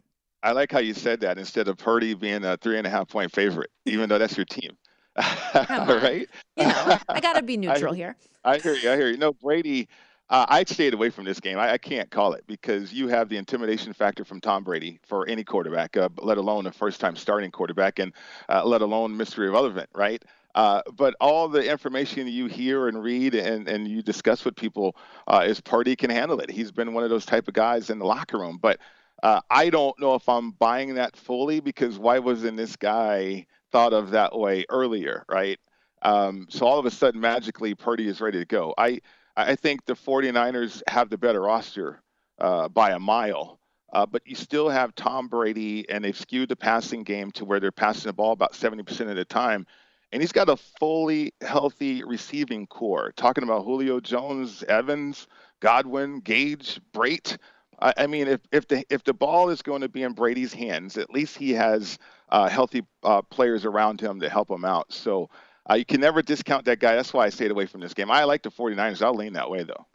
I 0.45 0.53
like 0.53 0.71
how 0.71 0.79
you 0.79 0.93
said 0.93 1.21
that 1.21 1.39
instead 1.39 1.69
of 1.69 1.79
Purdy 1.79 2.13
being 2.13 2.45
a 2.45 2.59
three 2.59 2.77
and 2.77 2.87
a 2.87 2.91
half 2.91 3.09
point 3.09 3.33
favorite, 3.33 3.71
even 3.87 4.11
though 4.11 4.19
that's 4.19 4.37
your 4.37 4.45
team. 4.45 4.77
right? 5.55 6.29
You 6.57 6.67
know, 6.67 6.99
I 7.09 7.21
got 7.21 7.37
to 7.37 7.43
be 7.43 7.57
neutral 7.57 7.95
I, 7.95 7.97
here. 7.97 8.17
I 8.45 8.59
hear 8.59 8.75
you. 8.75 8.91
I 8.91 8.97
hear 8.97 9.09
you. 9.09 9.17
No, 9.17 9.33
Brady, 9.33 9.89
uh, 10.29 10.45
I 10.49 10.65
stayed 10.65 10.93
away 10.93 11.09
from 11.09 11.25
this 11.25 11.41
game. 11.41 11.59
I, 11.59 11.73
I, 11.73 11.79
can't 11.79 12.11
call 12.11 12.35
it 12.35 12.45
because 12.47 12.93
you 12.93 13.09
have 13.09 13.29
the 13.29 13.39
intimidation 13.39 13.95
factor 13.95 14.25
from 14.25 14.41
Tom 14.41 14.65
Brady 14.65 14.99
for 15.03 15.27
any 15.29 15.45
quarterback, 15.45 15.97
uh, 15.97 16.11
let 16.21 16.37
alone 16.37 16.67
a 16.67 16.73
first 16.73 17.01
time 17.01 17.17
starting 17.17 17.51
quarterback, 17.51 17.99
and 17.99 18.13
uh, 18.51 18.65
let 18.65 18.83
alone 18.83 19.17
Mr. 19.17 19.47
Irrelevant, 19.47 19.89
right? 19.95 20.23
Uh, 20.55 20.83
but 20.95 21.15
all 21.21 21.49
the 21.49 21.69
information 21.69 22.27
you 22.29 22.47
hear 22.47 22.89
and 22.89 23.03
read 23.03 23.35
and, 23.35 23.67
and 23.67 23.89
you 23.89 24.03
discuss 24.03 24.45
with 24.45 24.55
people 24.55 24.95
uh, 25.27 25.43
is 25.47 25.61
Purdy 25.61 25.97
can 25.97 26.11
handle 26.11 26.39
it. 26.41 26.51
He's 26.51 26.71
been 26.71 26.93
one 26.93 27.03
of 27.03 27.11
those 27.11 27.27
type 27.27 27.49
of 27.49 27.55
guys 27.55 27.91
in 27.91 27.99
the 27.99 28.05
locker 28.05 28.39
room. 28.39 28.59
But 28.61 28.79
uh, 29.25 29.41
I 29.49 29.71
don't 29.71 29.99
know 29.99 30.15
if 30.15 30.29
I'm 30.29 30.51
buying 30.51 30.97
that 30.97 31.17
fully 31.17 31.61
because 31.61 31.99
why 31.99 32.19
wasn't 32.19 32.59
this 32.59 32.77
guy 32.77 33.47
thought 33.73 33.95
of 33.95 34.11
that 34.11 34.39
way 34.39 34.67
earlier, 34.69 35.25
right? 35.31 35.59
Um, 36.03 36.47
so 36.51 36.67
all 36.67 36.79
of 36.79 36.85
a 36.85 36.91
sudden, 36.91 37.23
magically, 37.23 37.75
Purdy 37.75 38.07
is 38.07 38.21
ready 38.21 38.39
to 38.39 38.45
go. 38.45 38.75
I 38.77 39.01
I 39.35 39.57
think 39.57 39.87
the 39.87 39.95
49ers 39.95 40.83
have 40.89 41.09
the 41.09 41.17
better 41.17 41.41
roster 41.41 42.03
uh, 42.39 42.69
by 42.69 42.91
a 42.91 42.99
mile. 42.99 43.59
Uh, 43.95 44.05
but 44.05 44.23
you 44.27 44.35
still 44.35 44.69
have 44.69 44.95
Tom 44.95 45.29
Brady, 45.29 45.89
and 45.89 46.05
they've 46.05 46.19
skewed 46.19 46.51
the 46.51 46.57
passing 46.57 47.03
game 47.03 47.31
to 47.33 47.45
where 47.47 47.61
they're 47.61 47.73
passing 47.73 48.09
the 48.09 48.13
ball 48.13 48.33
about 48.33 48.53
70% 48.53 49.09
of 49.09 49.17
the 49.17 49.25
time. 49.25 49.67
And 50.13 50.21
he's 50.21 50.33
got 50.33 50.49
a 50.49 50.57
fully 50.57 51.33
healthy 51.41 52.05
receiving 52.05 52.67
core. 52.67 53.13
Talking 53.17 53.45
about 53.45 53.65
Julio 53.65 54.01
Jones, 54.01 54.63
Evans, 54.65 55.29
Godwin, 55.61 56.21
Gage, 56.21 56.81
Brate. 56.93 57.39
I, 57.81 57.95
I 57.99 58.07
mean, 58.07 58.29
if 58.29 58.41
if 58.53 58.69
the 58.69 58.85
if 58.91 59.05
the 59.05 59.15
ball 59.15 59.51
is 59.51 59.63
going 59.63 59.83
to 59.83 59.89
be 59.89 60.03
in 60.03 60.13
Brady's 60.13 60.53
hands, 60.53 60.97
at 60.97 61.11
least 61.11 61.37
he 61.37 61.53
has 61.53 61.99
uh, 62.29 62.49
healthy 62.49 62.83
uh, 63.03 63.23
players 63.23 63.65
around 63.65 64.01
him 64.01 64.21
to 64.21 64.29
help 64.29 64.51
him 64.51 64.65
out. 64.65 64.93
So 64.93 65.31
uh, 65.71 65.75
you 65.75 65.85
can 65.85 66.01
never 66.01 66.23
discount 66.23 66.65
that 66.67 66.79
guy. 66.79 66.97
That's 66.97 67.13
why 67.13 67.27
I 67.27 67.31
stayed 67.31 67.51
away 67.51 67.67
from 67.67 67.81
this 67.81 67.95
game. 67.95 68.11
I 68.11 68.25
like 68.25 68.43
the 68.43 68.51
49ers. 68.51 69.03
I'll 69.03 69.15
lean 69.15 69.35
that 69.35 69.51
way 69.51 69.63
though. 69.63 69.87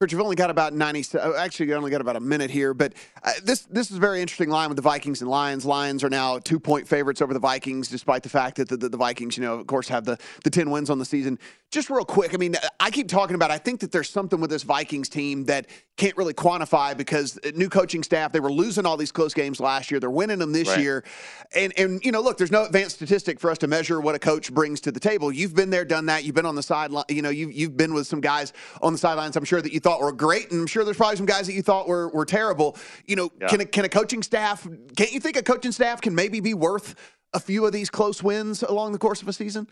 Kurt, 0.00 0.12
you've 0.12 0.22
only 0.22 0.34
got 0.34 0.48
about 0.48 0.72
90, 0.72 1.18
actually, 1.36 1.68
you 1.68 1.74
only 1.74 1.90
got 1.90 2.00
about 2.00 2.16
a 2.16 2.20
minute 2.20 2.50
here, 2.50 2.72
but 2.72 2.94
uh, 3.22 3.32
this 3.44 3.66
this 3.70 3.90
is 3.90 3.98
a 3.98 4.00
very 4.00 4.22
interesting 4.22 4.48
line 4.48 4.70
with 4.70 4.76
the 4.76 4.82
Vikings 4.82 5.20
and 5.20 5.28
Lions. 5.28 5.66
Lions 5.66 6.02
are 6.02 6.08
now 6.08 6.38
two 6.38 6.58
point 6.58 6.88
favorites 6.88 7.20
over 7.20 7.34
the 7.34 7.38
Vikings, 7.38 7.88
despite 7.88 8.22
the 8.22 8.30
fact 8.30 8.56
that 8.56 8.70
the, 8.70 8.78
the, 8.78 8.88
the, 8.88 8.96
Vikings, 8.96 9.36
you 9.36 9.42
know, 9.42 9.58
of 9.58 9.66
course, 9.66 9.88
have 9.88 10.06
the, 10.06 10.16
the 10.42 10.48
10 10.48 10.70
wins 10.70 10.88
on 10.88 10.98
the 10.98 11.04
season. 11.04 11.38
Just 11.70 11.90
real 11.90 12.06
quick, 12.06 12.32
I 12.32 12.38
mean, 12.38 12.56
I 12.80 12.90
keep 12.90 13.08
talking 13.08 13.34
about, 13.34 13.50
I 13.50 13.58
think 13.58 13.80
that 13.80 13.92
there's 13.92 14.08
something 14.08 14.40
with 14.40 14.48
this 14.48 14.62
Vikings 14.62 15.10
team 15.10 15.44
that 15.44 15.66
can't 15.98 16.16
really 16.16 16.32
quantify 16.32 16.96
because 16.96 17.38
new 17.54 17.68
coaching 17.68 18.02
staff, 18.02 18.32
they 18.32 18.40
were 18.40 18.50
losing 18.50 18.86
all 18.86 18.96
these 18.96 19.12
close 19.12 19.34
games 19.34 19.60
last 19.60 19.90
year. 19.90 20.00
They're 20.00 20.10
winning 20.10 20.38
them 20.38 20.50
this 20.50 20.68
right. 20.68 20.80
year. 20.80 21.04
And, 21.54 21.74
and, 21.78 22.02
you 22.02 22.10
know, 22.10 22.22
look, 22.22 22.38
there's 22.38 22.50
no 22.50 22.64
advanced 22.64 22.96
statistic 22.96 23.38
for 23.38 23.50
us 23.50 23.58
to 23.58 23.66
measure 23.66 24.00
what 24.00 24.14
a 24.14 24.18
coach 24.18 24.52
brings 24.52 24.80
to 24.80 24.92
the 24.92 24.98
table. 24.98 25.30
You've 25.30 25.54
been 25.54 25.68
there, 25.68 25.84
done 25.84 26.06
that. 26.06 26.24
You've 26.24 26.34
been 26.34 26.46
on 26.46 26.54
the 26.54 26.62
sideline, 26.62 27.04
you 27.10 27.20
know, 27.20 27.28
you've, 27.28 27.52
you've 27.52 27.76
been 27.76 27.92
with 27.92 28.06
some 28.06 28.22
guys 28.22 28.54
on 28.80 28.92
the 28.92 28.98
sidelines, 28.98 29.36
I'm 29.36 29.44
sure 29.44 29.60
that 29.60 29.72
you 29.72 29.78
thought 29.78 29.89
were 29.98 30.12
great. 30.12 30.50
And 30.50 30.60
I'm 30.60 30.66
sure 30.66 30.84
there's 30.84 30.98
probably 30.98 31.16
some 31.16 31.26
guys 31.26 31.46
that 31.46 31.54
you 31.54 31.62
thought 31.62 31.88
were, 31.88 32.08
were 32.10 32.26
terrible. 32.26 32.76
You 33.06 33.16
know, 33.16 33.30
yeah. 33.40 33.48
can, 33.48 33.60
a, 33.62 33.64
can 33.64 33.84
a 33.84 33.88
coaching 33.88 34.22
staff, 34.22 34.68
can't 34.96 35.10
you 35.10 35.18
think 35.18 35.36
a 35.36 35.42
coaching 35.42 35.72
staff 35.72 36.00
can 36.00 36.14
maybe 36.14 36.40
be 36.40 36.54
worth 36.54 36.94
a 37.32 37.40
few 37.40 37.64
of 37.64 37.72
these 37.72 37.90
close 37.90 38.22
wins 38.22 38.62
along 38.62 38.92
the 38.92 38.98
course 38.98 39.22
of 39.22 39.28
a 39.28 39.32
season? 39.32 39.66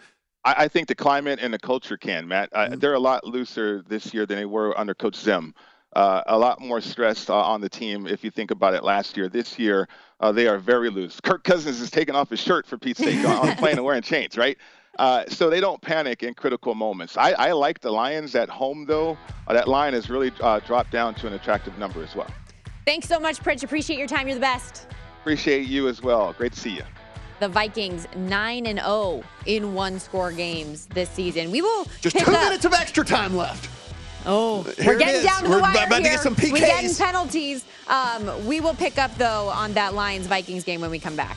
I, 0.44 0.54
I 0.64 0.68
think 0.68 0.88
the 0.88 0.94
climate 0.94 1.38
and 1.42 1.52
the 1.52 1.58
culture 1.58 1.98
can, 1.98 2.26
Matt. 2.26 2.48
Uh, 2.52 2.66
mm-hmm. 2.66 2.78
They're 2.78 2.94
a 2.94 2.98
lot 2.98 3.24
looser 3.24 3.84
this 3.86 4.14
year 4.14 4.26
than 4.26 4.38
they 4.38 4.46
were 4.46 4.78
under 4.78 4.94
Coach 4.94 5.16
Zim. 5.16 5.54
Uh, 5.94 6.22
a 6.26 6.38
lot 6.38 6.60
more 6.60 6.80
stress 6.80 7.30
uh, 7.30 7.34
on 7.34 7.60
the 7.60 7.68
team 7.68 8.06
if 8.06 8.22
you 8.22 8.30
think 8.30 8.50
about 8.50 8.74
it 8.74 8.84
last 8.84 9.16
year. 9.16 9.28
This 9.28 9.58
year, 9.58 9.88
uh, 10.20 10.30
they 10.30 10.46
are 10.46 10.58
very 10.58 10.90
loose. 10.90 11.18
Kirk 11.20 11.44
Cousins 11.44 11.80
is 11.80 11.90
taking 11.90 12.14
off 12.14 12.28
his 12.28 12.40
shirt 12.40 12.66
for 12.66 12.76
Pete's 12.76 12.98
sake 12.98 13.18
on, 13.26 13.48
on 13.48 13.56
plane 13.56 13.76
and 13.76 13.84
wearing 13.84 14.02
chains, 14.02 14.36
right? 14.36 14.58
Uh, 14.98 15.24
so 15.28 15.48
they 15.48 15.60
don't 15.60 15.80
panic 15.80 16.22
in 16.22 16.34
critical 16.34 16.74
moments. 16.74 17.16
I, 17.16 17.32
I 17.32 17.52
like 17.52 17.80
the 17.80 17.90
Lions 17.90 18.34
at 18.34 18.48
home, 18.48 18.84
though. 18.84 19.16
Uh, 19.46 19.52
that 19.52 19.68
line 19.68 19.92
has 19.92 20.10
really 20.10 20.32
uh, 20.40 20.60
dropped 20.60 20.90
down 20.90 21.14
to 21.16 21.26
an 21.26 21.34
attractive 21.34 21.78
number 21.78 22.02
as 22.02 22.16
well. 22.16 22.30
Thanks 22.84 23.06
so 23.06 23.20
much, 23.20 23.40
Pritch. 23.40 23.62
Appreciate 23.62 23.98
your 23.98 24.08
time. 24.08 24.26
You're 24.26 24.34
the 24.34 24.40
best. 24.40 24.88
Appreciate 25.20 25.66
you 25.68 25.88
as 25.88 26.02
well. 26.02 26.32
Great 26.32 26.52
to 26.52 26.60
see 26.60 26.70
you 26.70 26.82
the 27.40 27.48
Vikings 27.48 28.06
9 28.16 28.66
and 28.66 28.78
0 28.78 29.22
in 29.46 29.74
one 29.74 29.98
score 29.98 30.32
games 30.32 30.86
this 30.86 31.08
season. 31.10 31.50
We 31.50 31.62
will 31.62 31.86
just 32.00 32.18
two 32.18 32.24
up. 32.32 32.44
minutes 32.44 32.64
of 32.64 32.72
extra 32.72 33.04
time 33.04 33.36
left. 33.36 33.70
Oh, 34.26 34.62
Here 34.62 34.86
we're 34.94 34.98
getting 34.98 35.24
down 35.24 35.42
to 35.42 35.48
the 35.48 35.50
we're 35.54 35.60
wire 35.60 35.86
about 35.86 36.02
here. 36.02 36.10
to 36.10 36.16
get 36.16 36.20
some 36.20 36.34
PKs. 36.34 36.52
We're 36.52 36.58
getting 36.58 36.94
penalties. 36.94 37.64
Um, 37.86 38.46
we 38.46 38.60
will 38.60 38.74
pick 38.74 38.98
up 38.98 39.14
though 39.16 39.48
on 39.48 39.72
that 39.74 39.94
Lions 39.94 40.26
Vikings 40.26 40.64
game 40.64 40.80
when 40.80 40.90
we 40.90 40.98
come 40.98 41.16
back. 41.16 41.36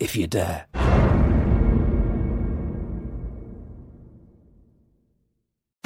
If 0.00 0.16
you 0.16 0.26
dare. 0.26 1.03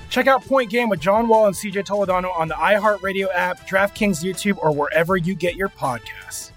Check 0.09 0.27
out 0.27 0.45
Point 0.45 0.71
Game 0.71 0.89
with 0.89 1.01
John 1.01 1.29
Wall 1.29 1.47
and 1.47 1.55
CJ 1.55 1.85
Toledano 1.85 2.37
on 2.37 2.49
the 2.49 2.55
iHeartRadio 2.55 3.29
app, 3.33 3.69
DraftKings 3.69 4.25
YouTube, 4.25 4.59
or 4.59 4.73
wherever 4.73 5.17
you 5.17 5.35
get 5.35 5.55
your 5.57 5.69
podcasts. 5.69 6.53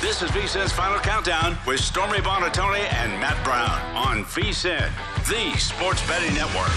This 0.00 0.22
is 0.22 0.30
VSIN's 0.30 0.72
Final 0.72 1.00
Countdown 1.00 1.58
with 1.66 1.80
Stormy 1.80 2.18
Buonantony 2.18 2.80
and 2.94 3.12
Matt 3.20 3.42
Brown 3.44 3.96
on 3.96 4.24
VSIN, 4.26 4.88
the 5.28 5.58
sports 5.58 6.06
betting 6.06 6.32
network. 6.34 6.68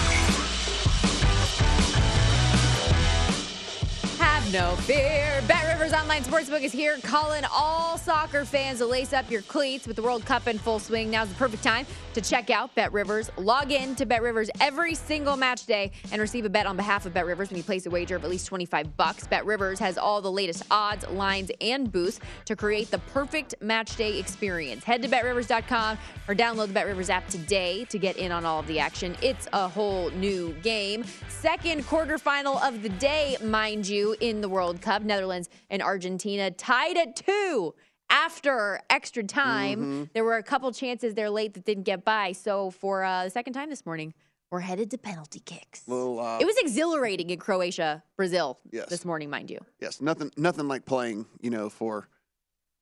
Have 4.18 4.52
no 4.52 4.74
fear. 4.82 5.40
Bet 5.46 5.71
Rivers 5.82 5.98
Online 5.98 6.22
Sportsbook 6.22 6.62
is 6.62 6.70
here 6.70 6.96
calling 7.02 7.42
all 7.52 7.98
soccer 7.98 8.44
fans 8.44 8.78
to 8.78 8.86
lace 8.86 9.12
up 9.12 9.28
your 9.28 9.42
cleats 9.42 9.84
with 9.84 9.96
the 9.96 10.02
World 10.02 10.24
Cup 10.24 10.46
in 10.46 10.56
full 10.56 10.78
swing. 10.78 11.10
Now's 11.10 11.28
the 11.28 11.34
perfect 11.34 11.64
time 11.64 11.86
to 12.14 12.20
check 12.20 12.50
out 12.50 12.72
Bet 12.76 12.92
Rivers. 12.92 13.32
Log 13.36 13.72
in 13.72 13.96
to 13.96 14.06
Bet 14.06 14.22
Rivers 14.22 14.48
every 14.60 14.94
single 14.94 15.36
match 15.36 15.66
day 15.66 15.90
and 16.12 16.20
receive 16.20 16.44
a 16.44 16.48
bet 16.48 16.66
on 16.66 16.76
behalf 16.76 17.04
of 17.04 17.12
Bet 17.12 17.26
Rivers 17.26 17.50
when 17.50 17.56
you 17.56 17.64
place 17.64 17.84
a 17.86 17.90
wager 17.90 18.14
of 18.14 18.22
at 18.22 18.30
least 18.30 18.46
25 18.46 18.96
bucks. 18.96 19.26
Bet 19.26 19.44
Rivers 19.44 19.80
has 19.80 19.98
all 19.98 20.20
the 20.20 20.30
latest 20.30 20.62
odds, 20.70 21.04
lines, 21.08 21.50
and 21.60 21.90
boosts 21.90 22.20
to 22.44 22.54
create 22.54 22.92
the 22.92 22.98
perfect 22.98 23.56
match 23.60 23.96
day 23.96 24.20
experience. 24.20 24.84
Head 24.84 25.02
to 25.02 25.08
betrivers.com 25.08 25.98
or 26.28 26.36
download 26.36 26.68
the 26.68 26.74
Bet 26.74 26.86
Rivers 26.86 27.10
app 27.10 27.26
today 27.26 27.86
to 27.86 27.98
get 27.98 28.16
in 28.18 28.30
on 28.30 28.44
all 28.44 28.60
of 28.60 28.68
the 28.68 28.78
action. 28.78 29.16
It's 29.20 29.48
a 29.52 29.66
whole 29.66 30.10
new 30.10 30.52
game. 30.62 31.02
Second 31.26 31.82
quarterfinal 31.86 32.62
of 32.64 32.82
the 32.82 32.88
day, 32.88 33.36
mind 33.42 33.88
you, 33.88 34.14
in 34.20 34.40
the 34.40 34.48
World 34.48 34.80
Cup. 34.80 35.02
Netherlands 35.02 35.48
and 35.72 35.82
Argentina 35.82 36.50
tied 36.52 36.96
at 36.96 37.16
two 37.16 37.74
after 38.10 38.78
extra 38.90 39.24
time. 39.24 39.78
Mm-hmm. 39.80 40.04
There 40.12 40.22
were 40.22 40.36
a 40.36 40.42
couple 40.42 40.70
chances 40.70 41.14
there 41.14 41.30
late 41.30 41.54
that 41.54 41.64
didn't 41.64 41.84
get 41.84 42.04
by. 42.04 42.32
So 42.32 42.70
for 42.70 43.02
uh, 43.02 43.24
the 43.24 43.30
second 43.30 43.54
time 43.54 43.70
this 43.70 43.84
morning, 43.86 44.12
we're 44.50 44.60
headed 44.60 44.90
to 44.90 44.98
penalty 44.98 45.40
kicks. 45.40 45.88
Little, 45.88 46.20
uh, 46.20 46.38
It 46.38 46.44
was 46.44 46.56
exhilarating 46.58 47.30
in 47.30 47.38
Croatia, 47.38 48.04
Brazil 48.18 48.58
Yes. 48.70 48.90
this 48.90 49.04
morning, 49.06 49.30
mind 49.30 49.50
you. 49.50 49.58
yes, 49.80 50.02
nothing, 50.02 50.30
nothing 50.36 50.68
like 50.68 50.84
playing, 50.84 51.24
you 51.40 51.48
know, 51.48 51.70
for 51.70 52.06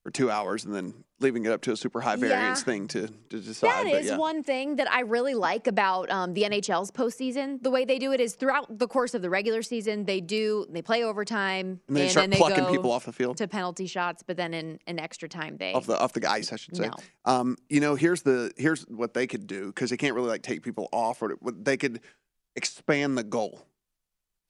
for 0.03 0.09
two 0.11 0.31
hours 0.31 0.65
and 0.65 0.73
then 0.73 0.93
leaving 1.19 1.45
it 1.45 1.51
up 1.51 1.61
to 1.61 1.71
a 1.71 1.77
super 1.77 2.01
high 2.01 2.15
variance 2.15 2.59
Yeah. 2.61 2.65
thing 2.65 2.87
to 2.89 3.07
to 3.29 3.39
decide. 3.39 3.69
That 3.69 3.83
but 3.83 4.01
is 4.01 4.07
yeah. 4.07 4.17
one 4.17 4.41
thing 4.41 4.77
that 4.77 4.91
I 4.91 5.01
really 5.01 5.35
like 5.35 5.67
about 5.67 6.09
um, 6.09 6.33
the 6.33 6.41
NHL's 6.43 6.89
postseason. 6.91 7.61
The 7.61 7.69
way 7.69 7.85
they 7.85 7.99
do 7.99 8.11
it 8.11 8.19
is 8.19 8.33
throughout 8.33 8.79
the 8.79 8.87
course 8.87 9.13
of 9.13 9.21
the 9.21 9.29
regular 9.29 9.61
season, 9.61 10.05
they 10.05 10.19
do 10.19 10.65
they 10.69 10.81
play 10.81 11.03
overtime 11.03 11.81
And 11.87 11.97
then 11.97 12.05
they 12.05 12.09
start 12.09 12.31
plucking 12.31 12.63
go 12.63 12.71
people 12.71 12.91
off 12.91 13.05
the 13.05 13.13
field. 13.13 13.37
to 13.37 13.47
penalty 13.47 13.85
shots. 13.85 14.23
But 14.23 14.37
then 14.37 14.53
in, 14.53 14.79
an 14.87 14.99
extra 14.99 15.29
time, 15.29 15.57
they 15.57 15.73
off 15.73 15.85
the 15.85 15.99
off 15.99 16.13
the 16.13 16.29
ice, 16.29 16.51
I 16.51 16.55
should 16.55 16.75
say. 16.75 16.87
No. 16.87 16.93
Um, 17.25 17.57
you 17.69 17.79
know, 17.79 17.93
here's 17.95 18.23
the 18.23 18.51
here's 18.57 18.81
what 18.87 19.13
they 19.13 19.27
could 19.27 19.45
do 19.45 19.67
because 19.67 19.91
they 19.91 19.97
can't 19.97 20.15
really 20.15 20.29
like 20.29 20.41
take 20.41 20.63
people 20.63 20.89
off, 20.91 21.21
or 21.21 21.35
what 21.41 21.63
they 21.63 21.77
could 21.77 22.01
expand 22.55 23.17
the 23.17 23.23
goal. 23.23 23.65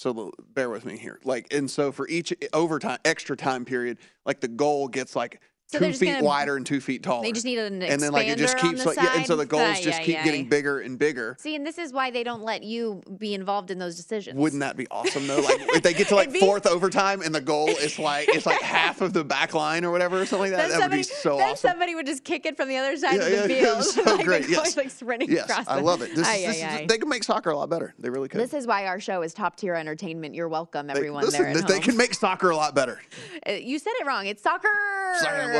So 0.01 0.31
bear 0.55 0.71
with 0.71 0.83
me 0.83 0.97
here. 0.97 1.19
Like, 1.23 1.53
and 1.53 1.69
so 1.69 1.91
for 1.91 2.07
each 2.07 2.33
overtime 2.53 2.97
extra 3.05 3.37
time 3.37 3.65
period, 3.65 3.99
like 4.25 4.41
the 4.41 4.47
goal 4.47 4.87
gets 4.87 5.15
like 5.15 5.39
So 5.71 5.79
two 5.79 5.93
feet 5.93 6.05
gonna- 6.15 6.23
wider 6.23 6.57
and 6.57 6.65
two 6.65 6.81
feet 6.81 7.01
taller. 7.01 7.23
They 7.23 7.31
just 7.31 7.45
need 7.45 7.57
an 7.57 7.79
expander 7.79 7.89
and 7.91 8.01
then 8.01 8.11
like 8.11 8.27
it 8.27 8.37
just 8.37 8.57
keeps 8.57 8.85
like 8.85 8.97
yeah, 8.97 9.15
and 9.15 9.25
so 9.25 9.35
the 9.37 9.45
goals 9.45 9.79
just 9.79 9.99
ay, 10.01 10.03
keep 10.03 10.19
ay. 10.19 10.23
getting 10.23 10.49
bigger 10.49 10.79
and 10.81 10.99
bigger. 10.99 11.37
see. 11.39 11.55
And 11.55 11.65
this 11.65 11.77
is 11.77 11.93
why 11.93 12.11
they 12.11 12.23
don't 12.23 12.43
let 12.43 12.63
you 12.63 13.01
be 13.17 13.33
involved 13.33 13.71
in 13.71 13.79
those 13.79 13.95
decisions. 13.95 14.37
Wouldn't 14.37 14.59
that 14.59 14.75
be 14.75 14.85
awesome 14.91 15.27
though? 15.27 15.39
Like 15.39 15.59
if 15.75 15.81
they 15.81 15.93
get 15.93 16.09
to 16.09 16.15
like 16.21 16.31
be- 16.33 16.39
fourth 16.41 16.67
overtime 16.67 17.21
and 17.21 17.33
the 17.33 17.39
goal 17.41 17.69
is 17.69 17.97
like 17.97 18.27
it's 18.29 18.45
like 18.45 18.61
half 18.61 18.99
of 19.01 19.13
the 19.13 19.23
back 19.23 19.53
line 19.53 19.85
or 19.85 19.91
whatever 19.91 20.21
or 20.21 20.25
something 20.25 20.51
like 20.51 20.59
that. 20.59 20.69
Then 20.71 20.79
That 20.81 20.89
would 20.89 20.95
be 20.97 21.03
so 21.03 21.37
then 21.37 21.51
awesome. 21.51 21.69
somebody 21.69 21.95
would 21.95 22.05
just 22.05 22.23
kick 22.25 22.45
it 22.45 22.57
from 22.57 22.67
the 22.67 22.75
other 22.77 22.97
side 22.97 23.15
Yeah, 23.15 23.21
of 23.21 23.47
the 23.47 23.53
yeah, 23.55 23.61
field. 23.63 23.83
so 23.85 24.03
like 24.03 24.25
great, 24.25 24.49
yes. 24.49 24.75
like 24.75 24.89
sprinting 24.89 25.31
Yes, 25.31 25.49
across. 25.49 25.67
I 25.69 25.79
love 25.79 26.01
it. 26.01 26.13
This, 26.15 26.27
Ay, 26.27 26.39
this 26.47 26.47
ay, 26.47 26.51
is- 26.51 26.81
ay. 26.81 26.85
they 26.89 26.97
can 26.97 27.07
make 27.07 27.23
soccer 27.23 27.49
a 27.51 27.55
lot 27.57 27.69
better. 27.69 27.93
They 27.97 28.09
really 28.09 28.27
could. 28.27 28.41
This 28.41 28.53
is 28.53 28.67
why 28.67 28.87
our 28.87 28.99
show 28.99 29.21
is 29.21 29.33
top 29.33 29.55
tier 29.55 29.75
entertainment. 29.75 30.35
You're 30.35 30.49
welcome, 30.49 30.87
They- 30.87 30.93
everyone 30.93 31.23
listen, 31.23 31.43
there 31.53 31.61
they 31.61 31.79
can 31.79 31.95
make 31.95 32.13
soccer 32.13 32.49
a 32.49 32.55
lot 32.57 32.75
better. 32.75 32.99
Uh, 33.47 33.53
you 33.53 33.79
said 33.79 33.93
it 34.01 34.05
wrong. 34.05 34.25
It's 34.27 34.43
soccer. 34.43 34.67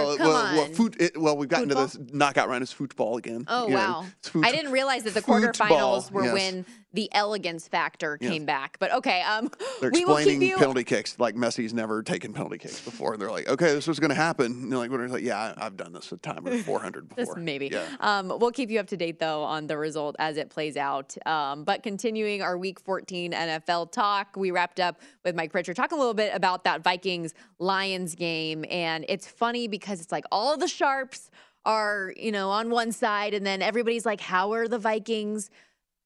Well, 0.06 0.18
Come 0.18 0.28
well, 0.28 0.36
on. 0.36 0.56
well, 0.56 0.66
foot, 0.68 0.96
it, 1.00 1.18
well, 1.18 1.38
we've 1.38 1.50
gotten 1.50 1.70
to 1.70 1.76
this 1.76 1.98
knockout 2.12 2.50
round 2.50 2.62
as 2.62 2.72
football 2.72 3.18
again. 3.18 3.46
Oh 3.48 3.68
you 3.68 3.74
know, 3.74 3.78
wow! 3.78 4.06
it's 4.20 4.30
foot- 4.30 4.46
I 4.46 4.52
didn't 4.52 4.72
realize 4.72 5.04
that 5.04 5.14
the 5.14 5.22
football, 5.22 5.52
quarterfinals 5.52 6.12
were 6.12 6.26
yes. 6.26 6.34
when 6.34 6.66
the 6.94 7.10
elegance 7.14 7.68
factor 7.68 8.18
Yes. 8.20 8.32
came 8.32 8.46
back. 8.46 8.78
But 8.80 8.94
okay, 8.96 9.22
um, 9.22 9.50
They're 9.80 9.92
we 9.92 10.04
will 10.06 10.16
keep 10.18 10.26
explaining 10.28 10.50
you. 10.50 10.58
penalty 10.58 10.84
kicks 10.84 11.18
like 11.20 11.36
Messi's 11.36 11.74
never 11.74 12.04
taken 12.04 12.34
penalty 12.34 12.58
kicks 12.58 12.82
before, 12.82 13.14
and 13.14 13.22
they're 13.22 13.32
like, 13.32 13.48
"Okay, 13.48 13.74
this 13.74 13.88
was 13.88 14.00
going 14.00 14.10
to 14.10 14.16
happen." 14.16 14.48
And 14.48 14.72
they're 14.72 14.80
like, 14.80 14.92
"What?" 14.92 15.00
are 15.00 15.08
Like, 15.08 15.24
"Yeah, 15.24 15.54
I've 15.58 15.78
done 15.78 15.94
this 15.94 16.12
a 16.12 16.18
time 16.18 16.48
or 16.48 16.58
400 16.58 17.10
This 17.16 17.28
before." 17.30 17.36
maybe. 17.38 17.70
Yeah. 17.72 17.86
Um, 18.00 18.28
we'll 18.40 18.52
keep 18.52 18.70
you 18.70 18.80
up 18.80 18.88
to 18.88 18.98
date 18.98 19.20
though 19.20 19.44
on 19.44 19.68
the 19.68 19.78
result 19.78 20.16
as 20.20 20.38
it 20.38 20.50
plays 20.50 20.76
out. 20.78 21.16
Um, 21.26 21.64
but 21.64 21.84
continuing 21.84 22.42
our 22.42 22.58
Week 22.58 22.80
14 22.80 23.32
NFL 23.32 23.92
talk, 23.92 24.36
we 24.36 24.52
wrapped 24.52 24.80
up 24.80 25.00
with 25.24 25.36
Mike 25.36 25.52
Pritchard 25.52 25.76
talking 25.76 25.98
a 25.98 26.00
little 26.00 26.14
bit 26.14 26.34
about 26.36 26.64
that 26.66 26.84
Vikings 26.84 27.34
Lions 27.60 28.16
game, 28.16 28.66
and 28.70 29.06
it's 29.08 29.28
funny 29.28 29.68
because 29.68 30.02
it's 30.02 30.12
like 30.12 30.26
all 30.32 30.58
the 30.58 30.68
sharps 30.68 31.30
are 31.66 32.14
you 32.18 32.32
know 32.32 32.50
on 32.50 32.70
one 32.70 32.92
side, 32.92 33.34
and 33.34 33.46
then 33.46 33.62
everybody's 33.62 34.06
like, 34.06 34.20
"How 34.20 34.52
are 34.54 34.68
the 34.68 34.80
Vikings?" 34.80 35.50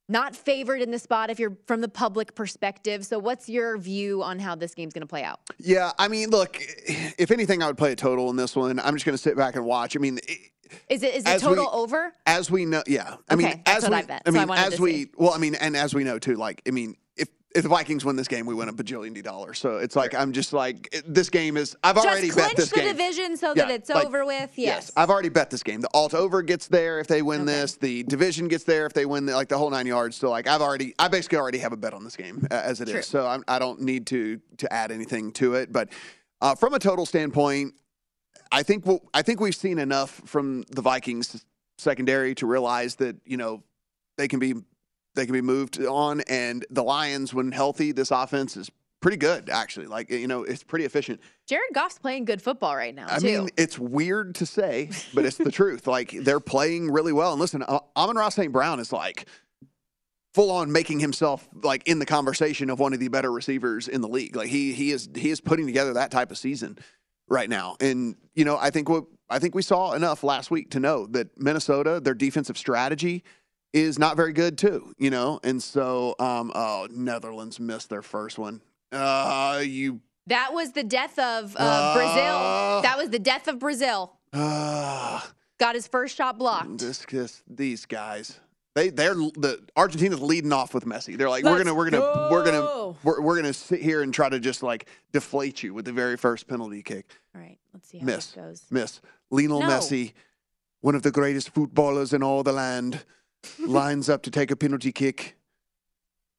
Not 0.08 0.36
favored 0.36 0.82
in 0.82 0.91
the 0.91 0.99
spot 0.99 1.32
if 1.32 1.39
you're 1.39 1.58
from 1.66 1.82
the 1.82 1.88
public 1.89 2.36
perspective. 2.36 3.06
So, 3.06 3.18
what's 3.18 3.49
your 3.49 3.78
view 3.78 4.22
on 4.22 4.38
how 4.38 4.53
this 4.53 4.76
game's 4.76 4.93
going 4.93 5.01
to 5.01 5.08
play 5.08 5.24
out? 5.24 5.39
Yeah, 5.58 5.91
I 5.97 6.08
mean, 6.08 6.30
look, 6.30 6.58
if 6.60 7.32
anything, 7.32 7.64
I 7.64 7.68
would 7.68 7.78
play 7.78 7.91
a 7.91 7.95
total 7.95 8.30
in 8.30 8.36
this 8.36 8.56
one. 8.56 8.80
I'm 8.80 8.93
just 8.93 9.06
going 9.06 9.16
to 9.18 9.22
sit 9.22 9.36
back 9.36 9.56
and 9.56 9.66
watch. 9.66 9.95
I 9.95 9.99
mean, 9.99 10.20
Is 10.89 11.01
it 11.01 11.16
is 11.16 11.24
the 11.24 11.30
As 11.32 11.41
we- 11.43 11.49
total 11.56 11.70
over? 11.74 12.14
as 12.28 12.51
we 12.51 12.66
know, 12.66 12.84
yeah. 12.86 13.16
I 13.30 13.36
mean, 13.36 13.47
Okay, 13.47 13.62
that's 13.66 13.84
as 13.84 13.89
what 13.89 13.91
we, 13.91 13.97
I 13.97 14.01
bet. 14.03 14.22
I 14.28 14.32
So 14.32 14.38
I 14.39 14.45
mean, 14.45 14.58
as 14.58 14.80
we, 14.80 14.91
see. 15.06 15.10
well, 15.18 15.34
I 15.34 15.38
mean, 15.39 15.56
and 15.56 15.76
as 15.76 15.95
we 15.95 16.03
know 16.03 16.20
too, 16.20 16.36
like, 16.36 16.62
I 16.68 16.72
mean, 16.72 16.95
if 17.56 17.60
if 17.60 17.64
the 17.64 17.70
Vikings 17.70 18.03
win 18.06 18.16
this 18.16 18.28
game, 18.28 18.45
we 18.45 18.53
win 18.53 18.70
a 18.70 18.74
bajillion 18.74 19.14
D 19.14 19.22
dollars. 19.22 19.60
So 19.60 19.78
it's 19.78 19.95
like 19.95 20.14
I'm 20.14 20.34
just 20.34 20.53
like 20.53 20.89
it- 20.91 21.12
this 21.12 21.30
game 21.30 21.58
is. 21.58 21.76
I've 21.84 21.95
Just 21.95 22.08
already 22.08 22.30
clinch 22.30 22.49
bet 22.49 22.58
this 22.58 22.70
the 22.70 22.76
game. 22.76 22.88
division 22.89 23.38
so 23.38 23.53
Yeah, 23.56 23.66
that 23.66 23.72
it's 23.72 23.89
like, 23.89 24.06
over 24.06 24.26
with. 24.26 24.51
Yes. 24.56 24.91
I've 24.95 25.10
already 25.10 25.30
bet 25.30 25.49
this 25.49 25.64
game. 25.64 25.82
The 25.82 25.89
alt 25.93 26.14
over 26.14 26.41
gets 26.41 26.68
there 26.68 26.99
if 26.99 27.08
they 27.08 27.22
win 27.22 27.45
this. 27.45 27.76
The 27.76 28.03
division 28.03 28.47
gets 28.47 28.64
there 28.66 28.86
if 28.86 28.93
they 28.93 29.06
win, 29.06 29.26
the, 29.26 29.34
like 29.36 29.47
the 29.47 29.58
whole 29.58 29.70
nine 29.70 29.88
yards. 29.88 30.16
So 30.16 30.30
like 30.30 30.47
I've 30.47 30.62
already, 30.62 30.93
I 30.99 31.08
basically 31.08 31.38
already 31.39 31.58
have 31.60 31.72
a 31.74 31.78
bet 31.78 31.93
on 31.93 32.03
this 32.03 32.16
game 32.16 32.47
uh, 32.51 32.56
as 32.56 32.82
it 32.82 32.88
is. 32.88 32.93
True. 32.93 33.01
So 33.01 33.28
I'm, 33.28 33.43
I 33.47 33.58
don't 33.60 33.82
need 33.82 34.06
to 34.08 34.39
to 34.58 34.72
add 34.74 34.91
anything 34.91 35.32
to 35.34 35.56
it. 35.56 35.72
But 35.72 35.89
uh, 36.41 36.56
from 36.56 36.74
a 36.74 36.80
total 36.80 37.06
standpoint, 37.06 37.74
I 38.51 38.64
think 38.64 38.86
we'll, 38.86 39.01
I 39.14 39.22
think 39.22 39.39
we've 39.39 39.56
seen 39.56 39.80
enough 39.80 40.22
from 40.26 40.64
the 40.70 40.82
Vikings 40.82 41.45
secondary 41.78 42.36
to 42.36 42.45
realize 42.45 42.95
that 42.95 43.16
you 43.26 43.38
know 43.38 43.64
they 44.18 44.28
can 44.28 44.39
be 44.39 44.53
they 45.16 45.26
can 45.26 45.34
be 45.34 45.41
moved 45.41 45.82
on, 45.84 46.22
and 46.22 46.66
the 46.70 46.84
Lions, 46.84 47.34
when 47.34 47.51
healthy, 47.51 47.91
this 47.91 48.11
offense 48.11 48.57
is 48.57 48.70
pretty 49.05 49.18
good 49.18 49.51
actually. 49.51 49.86
Like 49.86 50.09
you 50.09 50.28
know, 50.28 50.43
it's 50.43 50.63
pretty 50.63 50.84
efficient. 50.84 51.20
Jared 51.45 51.74
Goff's 51.76 51.99
playing 51.99 52.26
good 52.26 52.41
football 52.41 52.76
right 52.76 52.93
now, 52.93 53.05
I 53.07 53.20
too. 53.20 53.26
mean, 53.26 53.49
it's 53.55 53.78
weird 53.78 54.34
to 54.36 54.47
say, 54.47 54.89
but 55.13 55.26
it's 55.26 55.38
the 55.38 55.51
truth. 55.51 55.86
Like 55.86 56.11
they're 56.11 56.39
playing 56.39 56.89
really 56.89 57.13
well. 57.13 57.32
And 57.32 57.39
listen, 57.39 57.61
uh, 57.61 57.80
Amon-Ra 57.95 58.30
St. 58.30 58.51
Brown 58.51 58.80
is 58.80 58.91
like 58.91 59.28
full 60.34 60.49
on 60.49 60.72
making 60.72 61.01
himself 61.01 61.47
like 61.63 61.88
in 61.88 61.99
the 61.99 62.05
conversation 62.05 62.72
of 62.72 62.80
one 62.80 62.93
of 62.93 62.99
the 62.99 63.07
better 63.07 63.32
receivers 63.32 63.88
in 63.88 64.01
the 64.01 64.07
league. 64.07 64.36
Like 64.36 64.49
he 64.49 64.74
he 64.74 64.89
is 64.89 65.07
he 65.16 65.30
is 65.30 65.39
putting 65.39 65.68
together 65.68 65.93
that 65.93 66.09
type 66.09 66.32
of 66.32 66.38
season 66.39 66.78
right 67.28 67.49
now. 67.49 67.78
And 67.80 68.16
you 68.34 68.43
know, 68.43 68.57
I 68.57 68.72
think 68.72 68.89
what 68.89 69.05
I 69.30 69.38
think 69.38 69.53
we 69.53 69.61
saw 69.61 69.93
enough 69.93 70.24
last 70.24 70.49
week 70.49 70.72
to 70.72 70.80
know 70.80 71.05
that 71.07 71.39
Minnesota, 71.39 71.99
their 71.99 72.16
defensive 72.16 72.57
strategy 72.57 73.24
is 73.76 74.00
not 74.00 74.16
very 74.18 74.34
good 74.34 74.58
too, 74.58 74.94
you 74.98 75.10
know? 75.10 75.40
And 75.44 75.62
so 75.62 76.16
um 76.20 76.52
oh, 76.56 76.88
Netherlands 76.92 77.60
missed 77.60 77.90
their 77.90 78.02
first 78.02 78.38
one. 78.40 78.62
Uh 78.92 79.62
you 79.64 80.02
that 80.28 80.54
was 80.54 80.72
the 80.72 80.84
death 80.84 81.20
of 81.20 81.56
uh, 81.56 81.60
Uh. 81.60 81.94
Brazil. 81.94 82.82
That 82.82 82.98
was 82.98 83.10
the 83.10 83.20
death 83.20 83.48
of 83.48 83.60
Brazil. 83.60 84.14
uh 84.34 85.22
Got 85.60 85.76
his 85.76 85.88
first 85.88 86.16
shot 86.18 86.38
blocked. 86.38 86.80
This, 86.80 87.06
this, 87.10 87.42
these 87.48 87.86
guys, 87.86 88.40
they 88.76 88.90
they're 88.90 89.14
the 89.14 89.62
Argentina's 89.78 90.20
leading 90.22 90.52
off 90.52 90.74
with 90.74 90.84
Messi. 90.86 91.18
They're 91.18 91.30
like, 91.30 91.46
we're 91.46 91.58
gonna 91.58 91.74
we're 91.74 91.90
gonna 91.90 92.28
we're 92.30 92.44
gonna 92.44 92.96
we're, 93.04 93.22
we're 93.22 93.36
gonna 93.38 93.54
sit 93.54 93.82
here 93.82 94.02
and 94.02 94.14
try 94.14 94.28
to 94.28 94.38
just 94.40 94.64
like 94.64 94.88
deflate 95.14 95.64
you 95.64 95.74
with 95.74 95.86
the 95.86 95.94
very 95.94 96.18
first 96.18 96.48
penalty 96.50 96.82
kick. 96.84 97.06
All 97.34 97.40
right, 97.42 97.58
let's 97.74 97.88
see 97.88 98.00
how 98.00 98.06
Miss, 98.06 98.32
this 98.32 98.36
goes. 98.36 98.64
miss. 98.70 99.00
Lionel 99.30 99.62
No. 99.62 99.68
Messi, 99.70 100.12
one 100.82 100.94
of 100.96 101.04
the 101.04 101.12
greatest 101.12 101.52
footballers 101.52 102.12
in 102.12 102.22
all 102.22 102.44
the 102.44 102.52
land, 102.52 103.06
lines 103.60 104.10
up 104.10 104.24
to 104.24 104.32
take 104.32 104.52
a 104.52 104.56
penalty 104.56 104.91
kick. 104.91 105.36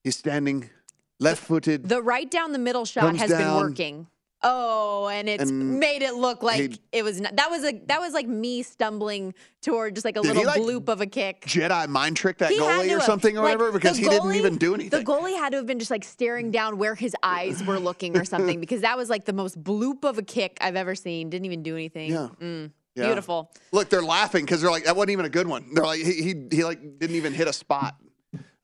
He's 0.04 0.16
standing 0.16 0.70
left-footed. 1.18 1.88
The 1.88 2.02
right 2.02 2.30
down 2.30 2.52
the 2.52 2.58
middle 2.58 2.84
shot 2.84 3.16
has 3.16 3.30
been 3.30 3.54
working. 3.54 4.06
Oh, 4.42 5.08
and 5.08 5.28
it's 5.30 5.50
And 5.50 5.80
made 5.80 6.02
it 6.02 6.14
look 6.14 6.42
like 6.42 6.60
he- 6.60 6.80
it 6.92 7.02
was 7.02 7.20
not, 7.20 7.34
that 7.36 7.50
was 7.50 7.64
a 7.64 7.72
that 7.86 8.00
was 8.00 8.12
like 8.12 8.28
me 8.28 8.62
stumbling 8.62 9.34
toward 9.62 9.94
just 9.94 10.04
like 10.04 10.16
a 10.16 10.20
little 10.20 10.44
like, 10.44 10.60
bloop 10.60 10.88
of 10.88 11.00
a 11.00 11.06
kick. 11.06 11.40
Jedi 11.46 11.88
mind 11.88 12.18
trick 12.18 12.38
that 12.38 12.50
He 12.50 12.58
goalie 12.60 12.88
or 12.88 12.98
have- 12.98 13.02
something 13.04 13.36
or 13.36 13.42
like, 13.42 13.58
whatever 13.58 13.72
because 13.72 13.96
the 13.96 14.02
he 14.04 14.08
didn't 14.10 14.34
even 14.34 14.56
do 14.58 14.74
anything. 14.74 15.00
The 15.00 15.04
goalie 15.04 15.36
had 15.36 15.50
to 15.52 15.56
have 15.56 15.66
been 15.66 15.78
just 15.78 15.90
like 15.90 16.04
staring 16.04 16.50
down 16.50 16.76
where 16.76 16.94
his 16.94 17.16
eyes 17.22 17.64
were 17.64 17.80
looking 17.80 18.16
or 18.16 18.24
something 18.26 18.60
because 18.64 18.82
that 18.82 18.96
was 18.96 19.08
like 19.08 19.24
the 19.24 19.32
most 19.32 19.60
bloop 19.64 20.04
of 20.04 20.18
a 20.18 20.22
kick 20.22 20.58
I've 20.60 20.76
ever 20.76 20.94
seen. 20.94 21.30
Didn't 21.30 21.46
even 21.46 21.62
do 21.62 21.74
anything. 21.74 22.12
Yeah. 22.12 22.28
Mm, 22.40 22.70
Yeah. 22.96 23.06
Beautiful. 23.06 23.52
Look, 23.72 23.88
they're 23.90 24.02
laughing 24.02 24.44
because 24.44 24.62
they're 24.62 24.70
like, 24.70 24.84
that 24.84 24.96
wasn't 24.96 25.10
even 25.10 25.26
a 25.26 25.28
good 25.30 25.46
one. 25.46 25.74
They're 25.74 25.84
like, 25.84 26.00
he, 26.00 26.12
he, 26.22 26.34
he 26.50 26.64
like 26.64 26.80
didn't 26.98 27.14
even 27.16 27.34
hit 27.34 27.46
a 27.46 27.52
spot. 27.52 27.96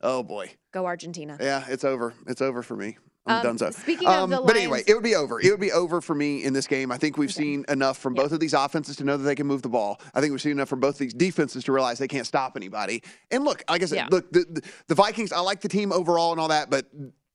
Oh 0.01 0.23
boy. 0.23 0.51
Go 0.73 0.85
Argentina. 0.85 1.37
Yeah, 1.39 1.63
it's 1.69 1.83
over. 1.85 2.13
It's 2.27 2.41
over 2.41 2.61
for 2.63 2.75
me. 2.75 2.97
I'm 3.25 3.37
Um, 3.37 3.43
done. 3.43 3.57
So, 3.57 3.71
speaking 3.71 4.05
of 4.07 4.29
the 4.29 4.41
but 4.41 4.57
anyway, 4.57 4.83
it 4.85 4.93
would 4.95 5.03
be 5.03 5.15
over. 5.15 5.39
It 5.39 5.49
would 5.49 5.59
be 5.61 5.71
over 5.71 6.01
for 6.01 6.13
me 6.13 6.43
in 6.43 6.51
this 6.51 6.67
game. 6.67 6.91
I 6.91 6.97
think 6.97 7.15
we've 7.17 7.31
seen 7.33 7.63
enough 7.69 7.97
from 7.97 8.13
both 8.15 8.33
of 8.33 8.41
these 8.41 8.53
offenses 8.53 8.97
to 8.97 9.05
know 9.05 9.15
that 9.15 9.23
they 9.23 9.35
can 9.35 9.47
move 9.47 9.61
the 9.61 9.69
ball. 9.69 10.01
I 10.13 10.19
think 10.19 10.31
we've 10.31 10.41
seen 10.41 10.51
enough 10.51 10.67
from 10.67 10.81
both 10.81 10.95
of 10.95 10.99
these 10.99 11.13
defenses 11.13 11.63
to 11.65 11.71
realize 11.71 11.99
they 11.99 12.09
can't 12.09 12.27
stop 12.27 12.57
anybody. 12.57 13.01
And 13.31 13.45
look, 13.45 13.63
like 13.69 13.81
I 13.81 13.85
said, 13.85 13.95
Yeah. 13.95 14.07
look, 14.11 14.29
the, 14.33 14.45
the, 14.49 14.61
the 14.89 14.95
Vikings. 14.95 15.31
I 15.31 15.39
like 15.39 15.61
the 15.61 15.69
team 15.69 15.93
overall 15.93 16.31
and 16.33 16.41
all 16.41 16.49
that, 16.49 16.69
but 16.69 16.87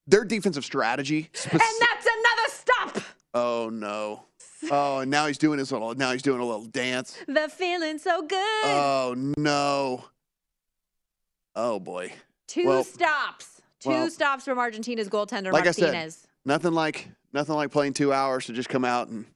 their 0.07 0.25
defensive 0.27 0.65
strategy. 0.67 1.31
And 1.51 1.61
that's 1.61 2.07
another 2.07 2.49
stop. 2.49 3.03
oh 3.33 3.71
no. 3.73 4.25
Oh, 4.71 4.99
and 4.99 5.11
now 5.11 5.27
he's 5.27 5.39
doing 5.39 5.59
his 5.59 5.71
little. 5.71 5.95
Now 5.95 6.13
he's 6.13 6.23
doing 6.23 6.41
a 6.41 6.45
little 6.45 6.65
dance. 6.65 7.17
The 7.29 7.49
feeling 7.49 7.99
so 7.99 8.23
good. 8.23 8.65
Oh 8.65 9.15
no. 9.37 10.05
Oh 11.55 11.79
boy. 11.79 12.13
Two 12.49 12.67
well, 12.67 12.85
stops. 12.85 13.63
Two 13.81 13.91
well, 13.91 14.11
stops 14.11 14.45
from 14.45 14.59
Argentina's 14.59 15.09
goaltender 15.09 15.53
like 15.53 15.65
Martinez. 15.65 15.77
I 15.85 15.91
said, 15.91 16.15
nothing 16.45 16.73
like 16.73 17.09
nothing 17.33 17.55
like 17.55 17.71
playing 17.71 17.93
two 17.93 18.13
hours 18.13 18.47
to 18.47 18.53
just 18.53 18.69
come 18.69 18.85
out 18.85 19.09
and 19.09 19.27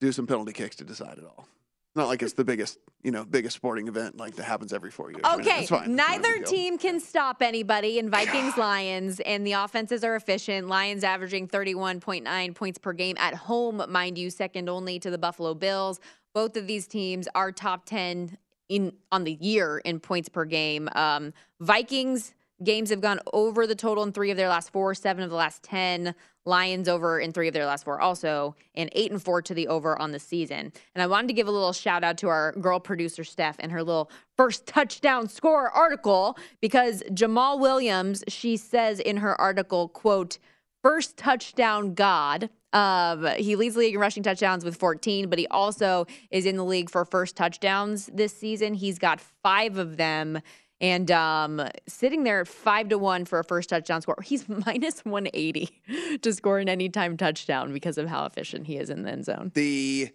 do 0.00 0.12
some 0.12 0.26
penalty 0.26 0.52
kicks 0.52 0.76
to 0.76 0.84
decide 0.84 1.18
it 1.18 1.24
all. 1.24 1.48
Not 1.94 2.08
like 2.08 2.22
it's 2.22 2.32
the 2.32 2.44
biggest, 2.44 2.78
you 3.02 3.10
know, 3.10 3.24
biggest 3.24 3.56
sporting 3.56 3.86
event 3.86 4.16
like 4.16 4.36
that 4.36 4.44
happens 4.44 4.72
every 4.72 4.90
four 4.90 5.10
years. 5.10 5.22
Okay, 5.24 5.60
It's 5.60 5.70
fine. 5.70 5.80
It's 5.80 5.88
not 5.90 6.08
a 6.08 6.22
neither 6.22 6.42
team 6.42 6.78
can 6.78 7.00
stop 7.00 7.42
anybody 7.42 7.98
in 7.98 8.08
Vikings 8.08 8.56
Lions, 8.58 9.20
and 9.20 9.46
the 9.46 9.52
offenses 9.52 10.02
are 10.02 10.16
efficient. 10.16 10.68
Lions 10.68 11.04
averaging 11.04 11.48
31.9 11.48 12.54
points 12.54 12.78
per 12.78 12.94
game 12.94 13.16
at 13.18 13.34
home, 13.34 13.82
mind 13.88 14.16
you, 14.16 14.30
second 14.30 14.70
only 14.70 14.98
to 15.00 15.10
the 15.10 15.18
Buffalo 15.18 15.52
Bills. 15.52 16.00
Both 16.32 16.56
of 16.56 16.66
these 16.66 16.86
teams 16.86 17.28
are 17.34 17.52
top 17.52 17.84
10 17.84 18.38
in 18.70 18.94
on 19.10 19.24
the 19.24 19.34
year 19.34 19.78
in 19.84 20.00
points 20.00 20.30
per 20.30 20.46
game. 20.46 20.88
Um, 20.94 21.34
Vikings 21.60 22.32
games 22.64 22.90
have 22.90 23.00
gone 23.00 23.20
over 23.32 23.66
the 23.66 23.74
total 23.74 24.04
in 24.04 24.12
three 24.12 24.30
of 24.30 24.36
their 24.36 24.48
last 24.48 24.70
four, 24.70 24.94
seven 24.94 25.22
of 25.22 25.30
the 25.30 25.36
last 25.36 25.62
10. 25.62 26.14
Lions 26.44 26.88
over 26.88 27.20
in 27.20 27.32
three 27.32 27.46
of 27.46 27.54
their 27.54 27.66
last 27.66 27.84
four 27.84 28.00
also, 28.00 28.56
and 28.74 28.90
eight 28.94 29.12
and 29.12 29.22
four 29.22 29.40
to 29.42 29.54
the 29.54 29.68
over 29.68 29.96
on 30.00 30.10
the 30.10 30.18
season. 30.18 30.72
And 30.92 31.02
I 31.02 31.06
wanted 31.06 31.28
to 31.28 31.34
give 31.34 31.46
a 31.46 31.52
little 31.52 31.72
shout 31.72 32.02
out 32.02 32.18
to 32.18 32.28
our 32.28 32.50
girl 32.52 32.80
producer, 32.80 33.22
Steph, 33.22 33.56
and 33.60 33.70
her 33.70 33.82
little 33.82 34.10
first 34.36 34.66
touchdown 34.66 35.28
score 35.28 35.70
article 35.70 36.36
because 36.60 37.04
Jamaal 37.12 37.60
Williams, 37.60 38.24
she 38.26 38.56
says 38.56 38.98
in 38.98 39.18
her 39.18 39.40
article, 39.40 39.88
quote, 39.88 40.38
first 40.82 41.16
touchdown 41.16 41.94
god. 41.94 42.50
Um, 42.72 43.26
he 43.36 43.54
leads 43.54 43.74
the 43.74 43.80
league 43.80 43.94
in 43.94 44.00
rushing 44.00 44.22
touchdowns 44.22 44.64
with 44.64 44.76
14, 44.76 45.28
but 45.28 45.38
he 45.38 45.46
also 45.48 46.06
is 46.30 46.46
in 46.46 46.56
the 46.56 46.64
league 46.64 46.90
for 46.90 47.04
first 47.04 47.36
touchdowns 47.36 48.06
this 48.12 48.36
season. 48.36 48.74
He's 48.74 48.98
got 48.98 49.20
five 49.20 49.76
of 49.76 49.96
them 49.96 50.40
and 50.82 51.12
um, 51.12 51.62
sitting 51.86 52.24
there 52.24 52.40
at 52.40 52.48
five 52.48 52.88
to 52.88 52.98
one 52.98 53.24
for 53.24 53.38
a 53.38 53.44
first 53.44 53.70
touchdown 53.70 54.02
score. 54.02 54.18
He's 54.22 54.46
minus 54.66 55.04
180 55.04 56.18
to 56.20 56.32
score 56.32 56.58
an 56.58 56.68
anytime 56.68 57.16
touchdown 57.16 57.72
because 57.72 57.96
of 57.96 58.08
how 58.08 58.26
efficient 58.26 58.66
he 58.66 58.76
is 58.76 58.90
in 58.90 59.02
the 59.04 59.12
end 59.12 59.24
zone. 59.24 59.52
the 59.54 60.10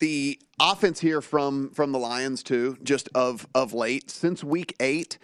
the 0.00 0.38
offense 0.60 1.00
here 1.00 1.20
from 1.20 1.70
from 1.70 1.92
the 1.92 1.98
Lions 1.98 2.42
too, 2.42 2.78
just 2.82 3.08
of 3.14 3.46
of 3.54 3.74
late 3.74 4.10
since 4.10 4.42
week 4.42 4.74
eight, 4.80 5.18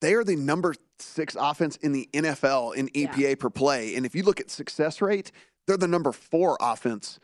they 0.00 0.14
are 0.14 0.24
the 0.24 0.36
number 0.36 0.74
six 0.98 1.36
offense 1.38 1.76
in 1.76 1.92
the 1.92 2.08
NFL 2.12 2.74
in 2.74 2.88
EPA 2.88 3.38
per 3.38 3.50
play, 3.50 3.94
and 3.94 4.04
if 4.06 4.14
you 4.14 4.22
look 4.22 4.40
at 4.40 4.50
success 4.50 5.00
rate, 5.00 5.30
they're 5.66 5.76
the 5.76 5.88
number 5.88 6.12
four 6.12 6.56
offense 6.60 7.18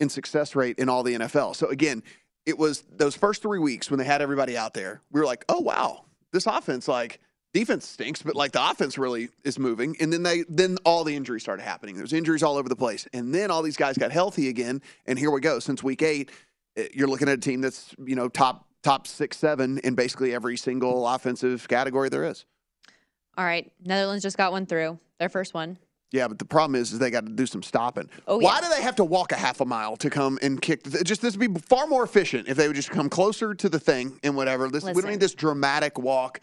in 0.00 0.08
success 0.08 0.56
rate 0.56 0.78
in 0.78 0.88
all 0.88 1.02
the 1.02 1.14
NFL. 1.14 1.54
So 1.54 1.68
again, 1.68 2.02
it 2.46 2.58
was 2.58 2.82
those 2.90 3.16
first 3.16 3.42
three 3.42 3.58
weeks 3.58 3.90
when 3.90 3.98
they 3.98 4.04
had 4.04 4.22
everybody 4.22 4.56
out 4.56 4.74
there. 4.74 5.02
We 5.10 5.20
were 5.20 5.26
like, 5.26 5.44
oh 5.48 5.60
wow, 5.60 6.04
this 6.32 6.46
offense 6.46 6.88
like 6.88 7.20
defense 7.52 7.86
stinks, 7.86 8.22
but 8.22 8.36
like 8.36 8.52
the 8.52 8.70
offense 8.70 8.98
really 8.98 9.28
is 9.44 9.58
moving. 9.58 9.96
And 10.00 10.12
then 10.12 10.22
they 10.22 10.44
then 10.48 10.78
all 10.84 11.04
the 11.04 11.14
injuries 11.14 11.42
started 11.42 11.62
happening. 11.62 11.96
There's 11.96 12.12
injuries 12.12 12.42
all 12.42 12.56
over 12.56 12.68
the 12.68 12.76
place. 12.76 13.06
And 13.12 13.34
then 13.34 13.50
all 13.50 13.62
these 13.62 13.76
guys 13.76 13.98
got 13.98 14.12
healthy 14.12 14.48
again. 14.48 14.82
And 15.06 15.18
here 15.18 15.30
we 15.30 15.40
go. 15.40 15.58
Since 15.58 15.82
week 15.82 16.02
eight, 16.02 16.30
eh, 16.76 16.88
you're 16.92 17.08
looking 17.08 17.28
at 17.28 17.38
a 17.38 17.40
team 17.40 17.60
that's, 17.60 17.94
you 18.04 18.14
know, 18.14 18.28
top 18.28 18.66
top 18.82 19.06
six, 19.06 19.36
seven 19.36 19.78
in 19.78 19.94
basically 19.94 20.34
every 20.34 20.56
single 20.56 21.06
offensive 21.06 21.68
category 21.68 22.08
there 22.08 22.24
is. 22.24 22.44
All 23.36 23.44
right, 23.44 23.70
Netherlands 23.82 24.22
just 24.22 24.36
got 24.36 24.52
one 24.52 24.66
through 24.66 24.98
their 25.18 25.28
first 25.28 25.54
one. 25.54 25.78
Yeah, 26.12 26.26
but 26.26 26.38
the 26.38 26.44
problem 26.44 26.80
is, 26.80 26.92
is 26.92 26.98
they 26.98 27.10
got 27.10 27.24
to 27.24 27.32
do 27.32 27.46
some 27.46 27.62
stopping. 27.62 28.08
Oh, 28.26 28.38
Why 28.38 28.56
yeah. 28.56 28.68
do 28.68 28.74
they 28.74 28.82
have 28.82 28.96
to 28.96 29.04
walk 29.04 29.30
a 29.32 29.36
half 29.36 29.60
a 29.60 29.64
mile 29.64 29.96
to 29.98 30.10
come 30.10 30.38
and 30.42 30.60
kick? 30.60 30.82
The, 30.82 31.04
just 31.04 31.22
this 31.22 31.36
would 31.36 31.54
be 31.54 31.60
far 31.60 31.86
more 31.86 32.02
efficient 32.02 32.48
if 32.48 32.56
they 32.56 32.66
would 32.66 32.76
just 32.76 32.90
come 32.90 33.08
closer 33.08 33.54
to 33.54 33.68
the 33.68 33.78
thing 33.78 34.18
and 34.24 34.36
whatever. 34.36 34.68
This 34.68 34.84
we 34.84 34.92
don't 34.92 35.10
need 35.10 35.20
this 35.20 35.34
dramatic 35.34 35.98
walk 35.98 36.40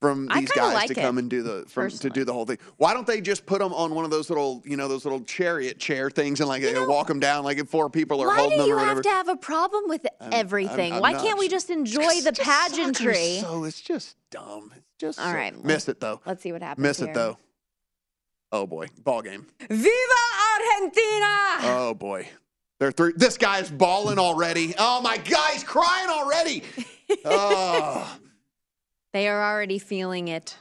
from 0.00 0.28
these 0.28 0.50
guys 0.52 0.74
like 0.74 0.88
to 0.88 0.94
come 0.94 1.18
and 1.18 1.28
do 1.28 1.42
the 1.42 1.64
from, 1.66 1.90
to 1.90 2.10
do 2.10 2.24
the 2.24 2.32
whole 2.32 2.46
thing. 2.46 2.58
Why 2.76 2.94
don't 2.94 3.06
they 3.06 3.20
just 3.20 3.46
put 3.46 3.58
them 3.58 3.72
on 3.72 3.94
one 3.94 4.04
of 4.04 4.12
those 4.12 4.30
little 4.30 4.62
you 4.64 4.76
know 4.76 4.86
those 4.86 5.04
little 5.04 5.22
chariot 5.22 5.80
chair 5.80 6.10
things 6.10 6.38
and 6.40 6.48
like 6.48 6.62
they 6.62 6.78
walk 6.86 7.08
them 7.08 7.18
down 7.18 7.42
like 7.44 7.58
if 7.58 7.68
four 7.68 7.90
people 7.90 8.20
are 8.20 8.32
holding 8.32 8.58
them 8.58 8.70
or 8.70 8.76
whatever? 8.76 8.94
Why 8.96 9.02
do 9.02 9.08
you 9.08 9.14
have 9.14 9.26
to 9.26 9.30
have 9.30 9.36
a 9.36 9.40
problem 9.40 9.88
with 9.88 10.06
everything? 10.20 10.92
I'm 10.92 11.00
Why 11.00 11.12
not. 11.12 11.24
can't 11.24 11.38
we 11.38 11.48
just 11.48 11.70
enjoy 11.70 12.20
the 12.20 12.32
pageantry? 12.32 13.38
so 13.40 13.64
it's 13.64 13.80
just 13.80 14.16
dumb. 14.30 14.72
It's 14.76 14.86
just 14.98 15.18
All 15.18 15.30
so- 15.30 15.34
right, 15.34 15.64
Miss 15.64 15.88
it 15.88 15.98
though. 16.00 16.20
Let's 16.24 16.42
see 16.42 16.52
what 16.52 16.62
happens. 16.62 16.82
Miss 16.82 16.98
here. 16.98 17.08
it 17.08 17.14
though. 17.14 17.36
Oh 18.50 18.66
boy, 18.66 18.86
ball 19.04 19.22
game. 19.22 19.46
Viva 19.68 20.22
Argentina! 20.54 21.58
Oh 21.62 21.94
boy. 21.98 22.28
They're 22.80 22.92
three. 22.92 23.12
This 23.16 23.36
guy's 23.36 23.70
balling 23.70 24.18
already. 24.18 24.74
Oh 24.78 25.00
my 25.02 25.18
God, 25.18 25.52
he's 25.52 25.64
crying 25.64 26.08
already. 26.10 26.62
Oh, 27.24 28.18
They 29.14 29.28
are 29.28 29.42
already 29.42 29.78
feeling 29.78 30.28
it. 30.28 30.58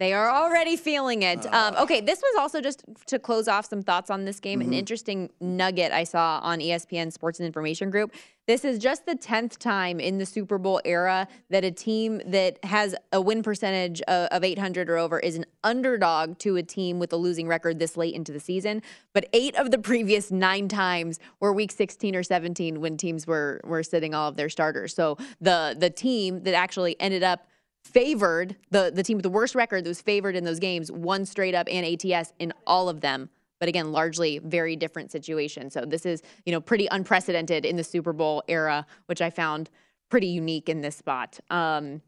They 0.00 0.12
are 0.12 0.28
already 0.28 0.76
feeling 0.76 1.22
it. 1.22 1.46
Um, 1.54 1.76
okay, 1.76 2.00
this 2.00 2.20
was 2.20 2.34
also 2.40 2.60
just 2.60 2.82
to 3.06 3.18
close 3.20 3.46
off 3.46 3.66
some 3.66 3.80
thoughts 3.80 4.10
on 4.10 4.24
this 4.24 4.40
game. 4.40 4.60
An 4.60 4.70
Mhm. 4.70 4.74
interesting 4.74 5.30
nugget 5.40 5.92
I 5.92 6.02
saw 6.02 6.40
on 6.42 6.60
ESPN 6.60 7.12
Sports 7.12 7.38
and 7.38 7.46
Information 7.46 7.90
Group. 7.90 8.12
This 8.46 8.64
is 8.64 8.78
just 8.80 9.06
the 9.06 9.14
10th 9.14 9.56
time 9.58 10.00
in 10.00 10.18
the 10.18 10.26
Super 10.26 10.58
Bowl 10.58 10.80
era 10.84 11.28
that 11.48 11.64
a 11.64 11.70
team 11.70 12.20
that 12.26 12.62
has 12.64 12.96
a 13.12 13.20
win 13.20 13.42
percentage 13.44 14.02
of, 14.02 14.26
of 14.32 14.42
800 14.42 14.90
or 14.90 14.98
over 14.98 15.20
is 15.20 15.36
an 15.36 15.46
underdog 15.62 16.38
to 16.40 16.56
a 16.56 16.62
team 16.62 16.98
with 16.98 17.12
a 17.12 17.16
losing 17.16 17.46
record 17.46 17.78
this 17.78 17.96
late 17.96 18.14
into 18.14 18.32
the 18.32 18.40
season. 18.40 18.82
But 19.12 19.28
eight 19.32 19.54
of 19.54 19.70
the 19.70 19.78
previous 19.78 20.32
nine 20.32 20.66
times 20.66 21.20
were 21.38 21.52
week 21.52 21.70
16 21.70 22.16
or 22.16 22.24
17 22.24 22.80
when 22.80 22.96
teams 22.96 23.28
were 23.28 23.60
were 23.64 23.84
sitting 23.84 24.12
all 24.12 24.28
of 24.28 24.36
their 24.36 24.48
starters. 24.50 24.92
So 24.92 25.16
the 25.40 25.76
the 25.78 25.88
team 25.88 26.42
that 26.42 26.54
actually 26.54 27.00
ended 27.00 27.22
up 27.22 27.46
favored 27.84 28.56
the 28.70 28.90
the 28.94 29.02
team 29.02 29.16
with 29.16 29.22
the 29.22 29.30
worst 29.30 29.54
record 29.54 29.84
that 29.84 29.88
was 29.88 30.02
favored 30.02 30.36
in 30.36 30.44
those 30.44 30.58
games 30.58 30.90
won 30.90 31.24
straight 31.24 31.54
up 31.54 31.68
and 31.70 31.86
ATS 31.86 32.32
in 32.38 32.52
all 32.66 32.88
of 32.88 33.00
them. 33.00 33.30
But 33.60 33.68
again, 33.68 33.92
largely 33.92 34.40
very 34.40 34.76
different 34.76 35.12
situation. 35.12 35.70
So 35.70 35.84
this 35.84 36.04
is 36.04 36.22
you 36.44 36.52
know 36.52 36.60
pretty 36.60 36.88
unprecedented 36.90 37.64
in 37.64 37.76
the 37.76 37.84
Super 37.84 38.12
Bowl 38.12 38.42
era, 38.48 38.86
which 39.06 39.22
I 39.22 39.30
found 39.30 39.70
pretty 40.10 40.26
unique 40.28 40.68
in 40.68 40.80
this 40.80 40.96
spot. 40.96 41.38
Um, 41.50 42.02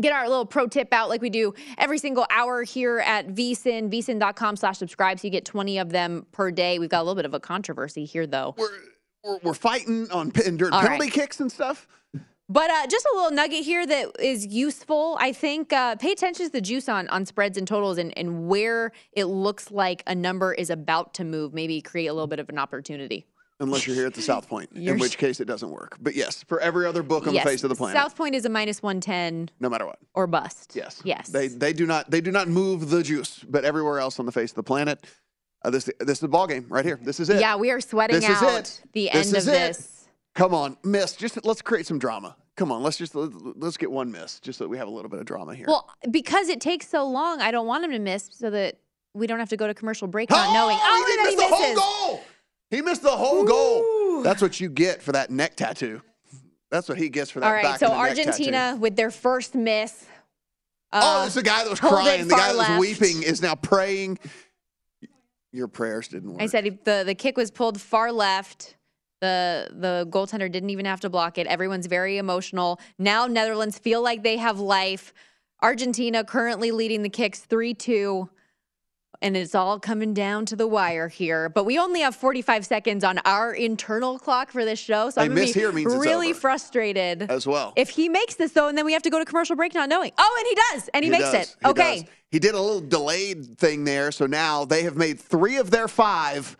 get 0.00 0.12
our 0.12 0.28
little 0.28 0.46
pro 0.46 0.66
tip 0.66 0.92
out 0.92 1.08
like 1.08 1.20
we 1.20 1.30
do 1.30 1.54
every 1.76 1.98
single 1.98 2.26
hour 2.30 2.62
here 2.62 3.00
at 3.00 3.28
vsin 3.28 3.90
vsin.com 3.90 4.56
slash 4.56 4.78
subscribe 4.78 5.20
so 5.20 5.26
you 5.26 5.30
get 5.30 5.44
20 5.44 5.76
of 5.76 5.90
them 5.90 6.24
per 6.32 6.50
day 6.50 6.78
we've 6.78 6.88
got 6.88 7.00
a 7.00 7.04
little 7.04 7.14
bit 7.14 7.26
of 7.26 7.34
a 7.34 7.40
controversy 7.40 8.06
here 8.06 8.26
though 8.26 8.54
We're, 9.24 9.38
we're 9.42 9.54
fighting 9.54 10.10
on 10.10 10.30
during 10.30 10.72
penalty 10.72 10.98
right. 11.04 11.12
kicks 11.12 11.40
and 11.40 11.50
stuff. 11.50 11.86
But 12.52 12.70
uh, 12.70 12.86
just 12.86 13.06
a 13.06 13.16
little 13.16 13.30
nugget 13.30 13.64
here 13.64 13.86
that 13.86 14.08
is 14.20 14.46
useful. 14.46 15.16
I 15.18 15.32
think 15.32 15.72
uh, 15.72 15.96
pay 15.96 16.12
attention 16.12 16.44
to 16.46 16.52
the 16.52 16.60
juice 16.60 16.86
on 16.86 17.08
on 17.08 17.24
spreads 17.24 17.56
and 17.56 17.66
totals 17.66 17.96
and, 17.96 18.12
and 18.18 18.46
where 18.46 18.92
it 19.12 19.24
looks 19.24 19.70
like 19.70 20.02
a 20.06 20.14
number 20.14 20.52
is 20.52 20.68
about 20.68 21.14
to 21.14 21.24
move. 21.24 21.54
Maybe 21.54 21.80
create 21.80 22.08
a 22.08 22.12
little 22.12 22.26
bit 22.26 22.40
of 22.40 22.50
an 22.50 22.58
opportunity. 22.58 23.26
Unless 23.58 23.86
you're 23.86 23.96
here 23.96 24.06
at 24.06 24.12
the 24.14 24.20
South 24.22 24.48
Point, 24.48 24.70
in 24.74 24.98
which 24.98 25.16
case 25.16 25.40
it 25.40 25.46
doesn't 25.46 25.70
work. 25.70 25.96
But 26.00 26.14
yes, 26.14 26.42
for 26.42 26.60
every 26.60 26.84
other 26.84 27.02
book 27.02 27.26
on 27.26 27.32
yes, 27.32 27.44
the 27.44 27.50
face 27.50 27.62
of 27.64 27.70
the 27.70 27.76
planet, 27.76 27.96
South 27.96 28.16
Point 28.16 28.34
is 28.34 28.44
a 28.44 28.48
minus 28.50 28.82
one 28.82 29.00
ten 29.00 29.48
no 29.58 29.70
matter 29.70 29.86
what. 29.86 29.98
or 30.12 30.26
bust. 30.26 30.72
Yes. 30.74 31.00
Yes. 31.04 31.28
They 31.28 31.48
they 31.48 31.72
do 31.72 31.86
not 31.86 32.10
they 32.10 32.20
do 32.20 32.32
not 32.32 32.48
move 32.48 32.90
the 32.90 33.02
juice, 33.02 33.42
but 33.48 33.64
everywhere 33.64 33.98
else 33.98 34.18
on 34.18 34.26
the 34.26 34.32
face 34.32 34.50
of 34.50 34.56
the 34.56 34.62
planet, 34.62 35.06
uh, 35.64 35.70
this 35.70 35.88
this 36.00 36.16
is 36.18 36.20
the 36.20 36.28
ball 36.28 36.46
game 36.46 36.66
right 36.68 36.84
here. 36.84 36.98
This 37.02 37.18
is 37.18 37.30
it. 37.30 37.40
Yeah, 37.40 37.56
we 37.56 37.70
are 37.70 37.80
sweating 37.80 38.16
This 38.20 38.28
is 38.28 38.42
out 38.42 38.58
it. 38.58 38.82
the 38.92 39.10
This 39.10 39.26
end 39.28 39.36
is 39.36 39.48
of 39.48 39.54
it. 39.54 39.56
this. 39.56 40.08
Come 40.34 40.52
on, 40.54 40.76
miss. 40.84 41.14
Just 41.14 41.42
let's 41.46 41.62
create 41.62 41.86
some 41.86 41.98
drama. 41.98 42.36
Come 42.56 42.70
on, 42.70 42.82
let's 42.82 42.98
just 42.98 43.14
let's 43.14 43.76
get 43.78 43.90
one 43.90 44.12
miss, 44.12 44.38
just 44.40 44.58
so 44.58 44.64
that 44.64 44.68
we 44.68 44.76
have 44.76 44.86
a 44.86 44.90
little 44.90 45.08
bit 45.08 45.20
of 45.20 45.26
drama 45.26 45.54
here. 45.54 45.64
Well, 45.66 45.88
because 46.10 46.48
it 46.48 46.60
takes 46.60 46.86
so 46.86 47.08
long, 47.08 47.40
I 47.40 47.50
don't 47.50 47.66
want 47.66 47.84
him 47.84 47.92
to 47.92 47.98
miss 47.98 48.28
so 48.32 48.50
that 48.50 48.78
we 49.14 49.26
don't 49.26 49.38
have 49.38 49.48
to 49.50 49.56
go 49.56 49.66
to 49.66 49.74
commercial 49.74 50.06
break 50.06 50.28
not 50.30 50.52
knowing. 50.52 50.76
Oh, 50.78 51.04
he 51.06 51.12
he 51.30 51.36
missed 51.36 51.36
the 51.38 51.54
whole 51.54 51.74
goal. 51.74 52.24
He 52.70 52.82
missed 52.82 53.02
the 53.02 53.10
whole 53.10 53.44
goal. 53.44 54.22
That's 54.22 54.42
what 54.42 54.60
you 54.60 54.68
get 54.68 55.02
for 55.02 55.12
that 55.12 55.30
neck 55.30 55.56
tattoo. 55.56 56.02
That's 56.70 56.88
what 56.88 56.98
he 56.98 57.08
gets 57.08 57.30
for 57.30 57.40
that. 57.40 57.46
All 57.46 57.52
right, 57.52 57.62
back 57.64 57.78
so. 57.80 57.88
Argentina 57.88 58.76
with 58.78 58.96
their 58.96 59.10
first 59.10 59.54
miss. 59.54 60.04
oh, 60.92 61.22
uh, 61.22 61.26
it's 61.26 61.34
the 61.34 61.42
guy 61.42 61.64
that 61.64 61.70
was 61.70 61.80
crying. 61.80 62.28
The 62.28 62.34
guy 62.34 62.52
that 62.52 62.78
was 62.78 62.78
weeping 62.80 63.22
is 63.22 63.40
now 63.40 63.54
praying. 63.54 64.18
Your 65.52 65.68
prayers 65.68 66.08
didn't 66.08 66.32
work. 66.32 66.42
I 66.42 66.46
said 66.46 66.64
he- 66.64 66.78
the 66.84 67.02
the 67.04 67.14
kick 67.14 67.36
was 67.36 67.50
pulled 67.50 67.80
far 67.80 68.12
left. 68.12 68.76
The 69.22 69.68
the 69.70 70.08
goaltender 70.10 70.50
didn't 70.50 70.70
even 70.70 70.84
have 70.84 70.98
to 71.00 71.08
block 71.08 71.38
it. 71.38 71.46
Everyone's 71.46 71.86
very 71.86 72.18
emotional. 72.18 72.80
Now 72.98 73.26
Netherlands 73.26 73.78
feel 73.78 74.02
like 74.02 74.24
they 74.24 74.36
have 74.36 74.58
life. 74.58 75.14
Argentina 75.62 76.24
currently 76.24 76.72
leading 76.72 77.02
the 77.02 77.08
kicks 77.08 77.46
3-2 77.48 78.28
and 79.22 79.36
it's 79.36 79.54
all 79.54 79.78
coming 79.78 80.12
down 80.12 80.44
to 80.46 80.56
the 80.56 80.66
wire 80.66 81.08
here. 81.08 81.48
But 81.48 81.64
we 81.64 81.78
only 81.78 82.00
have 82.00 82.16
45 82.16 82.66
seconds 82.66 83.04
on 83.04 83.18
our 83.24 83.54
internal 83.54 84.18
clock 84.18 84.50
for 84.50 84.64
this 84.64 84.80
show, 84.80 85.10
so 85.10 85.20
i'm 85.20 85.28
gonna 85.28 85.40
miss 85.40 85.52
be 85.54 85.60
here 85.60 85.70
means 85.70 85.92
it's 85.92 86.04
really 86.04 86.32
frustrated 86.32 87.30
as 87.30 87.46
well. 87.46 87.72
if 87.76 87.90
he 87.90 88.08
makes 88.08 88.34
this 88.34 88.52
though, 88.52 88.66
and 88.66 88.76
then 88.76 88.84
we 88.84 88.92
have 88.92 89.02
to 89.02 89.10
go 89.10 89.20
to 89.20 89.24
commercial 89.24 89.54
break 89.54 89.72
not 89.72 89.88
knowing. 89.88 90.10
Oh, 90.18 90.36
and 90.38 90.48
he 90.48 90.54
does, 90.54 90.90
and 90.92 91.04
he, 91.04 91.10
makes 91.10 91.30
does. 91.30 91.34
it. 91.34 91.56
He 91.62 91.70
okay. 91.70 92.00
does. 92.00 92.10
He 92.32 92.38
did 92.40 92.54
a 92.56 92.60
little 92.60 92.80
delayed 92.80 93.56
thing 93.58 93.84
there, 93.84 94.10
so 94.10 94.26
now 94.26 94.64
they 94.64 94.82
have 94.82 94.96
made 94.96 95.20
three 95.20 95.58
of 95.58 95.70
their 95.70 95.86
five, 95.86 96.56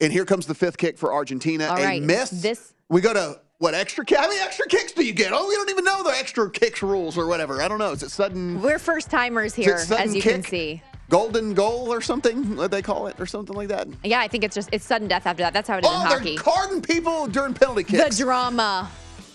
and 0.00 0.12
here 0.12 0.24
comes 0.24 0.46
the 0.46 0.54
fifth 0.54 0.78
kick 0.78 0.98
for 0.98 1.12
Argentina. 1.12 1.66
All 1.66 1.76
a 1.76 1.82
right, 1.82 2.02
miss. 2.02 2.30
this- 2.30 2.72
we 2.88 3.00
go 3.00 3.12
to 3.12 3.40
what 3.58 3.74
extra? 3.74 4.04
kick? 4.04 4.18
How 4.18 4.28
many 4.28 4.38
extra 4.40 4.66
kicks 4.66 4.92
do 4.92 5.04
you 5.04 5.14
get? 5.14 5.32
Oh, 5.32 5.48
we 5.48 5.54
don't 5.54 5.70
even 5.70 5.84
know 5.84 6.02
the 6.02 6.10
extra 6.10 6.50
kicks 6.50 6.82
rules 6.82 7.16
or 7.16 7.26
whatever. 7.26 7.62
I 7.62 7.68
don't 7.68 7.78
know. 7.78 7.92
Is 7.92 8.02
it 8.02 8.10
sudden? 8.10 8.60
We're 8.60 8.78
first 8.78 9.10
timers 9.10 9.54
here, 9.54 9.78
as 9.98 10.14
you 10.14 10.20
kick? 10.20 10.34
can 10.34 10.42
see. 10.42 10.82
Golden 11.08 11.54
goal 11.54 11.90
or 11.92 12.00
something? 12.02 12.56
What 12.56 12.70
they 12.70 12.82
call 12.82 13.06
it 13.06 13.18
or 13.18 13.26
something 13.26 13.56
like 13.56 13.68
that. 13.68 13.88
Yeah, 14.04 14.20
I 14.20 14.28
think 14.28 14.44
it's 14.44 14.54
just 14.54 14.68
it's 14.72 14.84
sudden 14.84 15.08
death 15.08 15.26
after 15.26 15.42
that. 15.44 15.52
That's 15.52 15.68
how 15.68 15.78
it 15.78 15.84
is 15.84 15.90
oh, 15.90 16.00
in 16.00 16.06
Oh, 16.06 16.10
hockey. 16.10 16.34
they're 16.34 16.42
carding 16.44 16.82
people 16.82 17.26
during 17.28 17.54
penalty 17.54 17.84
kicks. 17.84 18.18
The 18.18 18.24
drama. 18.24 18.90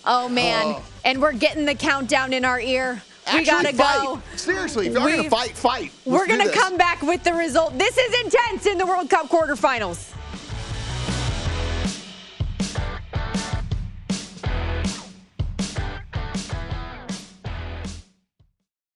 Oh 0.06 0.30
man. 0.30 0.64
Oh. 0.66 0.86
And 1.04 1.22
we're 1.22 1.34
getting 1.34 1.66
the 1.66 1.76
countdown 1.76 2.34
in 2.34 2.46
our 2.46 2.60
ear. 2.60 3.02
we 3.34 3.44
gotta 3.44 3.74
fight. 3.74 4.04
go. 4.04 4.22
Seriously, 4.36 4.88
if 4.88 4.94
you're 4.94 5.02
gonna 5.02 5.30
fight, 5.30 5.52
fight. 5.58 5.92
We're 6.06 6.20
Let's 6.28 6.32
do 6.32 6.38
gonna 6.38 6.52
come 6.52 6.78
back 6.78 7.02
with 7.02 7.24
the 7.24 7.34
result. 7.34 7.78
This 7.78 7.98
is 7.98 8.22
intense 8.26 8.66
in 8.68 8.78
the 8.78 8.86
World 8.86 9.10
Cup 9.10 9.30
quarterfinals. 9.30 10.14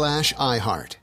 slash 0.00 0.32
iHeart. 0.36 0.99